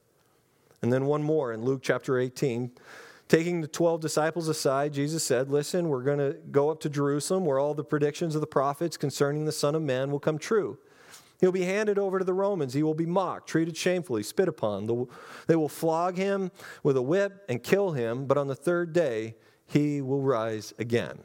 And 0.83 0.93
then 0.93 1.05
one 1.05 1.23
more 1.23 1.51
in 1.51 1.63
Luke 1.63 1.81
chapter 1.81 2.19
18. 2.19 2.71
Taking 3.27 3.61
the 3.61 3.67
12 3.67 4.01
disciples 4.01 4.47
aside, 4.47 4.93
Jesus 4.93 5.23
said, 5.23 5.49
Listen, 5.49 5.89
we're 5.89 6.03
going 6.03 6.19
to 6.19 6.37
go 6.51 6.69
up 6.69 6.79
to 6.81 6.89
Jerusalem 6.89 7.45
where 7.45 7.57
all 7.57 7.73
the 7.73 7.83
predictions 7.83 8.35
of 8.35 8.41
the 8.41 8.47
prophets 8.47 8.97
concerning 8.97 9.45
the 9.45 9.51
Son 9.51 9.73
of 9.73 9.81
Man 9.81 10.11
will 10.11 10.19
come 10.19 10.37
true. 10.37 10.77
He'll 11.41 11.51
be 11.51 11.63
handed 11.63 11.97
over 11.97 12.19
to 12.19 12.25
the 12.25 12.33
Romans. 12.33 12.73
He 12.73 12.83
will 12.83 12.93
be 12.93 13.05
mocked, 13.05 13.49
treated 13.49 13.75
shamefully, 13.75 14.23
spit 14.23 14.47
upon. 14.47 14.85
They 15.47 15.55
will 15.55 15.69
flog 15.69 16.17
him 16.17 16.51
with 16.83 16.95
a 16.97 17.01
whip 17.01 17.43
and 17.49 17.61
kill 17.61 17.91
him, 17.91 18.25
but 18.25 18.37
on 18.37 18.47
the 18.47 18.55
third 18.55 18.93
day, 18.93 19.35
he 19.65 20.01
will 20.01 20.21
rise 20.21 20.73
again. 20.79 21.19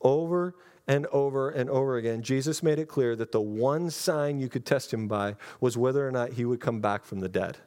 Over 0.00 0.54
and 0.88 1.06
over 1.06 1.48
and 1.48 1.70
over 1.70 1.96
again, 1.96 2.22
Jesus 2.22 2.62
made 2.62 2.78
it 2.78 2.88
clear 2.88 3.14
that 3.16 3.32
the 3.32 3.40
one 3.40 3.88
sign 3.88 4.40
you 4.40 4.48
could 4.48 4.66
test 4.66 4.92
him 4.92 5.06
by 5.06 5.36
was 5.60 5.78
whether 5.78 6.06
or 6.06 6.10
not 6.10 6.32
he 6.32 6.44
would 6.44 6.60
come 6.60 6.80
back 6.80 7.04
from 7.04 7.20
the 7.20 7.28
dead. 7.28 7.58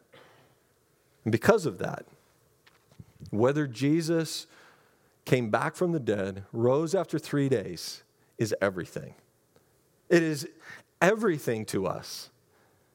And 1.24 1.32
because 1.32 1.66
of 1.66 1.78
that, 1.80 2.06
whether 3.38 3.68
Jesus 3.68 4.48
came 5.26 5.50
back 5.50 5.76
from 5.76 5.92
the 5.92 6.00
dead, 6.00 6.44
rose 6.54 6.94
after 6.94 7.18
three 7.18 7.50
days, 7.50 8.04
is 8.38 8.54
everything. 8.62 9.16
It 10.10 10.22
is 10.22 10.48
everything 11.02 11.66
to 11.66 11.88
us. 11.88 12.30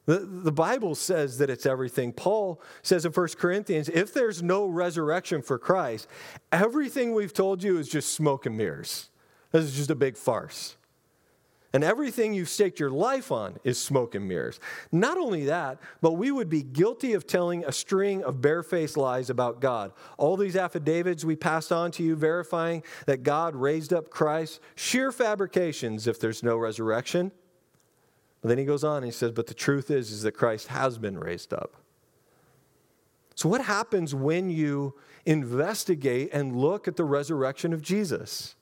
The, 0.05 0.19
the 0.19 0.51
Bible 0.51 0.95
says 0.95 1.37
that 1.37 1.49
it's 1.49 1.65
everything. 1.65 2.11
Paul 2.11 2.61
says 2.81 3.05
in 3.05 3.11
1 3.11 3.27
Corinthians 3.37 3.89
if 3.89 4.13
there's 4.13 4.41
no 4.41 4.65
resurrection 4.65 5.41
for 5.41 5.59
Christ, 5.59 6.07
everything 6.51 7.13
we've 7.13 7.33
told 7.33 7.63
you 7.63 7.77
is 7.77 7.87
just 7.87 8.13
smoke 8.13 8.45
and 8.45 8.57
mirrors. 8.57 9.09
This 9.51 9.65
is 9.65 9.75
just 9.75 9.89
a 9.89 9.95
big 9.95 10.17
farce. 10.17 10.75
And 11.73 11.85
everything 11.85 12.33
you've 12.33 12.49
staked 12.49 12.79
your 12.79 12.89
life 12.89 13.31
on 13.31 13.57
is 13.63 13.81
smoke 13.81 14.13
and 14.13 14.27
mirrors. 14.27 14.59
Not 14.91 15.17
only 15.17 15.45
that, 15.45 15.79
but 16.01 16.13
we 16.13 16.29
would 16.29 16.49
be 16.49 16.63
guilty 16.63 17.13
of 17.13 17.25
telling 17.25 17.63
a 17.63 17.71
string 17.71 18.23
of 18.23 18.41
barefaced 18.41 18.97
lies 18.97 19.29
about 19.29 19.61
God. 19.61 19.93
All 20.17 20.35
these 20.35 20.57
affidavits 20.57 21.23
we 21.23 21.37
passed 21.37 21.71
on 21.71 21.91
to 21.91 22.03
you 22.03 22.17
verifying 22.17 22.83
that 23.05 23.23
God 23.23 23.55
raised 23.55 23.93
up 23.93 24.09
Christ, 24.09 24.59
sheer 24.75 25.13
fabrications 25.13 26.07
if 26.07 26.19
there's 26.19 26.43
no 26.43 26.57
resurrection. 26.57 27.31
But 28.41 28.49
then 28.49 28.57
he 28.57 28.65
goes 28.65 28.83
on 28.83 28.97
and 28.97 29.05
he 29.05 29.11
says, 29.11 29.31
But 29.31 29.47
the 29.47 29.53
truth 29.53 29.89
is, 29.89 30.11
is 30.11 30.23
that 30.23 30.33
Christ 30.33 30.67
has 30.67 30.97
been 30.97 31.17
raised 31.17 31.53
up. 31.53 31.75
So, 33.35 33.47
what 33.47 33.61
happens 33.61 34.13
when 34.13 34.49
you 34.49 34.95
investigate 35.25 36.31
and 36.33 36.55
look 36.55 36.87
at 36.87 36.97
the 36.97 37.05
resurrection 37.05 37.71
of 37.71 37.81
Jesus? 37.81 38.55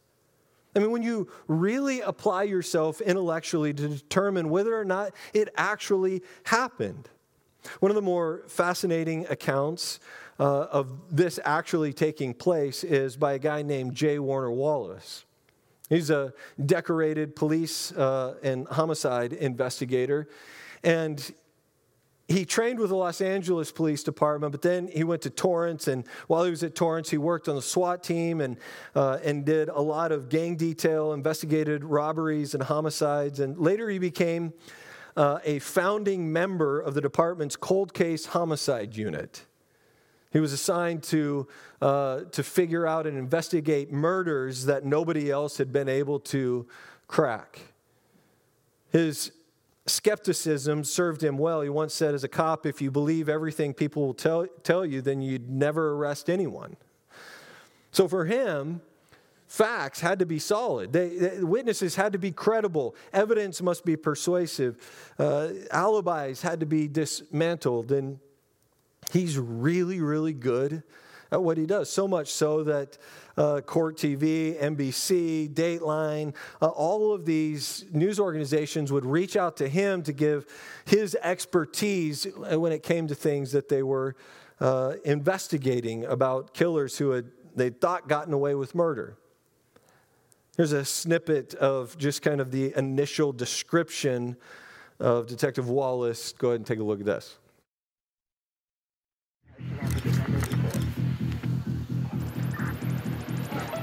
I 0.76 0.80
mean, 0.80 0.92
when 0.92 1.04
you 1.04 1.28
really 1.48 2.02
apply 2.02 2.44
yourself 2.44 3.02
intellectually 3.02 3.74
to 3.74 3.88
determine 3.88 4.50
whether 4.50 4.80
or 4.80 4.86
not 4.86 5.14
it 5.34 5.50
actually 5.58 6.22
happened. 6.44 7.10
One 7.80 7.92
of 7.92 7.96
the 7.96 8.02
more 8.02 8.44
fascinating 8.48 9.26
accounts 9.30 10.00
uh, 10.40 10.68
of 10.72 10.92
this 11.12 11.40
actually 11.44 11.92
taking 11.92 12.34
place 12.34 12.84
is 12.84 13.18
by 13.18 13.34
a 13.34 13.40
guy 13.40 13.62
named 13.62 13.96
J. 13.96 14.20
Warner 14.20 14.52
Wallace. 14.52 15.26
He's 15.90 16.12
a 16.12 16.34
decorated 16.64 17.36
police 17.36 17.92
uh, 17.92 18.36
and 18.44 18.68
homicide 18.68 19.34
investigator. 19.34 20.30
And 20.84 21.34
he 22.30 22.46
trained 22.46 22.80
with 22.80 22.90
the 22.90 22.96
Los 22.96 23.22
Angeles 23.22 23.72
Police 23.72 24.04
Department, 24.04 24.52
but 24.52 24.62
then 24.62 24.88
he 24.88 25.04
went 25.04 25.24
to 25.24 25.32
Torrance. 25.32 25.88
And 25.88 26.06
while 26.28 26.44
he 26.44 26.52
was 26.52 26.64
at 26.64 26.76
Torrance, 26.76 27.10
he 27.10 27.18
worked 27.18 27.50
on 27.50 27.56
the 27.56 27.62
SWAT 27.62 28.04
team 28.04 28.40
and, 28.40 28.56
uh, 28.96 29.18
and 29.24 29.44
did 29.44 29.68
a 29.70 29.82
lot 29.82 30.12
of 30.12 30.30
gang 30.30 30.56
detail, 30.56 31.14
investigated 31.14 31.84
robberies 31.84 32.54
and 32.54 32.62
homicides. 32.62 33.40
And 33.40 33.58
later 33.58 33.90
he 33.90 33.98
became 33.98 34.54
uh, 35.18 35.40
a 35.44 35.58
founding 35.58 36.32
member 36.32 36.80
of 36.80 36.94
the 36.94 37.02
department's 37.02 37.56
cold 37.56 37.96
case 37.96 38.28
homicide 38.28 38.96
unit. 38.96 39.46
He 40.32 40.40
was 40.40 40.54
assigned 40.54 41.02
to, 41.06 41.48
uh, 41.82 42.22
to 42.32 42.44
figure 42.44 42.86
out 42.86 43.08
and 43.08 43.18
investigate 43.18 43.92
murders 43.92 44.66
that 44.66 44.86
nobody 44.86 45.32
else 45.32 45.58
had 45.58 45.74
been 45.74 45.90
able 45.90 46.20
to 46.20 46.68
crack. 47.08 47.60
His 48.92 49.32
skepticism 49.90 50.84
served 50.84 51.24
him 51.24 51.38
well. 51.38 51.62
He 51.62 51.70
once 51.70 51.94
said, 51.94 52.14
as 52.14 52.24
a 52.24 52.28
cop, 52.28 52.66
if 52.66 52.82
you 52.82 52.92
believe 52.92 53.28
everything 53.30 53.74
people 53.74 54.06
will 54.06 54.14
tell, 54.14 54.48
tell 54.64 54.86
you, 54.86 55.02
then 55.02 55.22
you'd 55.22 55.50
never 55.50 55.94
arrest 55.94 56.30
anyone. 56.30 56.78
So 57.92 58.08
for 58.08 58.26
him, 58.26 58.82
facts 59.48 60.00
had 60.00 60.20
to 60.20 60.26
be 60.26 60.40
solid. 60.40 60.94
They, 60.94 61.10
they, 61.10 61.44
witnesses 61.44 61.96
had 61.96 62.14
to 62.14 62.20
be 62.20 62.32
credible. 62.32 62.96
Evidence 63.12 63.62
must 63.62 63.84
be 63.84 63.96
persuasive. 63.96 64.78
Uh, 65.18 65.50
alibis 65.72 66.42
had 66.42 66.60
to 66.60 66.66
be 66.66 66.88
dismantled. 66.88 67.92
And 67.92 68.20
he's 69.12 69.38
really, 69.38 70.02
really 70.02 70.34
good 70.34 70.84
at 71.32 71.42
what 71.42 71.58
he 71.58 71.66
does. 71.66 71.90
So 71.90 72.08
much 72.08 72.32
so 72.32 72.64
that 72.64 72.98
uh, 73.38 73.62
Court 73.62 73.98
TV, 73.98 74.60
NBC, 74.60 75.54
Dateline, 75.54 76.36
uh, 76.62 76.68
all 76.68 77.14
of 77.14 77.26
these 77.26 77.86
news 77.92 78.20
organizations 78.20 78.92
would 78.92 79.06
reach 79.06 79.38
out 79.38 79.58
to 79.58 79.70
him 79.70 80.04
to 80.04 80.14
give 80.14 80.46
his 80.86 81.16
expertise 81.22 82.26
when 82.36 82.72
it 82.72 82.84
came 82.84 83.08
to 83.08 83.16
things 83.16 83.52
that 83.52 83.70
they 83.70 83.84
were 83.84 84.16
uh, 84.60 84.94
investigating 85.06 86.06
about 86.06 86.54
killers 86.54 86.98
who 86.98 87.12
had 87.12 87.26
they 87.56 87.70
thought 87.70 88.08
gotten 88.08 88.34
away 88.34 88.56
with 88.56 88.76
murder. 88.76 89.18
Here's 90.58 90.74
a 90.74 90.84
snippet 90.84 91.54
of 91.56 91.98
just 91.98 92.22
kind 92.22 92.42
of 92.42 92.52
the 92.52 92.78
initial 92.78 93.32
description 93.32 94.36
of 95.00 95.28
Detective 95.28 95.70
Wallace. 95.70 96.34
Go 96.34 96.50
ahead 96.50 96.60
and 96.60 96.68
take 96.68 96.80
a 96.80 96.84
look 96.84 97.00
at 97.00 97.06
this. 97.06 97.39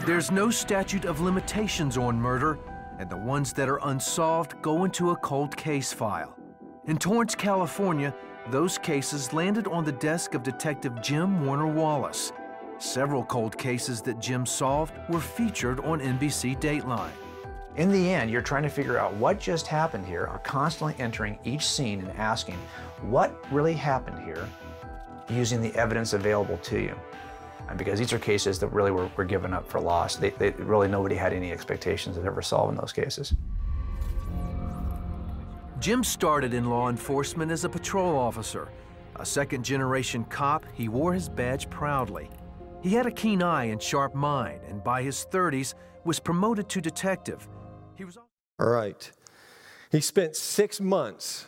There's 0.07 0.31
no 0.31 0.51
statute 0.51 1.05
of 1.05 1.21
limitations 1.21 1.99
on 1.99 2.15
murder, 2.15 2.61
and 3.01 3.11
the 3.11 3.17
ones 3.17 3.53
that 3.55 3.69
are 3.69 3.81
unsolved 3.83 4.55
go 4.63 4.85
into 4.85 5.11
a 5.11 5.17
cold 5.17 5.57
case 5.57 5.93
file. 5.93 6.39
In 6.85 6.97
Torrance, 6.97 7.35
California, 7.35 8.15
those 8.53 8.79
cases 8.79 9.33
landed 9.33 9.67
on 9.67 9.85
the 9.85 9.91
desk 9.91 10.35
of 10.35 10.45
Detective 10.45 11.03
Jim 11.03 11.45
Warner 11.45 11.67
Wallace. 11.67 12.33
Several 12.79 13.25
cold 13.25 13.59
cases 13.59 14.01
that 14.03 14.21
Jim 14.21 14.47
solved 14.47 14.95
were 15.09 15.19
featured 15.19 15.81
on 15.81 15.99
NBC 15.99 16.57
Dateline. 16.61 17.11
In 17.75 17.91
the 17.91 18.09
end, 18.09 18.31
you're 18.31 18.43
trying 18.43 18.63
to 18.63 18.69
figure 18.69 18.99
out 18.99 19.13
what 19.15 19.41
just 19.41 19.67
happened 19.67 20.07
here, 20.07 20.29
are 20.29 20.39
constantly 20.39 20.95
entering 21.01 21.37
each 21.43 21.67
scene 21.67 21.99
and 21.99 22.17
asking, 22.17 22.59
what 23.03 23.35
really 23.53 23.75
happened 23.75 24.25
here, 24.25 24.49
using 25.29 25.61
the 25.61 25.75
evidence 25.75 26.13
available 26.13 26.59
to 26.59 26.79
you 26.79 26.95
because 27.77 27.99
these 27.99 28.13
are 28.13 28.19
cases 28.19 28.59
that 28.61 28.69
really 28.69 28.91
were, 28.91 29.11
were 29.17 29.25
given 29.25 29.53
up 29.53 29.69
for 29.69 29.81
lost. 29.81 30.21
They, 30.21 30.31
they, 30.31 30.51
really 30.51 30.89
nobody 30.89 31.15
had 31.15 31.33
any 31.33 31.53
expectations 31.53 32.17
of 32.17 32.25
ever 32.25 32.43
solving 32.43 32.77
those 32.77 32.93
cases. 32.93 33.35
Jim 35.81 36.03
started 36.03 36.55
in 36.55 36.71
law 36.71 36.89
enforcement 36.89 37.51
as 37.53 37.65
a 37.65 37.69
patrol 37.69 38.17
officer. 38.17 38.69
A 39.17 39.27
second 39.27 39.65
generation 39.65 40.25
cop, 40.25 40.65
he 40.75 40.89
wore 40.89 41.13
his 41.13 41.29
badge 41.29 41.69
proudly. 41.71 42.31
He 42.83 42.91
had 42.91 43.07
a 43.07 43.11
keen 43.11 43.43
eye 43.43 43.65
and 43.65 43.83
sharp 43.83 44.15
mind, 44.15 44.61
and 44.69 44.83
by 44.83 45.03
his 45.03 45.27
30s 45.31 45.75
was 46.05 46.21
promoted 46.21 46.69
to 46.71 46.81
detective. 46.81 47.49
He 47.97 48.05
was 48.05 48.17
all 48.17 48.29
right. 48.59 49.11
He 49.91 50.01
spent 50.01 50.37
six 50.37 50.81
months 50.81 51.47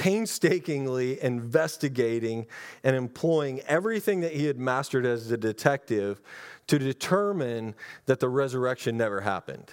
painstakingly 0.00 1.22
investigating 1.22 2.46
and 2.82 2.96
employing 2.96 3.60
everything 3.68 4.20
that 4.20 4.32
he 4.32 4.46
had 4.46 4.58
mastered 4.58 5.04
as 5.04 5.30
a 5.30 5.36
detective 5.36 6.22
to 6.68 6.78
determine 6.78 7.74
that 8.06 8.18
the 8.18 8.28
resurrection 8.28 8.96
never 8.96 9.20
happened. 9.20 9.70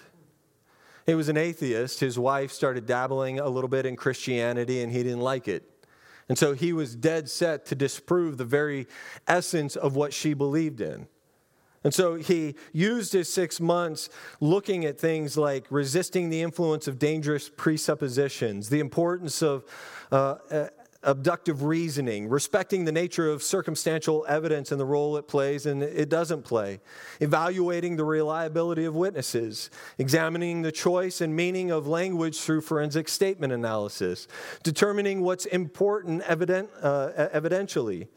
He 1.05 1.15
was 1.15 1.30
an 1.30 1.38
atheist. 1.38 2.01
His 2.01 2.19
wife 2.19 2.51
started 2.51 2.86
dabbling 2.86 3.39
a 3.39 3.47
little 3.47 3.69
bit 3.69 3.86
in 3.86 3.95
Christianity 3.95 4.82
and 4.82 4.91
he 4.91 5.01
didn't 5.01 5.21
like 5.21 5.47
it. 5.47 5.63
And 6.28 6.38
so 6.38 6.51
he 6.51 6.73
was 6.73 6.93
dead 6.93 7.30
set 7.30 7.65
to 7.67 7.75
disprove 7.75 8.36
the 8.36 8.43
very 8.43 8.86
essence 9.30 9.78
of 9.78 9.95
what 9.95 10.11
she 10.11 10.34
believed 10.34 10.82
in. 10.82 11.07
And 11.88 11.94
so 11.94 12.16
he 12.16 12.56
used 12.74 13.14
his 13.14 13.32
six 13.32 13.62
months 13.62 14.10
looking 14.42 14.84
at 14.84 15.00
things 15.00 15.38
like 15.38 15.66
resisting 15.70 16.30
the 16.30 16.42
influence 16.42 16.86
of 16.86 17.00
dangerous 17.00 17.48
presuppositions, 17.48 18.68
the 18.68 18.82
importance 18.82 19.42
of 19.42 19.64
uh, 20.12 20.36
uh 20.52 20.68
abductive 21.04 21.64
reasoning, 21.64 22.28
respecting 22.28 22.86
the 22.86 22.91
nature 22.91 23.30
of 23.30 23.43
circumstantial 23.43 24.26
evidence 24.28 24.72
and 24.72 24.80
the 24.80 24.86
role 24.86 25.18
it 25.18 25.28
plays 25.28 25.66
and 25.66 25.84
it 25.84 26.10
doesn't 26.10 26.43
play, 26.43 26.80
evaluating 27.20 27.95
the 27.95 28.04
reliability 28.04 28.86
of 28.86 28.95
witnesses, 28.95 29.70
examining 29.98 30.62
the 30.62 30.72
choice 30.72 31.22
and 31.22 31.36
meaning 31.36 31.72
of 31.72 31.88
language 31.88 32.39
through 32.39 32.62
forensic 32.62 33.08
statement 33.08 33.54
analysis, 33.54 34.28
determining 34.64 35.22
what's 35.22 35.45
important 35.45 36.22
evident, 36.24 36.70
uh, 36.82 37.30
evidentially, 37.34 38.08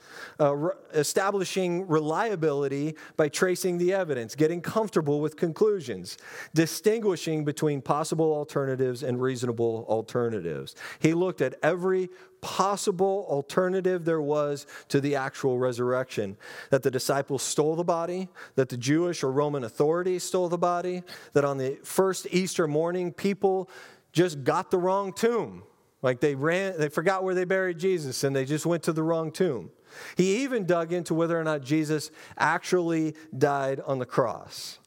uh, 0.40 0.54
re- 0.54 0.72
establishing 0.94 1.86
reliability 1.86 2.96
by 3.16 3.28
tracing 3.28 3.78
the 3.78 3.92
evidence, 3.92 4.34
getting 4.34 4.60
comfortable 4.60 5.20
with 5.20 5.36
conclusions, 5.36 6.16
distinguishing 6.54 7.44
between 7.44 7.82
possible 7.82 8.32
alternatives 8.32 9.02
and 9.02 9.20
reasonable 9.20 9.84
alternatives. 9.88 10.74
He 10.98 11.14
looked 11.14 11.40
at 11.40 11.54
every 11.62 12.08
possible 12.40 13.26
alternative 13.28 14.04
there 14.04 14.20
was 14.20 14.66
to 14.88 15.00
the 15.00 15.16
actual 15.16 15.58
resurrection 15.58 16.36
that 16.70 16.82
the 16.82 16.90
disciples 16.90 17.42
stole 17.42 17.76
the 17.76 17.84
body, 17.84 18.28
that 18.54 18.68
the 18.68 18.76
Jewish 18.76 19.22
or 19.22 19.30
Roman 19.30 19.64
authorities 19.64 20.24
stole 20.24 20.48
the 20.48 20.58
body, 20.58 21.02
that 21.32 21.44
on 21.44 21.58
the 21.58 21.78
first 21.84 22.26
Easter 22.30 22.66
morning, 22.66 23.12
people 23.12 23.70
just 24.12 24.42
got 24.42 24.70
the 24.70 24.78
wrong 24.78 25.12
tomb. 25.12 25.62
Like 26.02 26.20
they 26.20 26.34
ran, 26.34 26.78
they 26.78 26.88
forgot 26.88 27.22
where 27.22 27.34
they 27.34 27.44
buried 27.44 27.78
Jesus 27.78 28.24
and 28.24 28.34
they 28.34 28.44
just 28.44 28.66
went 28.66 28.82
to 28.84 28.92
the 28.92 29.02
wrong 29.02 29.30
tomb. 29.30 29.70
He 30.16 30.42
even 30.42 30.66
dug 30.66 30.92
into 30.92 31.14
whether 31.14 31.38
or 31.38 31.44
not 31.44 31.62
Jesus 31.62 32.10
actually 32.38 33.14
died 33.36 33.80
on 33.80 33.98
the 33.98 34.06
cross. 34.06 34.79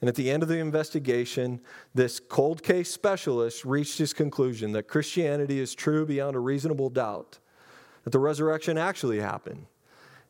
And 0.00 0.08
at 0.08 0.14
the 0.14 0.30
end 0.30 0.42
of 0.42 0.48
the 0.48 0.58
investigation, 0.58 1.60
this 1.94 2.20
cold 2.20 2.62
case 2.62 2.90
specialist 2.90 3.64
reached 3.64 3.98
his 3.98 4.12
conclusion 4.12 4.72
that 4.72 4.86
Christianity 4.86 5.58
is 5.58 5.74
true 5.74 6.06
beyond 6.06 6.36
a 6.36 6.40
reasonable 6.40 6.88
doubt, 6.88 7.38
that 8.04 8.10
the 8.10 8.20
resurrection 8.20 8.78
actually 8.78 9.18
happened. 9.18 9.66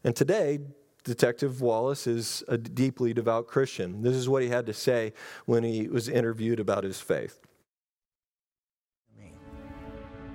And 0.04 0.16
today, 0.16 0.60
Detective 1.04 1.60
Wallace 1.60 2.06
is 2.06 2.42
a 2.48 2.56
deeply 2.56 3.12
devout 3.12 3.46
Christian. 3.46 4.02
This 4.02 4.14
is 4.14 4.28
what 4.28 4.42
he 4.42 4.48
had 4.48 4.66
to 4.66 4.72
say 4.72 5.12
when 5.44 5.64
he 5.64 5.88
was 5.88 6.08
interviewed 6.08 6.60
about 6.60 6.84
his 6.84 7.00
faith. 7.00 7.38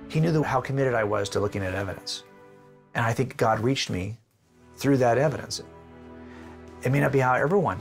He 0.08 0.20
knew 0.20 0.42
how 0.44 0.60
committed 0.60 0.94
I 0.94 1.02
was 1.02 1.28
to 1.30 1.40
looking 1.40 1.62
at 1.62 1.74
evidence. 1.74 2.22
And 2.94 3.04
I 3.04 3.12
think 3.12 3.36
God 3.36 3.58
reached 3.60 3.90
me 3.90 4.18
through 4.76 4.98
that 4.98 5.18
evidence. 5.18 5.60
It 6.82 6.92
may 6.92 7.00
not 7.00 7.10
be 7.10 7.18
how 7.18 7.34
everyone 7.34 7.80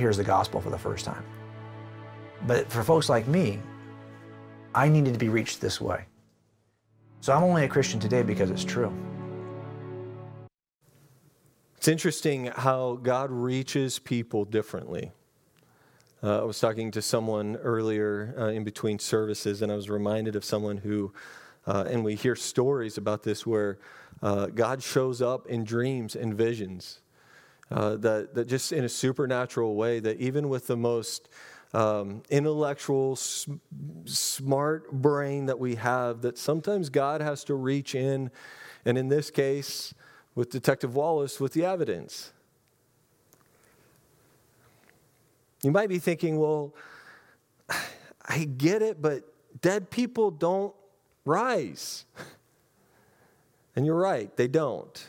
hears 0.00 0.16
the 0.16 0.24
gospel 0.24 0.60
for 0.60 0.70
the 0.70 0.78
first 0.78 1.04
time. 1.04 1.24
But 2.46 2.70
for 2.72 2.82
folks 2.82 3.08
like 3.08 3.28
me, 3.28 3.60
I 4.74 4.88
needed 4.88 5.12
to 5.12 5.18
be 5.18 5.28
reached 5.28 5.60
this 5.60 5.80
way. 5.80 6.06
So 7.20 7.34
I'm 7.34 7.42
only 7.42 7.64
a 7.64 7.68
Christian 7.68 8.00
today 8.00 8.22
because 8.22 8.50
it's 8.50 8.64
true. 8.64 8.92
It's 11.76 11.88
interesting 11.88 12.46
how 12.46 12.98
God 13.02 13.30
reaches 13.30 13.98
people 13.98 14.44
differently. 14.44 15.12
Uh, 16.22 16.40
I 16.40 16.44
was 16.44 16.60
talking 16.60 16.90
to 16.92 17.02
someone 17.02 17.56
earlier 17.56 18.34
uh, 18.38 18.46
in 18.48 18.64
between 18.64 18.98
services, 18.98 19.62
and 19.62 19.70
I 19.72 19.76
was 19.76 19.88
reminded 19.88 20.36
of 20.36 20.44
someone 20.44 20.78
who, 20.78 21.12
uh, 21.66 21.84
and 21.88 22.04
we 22.04 22.14
hear 22.14 22.36
stories 22.36 22.98
about 22.98 23.22
this 23.22 23.46
where 23.46 23.78
uh, 24.22 24.46
God 24.46 24.82
shows 24.82 25.22
up 25.22 25.46
in 25.46 25.64
dreams 25.64 26.14
and 26.14 26.34
visions 26.34 27.00
uh, 27.70 27.96
that, 27.96 28.34
that 28.34 28.46
just 28.46 28.72
in 28.72 28.84
a 28.84 28.88
supernatural 28.88 29.74
way, 29.74 30.00
that 30.00 30.20
even 30.20 30.48
with 30.48 30.66
the 30.66 30.76
most 30.76 31.28
um, 31.72 32.22
intellectual, 32.30 33.12
s- 33.12 33.46
smart 34.04 34.90
brain 34.90 35.46
that 35.46 35.58
we 35.58 35.76
have 35.76 36.22
that 36.22 36.36
sometimes 36.36 36.88
God 36.88 37.20
has 37.20 37.44
to 37.44 37.54
reach 37.54 37.94
in, 37.94 38.30
and 38.84 38.98
in 38.98 39.08
this 39.08 39.30
case, 39.30 39.94
with 40.34 40.50
Detective 40.50 40.94
Wallace, 40.94 41.38
with 41.38 41.52
the 41.52 41.64
evidence. 41.64 42.32
You 45.62 45.70
might 45.70 45.88
be 45.88 45.98
thinking, 45.98 46.38
well, 46.38 46.74
I 48.28 48.44
get 48.44 48.82
it, 48.82 49.00
but 49.00 49.24
dead 49.60 49.90
people 49.90 50.30
don't 50.30 50.74
rise. 51.24 52.04
And 53.76 53.86
you're 53.86 53.94
right, 53.94 54.36
they 54.36 54.48
don't. 54.48 55.08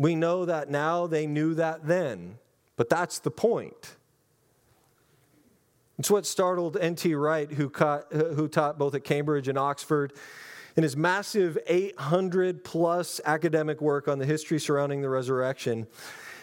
We 0.00 0.14
know 0.14 0.46
that 0.46 0.70
now, 0.70 1.06
they 1.06 1.26
knew 1.26 1.52
that 1.56 1.86
then, 1.86 2.38
but 2.76 2.88
that's 2.88 3.18
the 3.18 3.30
point. 3.30 3.96
It's 5.98 6.10
what 6.10 6.24
startled 6.24 6.78
N.T. 6.78 7.14
Wright, 7.14 7.52
who, 7.52 7.68
caught, 7.68 8.10
who 8.10 8.48
taught 8.48 8.78
both 8.78 8.94
at 8.94 9.04
Cambridge 9.04 9.46
and 9.46 9.58
Oxford. 9.58 10.14
In 10.74 10.84
his 10.84 10.96
massive 10.96 11.58
800 11.66 12.64
plus 12.64 13.20
academic 13.26 13.82
work 13.82 14.08
on 14.08 14.18
the 14.18 14.24
history 14.24 14.58
surrounding 14.58 15.02
the 15.02 15.10
resurrection, 15.10 15.86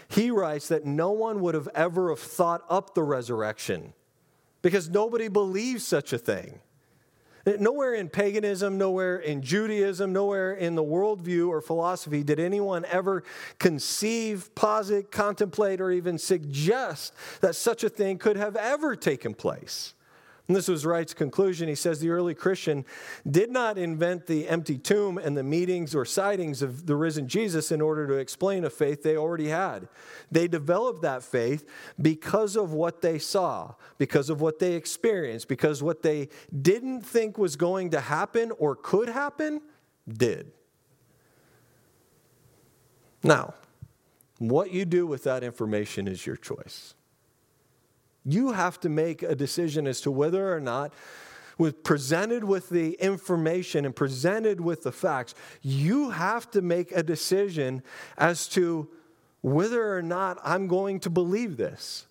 he 0.07 0.29
writes 0.29 0.67
that 0.67 0.85
no 0.85 1.09
one 1.09 1.41
would 1.41 1.55
have 1.55 1.69
ever 1.73 2.09
have 2.09 2.19
thought 2.19 2.63
up 2.69 2.93
the 2.93 3.01
resurrection 3.01 3.93
because 4.61 4.87
nobody 4.87 5.29
believes 5.29 5.83
such 5.83 6.13
a 6.13 6.19
thing. 6.19 6.59
Nowhere 7.59 7.93
in 7.93 8.09
paganism, 8.09 8.77
nowhere 8.77 9.19
in 9.19 9.41
Judaism, 9.41 10.11
nowhere 10.11 10.53
in 10.53 10.75
the 10.75 10.83
worldview 10.83 11.47
or 11.47 11.61
philosophy 11.61 12.21
did 12.21 12.41
anyone 12.41 12.83
ever 12.85 13.23
conceive, 13.57 14.53
posit, 14.53 15.11
contemplate, 15.11 15.79
or 15.79 15.91
even 15.91 16.17
suggest 16.17 17.13
that 17.39 17.55
such 17.55 17.85
a 17.85 17.89
thing 17.89 18.17
could 18.17 18.35
have 18.35 18.57
ever 18.57 18.97
taken 18.97 19.33
place. 19.33 19.93
And 20.47 20.55
this 20.55 20.69
was 20.69 20.85
Wright's 20.85 21.13
conclusion. 21.13 21.67
He 21.67 21.75
says 21.75 21.99
the 21.99 22.09
early 22.09 22.33
Christian 22.33 22.85
did 23.29 23.51
not 23.51 23.77
invent 23.77 24.27
the 24.27 24.47
empty 24.47 24.77
tomb 24.77 25.17
and 25.17 25.35
the 25.35 25.43
meetings 25.43 25.93
or 25.93 26.05
sightings 26.05 26.61
of 26.61 26.85
the 26.85 26.95
risen 26.95 27.27
Jesus 27.27 27.69
in 27.69 27.81
order 27.81 28.07
to 28.07 28.13
explain 28.13 28.63
a 28.63 28.69
faith 28.69 29.03
they 29.03 29.17
already 29.17 29.49
had. 29.49 29.89
They 30.31 30.47
developed 30.47 31.01
that 31.01 31.21
faith 31.21 31.67
because 32.01 32.55
of 32.55 32.71
what 32.71 33.01
they 33.01 33.19
saw, 33.19 33.73
because 33.97 34.29
of 34.29 34.39
what 34.39 34.59
they 34.59 34.75
experienced, 34.75 35.49
because 35.49 35.83
what 35.83 36.01
they 36.01 36.29
didn't 36.61 37.01
think 37.01 37.37
was 37.37 37.57
going 37.57 37.89
to 37.89 37.99
happen 37.99 38.51
or 38.57 38.75
could 38.75 39.09
happen 39.09 39.61
did. 40.07 40.53
Now, 43.21 43.53
what 44.39 44.71
you 44.71 44.85
do 44.85 45.05
with 45.05 45.23
that 45.23 45.43
information 45.43 46.07
is 46.07 46.25
your 46.25 46.37
choice. 46.37 46.93
You 48.27 48.51
have 48.51 48.77
to 48.81 48.89
make 48.89 49.23
a 49.23 49.35
decision 49.35 49.87
as 49.87 50.01
to 50.01 50.11
whether 50.11 50.53
or 50.53 50.59
not, 50.59 50.91
with 51.57 51.81
presented 51.81 52.43
with 52.43 52.69
the 52.69 52.91
information 52.95 53.85
and 53.85 53.95
presented 53.95 54.59
with 54.59 54.83
the 54.83 54.91
facts, 54.91 55.33
you 55.61 56.09
have 56.09 56.51
to 56.51 56.61
make 56.61 56.91
a 56.91 57.01
decision 57.01 57.81
as 58.17 58.49
to 58.49 58.89
whether 59.41 59.95
or 59.95 60.01
not 60.01 60.39
I'm 60.43 60.67
going 60.67 60.99
to 61.01 61.09
believe 61.09 61.55
this. 61.55 62.05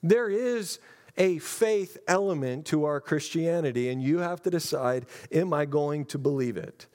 There 0.00 0.30
is 0.30 0.78
a 1.16 1.38
faith 1.40 1.98
element 2.06 2.64
to 2.66 2.84
our 2.84 3.00
Christianity, 3.00 3.88
and 3.88 4.00
you 4.00 4.18
have 4.18 4.40
to 4.44 4.50
decide 4.50 5.06
am 5.32 5.52
I 5.52 5.64
going 5.64 6.04
to 6.06 6.18
believe 6.18 6.56
it? 6.56 6.86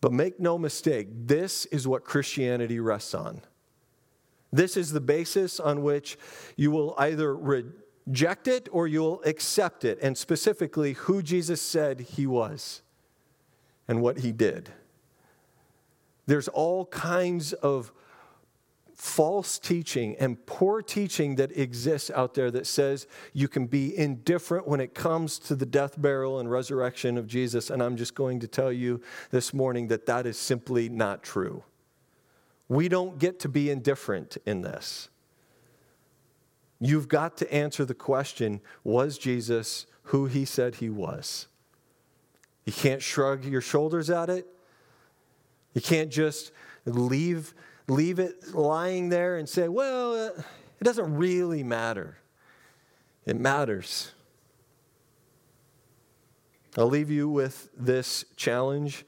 But 0.00 0.12
make 0.12 0.40
no 0.40 0.58
mistake, 0.58 1.06
this 1.12 1.66
is 1.66 1.86
what 1.86 2.04
Christianity 2.04 2.80
rests 2.80 3.14
on. 3.14 3.42
This 4.52 4.76
is 4.76 4.92
the 4.92 5.00
basis 5.00 5.60
on 5.60 5.82
which 5.82 6.18
you 6.56 6.70
will 6.70 6.94
either 6.98 7.36
reject 7.36 8.48
it 8.48 8.68
or 8.72 8.88
you'll 8.88 9.22
accept 9.24 9.84
it, 9.84 9.98
and 10.02 10.16
specifically 10.18 10.94
who 10.94 11.22
Jesus 11.22 11.62
said 11.62 12.00
he 12.00 12.26
was 12.26 12.82
and 13.86 14.02
what 14.02 14.18
he 14.18 14.32
did. 14.32 14.70
There's 16.26 16.48
all 16.48 16.86
kinds 16.86 17.52
of 17.52 17.92
false 18.94 19.58
teaching 19.58 20.14
and 20.20 20.44
poor 20.44 20.82
teaching 20.82 21.36
that 21.36 21.56
exists 21.56 22.10
out 22.10 22.34
there 22.34 22.50
that 22.50 22.66
says 22.66 23.06
you 23.32 23.48
can 23.48 23.66
be 23.66 23.96
indifferent 23.96 24.68
when 24.68 24.78
it 24.78 24.94
comes 24.94 25.38
to 25.38 25.54
the 25.54 25.64
death, 25.64 26.00
burial, 26.00 26.38
and 26.38 26.50
resurrection 26.50 27.16
of 27.16 27.26
Jesus. 27.26 27.70
And 27.70 27.82
I'm 27.82 27.96
just 27.96 28.14
going 28.14 28.40
to 28.40 28.46
tell 28.46 28.70
you 28.70 29.00
this 29.30 29.54
morning 29.54 29.88
that 29.88 30.04
that 30.04 30.26
is 30.26 30.38
simply 30.38 30.90
not 30.90 31.22
true. 31.22 31.64
We 32.70 32.88
don't 32.88 33.18
get 33.18 33.40
to 33.40 33.48
be 33.48 33.68
indifferent 33.68 34.36
in 34.46 34.62
this. 34.62 35.08
You've 36.78 37.08
got 37.08 37.36
to 37.38 37.52
answer 37.52 37.84
the 37.84 37.94
question 37.94 38.60
was 38.84 39.18
Jesus 39.18 39.86
who 40.04 40.26
he 40.26 40.44
said 40.44 40.76
he 40.76 40.88
was? 40.88 41.48
You 42.64 42.72
can't 42.72 43.02
shrug 43.02 43.44
your 43.44 43.60
shoulders 43.60 44.08
at 44.08 44.30
it. 44.30 44.46
You 45.74 45.80
can't 45.80 46.10
just 46.10 46.52
leave, 46.84 47.54
leave 47.88 48.20
it 48.20 48.54
lying 48.54 49.08
there 49.08 49.36
and 49.36 49.48
say, 49.48 49.66
well, 49.66 50.14
uh, 50.14 50.42
it 50.80 50.84
doesn't 50.84 51.16
really 51.16 51.64
matter. 51.64 52.18
It 53.26 53.36
matters. 53.36 54.12
I'll 56.78 56.86
leave 56.86 57.10
you 57.10 57.28
with 57.28 57.68
this 57.76 58.24
challenge. 58.36 59.04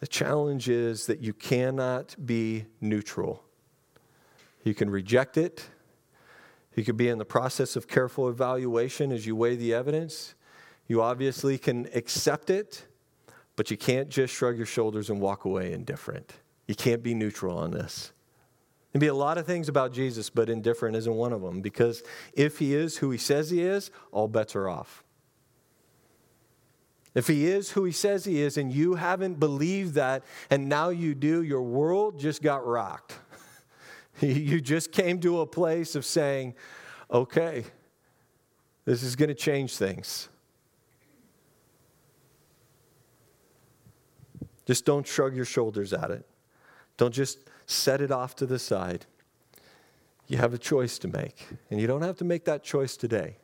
The 0.00 0.06
challenge 0.06 0.68
is 0.68 1.06
that 1.06 1.20
you 1.20 1.32
cannot 1.32 2.14
be 2.24 2.66
neutral. 2.80 3.42
You 4.62 4.74
can 4.74 4.90
reject 4.90 5.36
it. 5.36 5.68
You 6.76 6.84
could 6.84 6.96
be 6.96 7.08
in 7.08 7.18
the 7.18 7.24
process 7.24 7.74
of 7.74 7.88
careful 7.88 8.28
evaluation 8.28 9.10
as 9.10 9.26
you 9.26 9.34
weigh 9.34 9.56
the 9.56 9.74
evidence. 9.74 10.34
You 10.86 11.02
obviously 11.02 11.58
can 11.58 11.88
accept 11.94 12.50
it, 12.50 12.86
but 13.56 13.70
you 13.70 13.76
can't 13.76 14.08
just 14.08 14.32
shrug 14.32 14.56
your 14.56 14.66
shoulders 14.66 15.10
and 15.10 15.20
walk 15.20 15.44
away 15.44 15.72
indifferent. 15.72 16.34
You 16.68 16.76
can't 16.76 17.02
be 17.02 17.14
neutral 17.14 17.58
on 17.58 17.72
this. 17.72 18.12
There'd 18.92 19.00
be 19.00 19.08
a 19.08 19.14
lot 19.14 19.36
of 19.36 19.46
things 19.46 19.68
about 19.68 19.92
Jesus, 19.92 20.30
but 20.30 20.48
indifferent 20.48 20.96
isn't 20.96 21.14
one 21.14 21.32
of 21.32 21.42
them 21.42 21.60
because 21.60 22.02
if 22.32 22.58
he 22.58 22.74
is 22.74 22.96
who 22.96 23.10
he 23.10 23.18
says 23.18 23.50
he 23.50 23.62
is, 23.62 23.90
all 24.12 24.28
bets 24.28 24.54
are 24.54 24.68
off. 24.68 25.02
If 27.14 27.26
he 27.26 27.46
is 27.46 27.70
who 27.70 27.84
he 27.84 27.92
says 27.92 28.24
he 28.24 28.40
is 28.40 28.56
and 28.56 28.72
you 28.72 28.94
haven't 28.94 29.40
believed 29.40 29.94
that 29.94 30.24
and 30.50 30.68
now 30.68 30.90
you 30.90 31.14
do, 31.14 31.42
your 31.42 31.62
world 31.62 32.18
just 32.18 32.42
got 32.42 32.66
rocked. 32.66 33.14
you 34.20 34.60
just 34.60 34.92
came 34.92 35.20
to 35.20 35.40
a 35.40 35.46
place 35.46 35.94
of 35.94 36.04
saying, 36.04 36.54
okay, 37.10 37.64
this 38.84 39.02
is 39.02 39.16
going 39.16 39.28
to 39.28 39.34
change 39.34 39.76
things. 39.76 40.28
Just 44.66 44.84
don't 44.84 45.06
shrug 45.06 45.34
your 45.34 45.46
shoulders 45.46 45.92
at 45.92 46.10
it. 46.10 46.26
Don't 46.98 47.14
just 47.14 47.38
set 47.64 48.00
it 48.02 48.10
off 48.10 48.36
to 48.36 48.46
the 48.46 48.58
side. 48.58 49.06
You 50.26 50.36
have 50.36 50.52
a 50.52 50.58
choice 50.58 50.98
to 50.98 51.08
make, 51.08 51.46
and 51.70 51.80
you 51.80 51.86
don't 51.86 52.02
have 52.02 52.18
to 52.18 52.24
make 52.24 52.44
that 52.44 52.62
choice 52.62 52.96
today, 52.96 53.36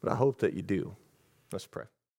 but 0.00 0.10
I 0.10 0.14
hope 0.14 0.38
that 0.38 0.54
you 0.54 0.62
do. 0.62 0.96
Let's 1.52 1.66
pray. 1.66 1.84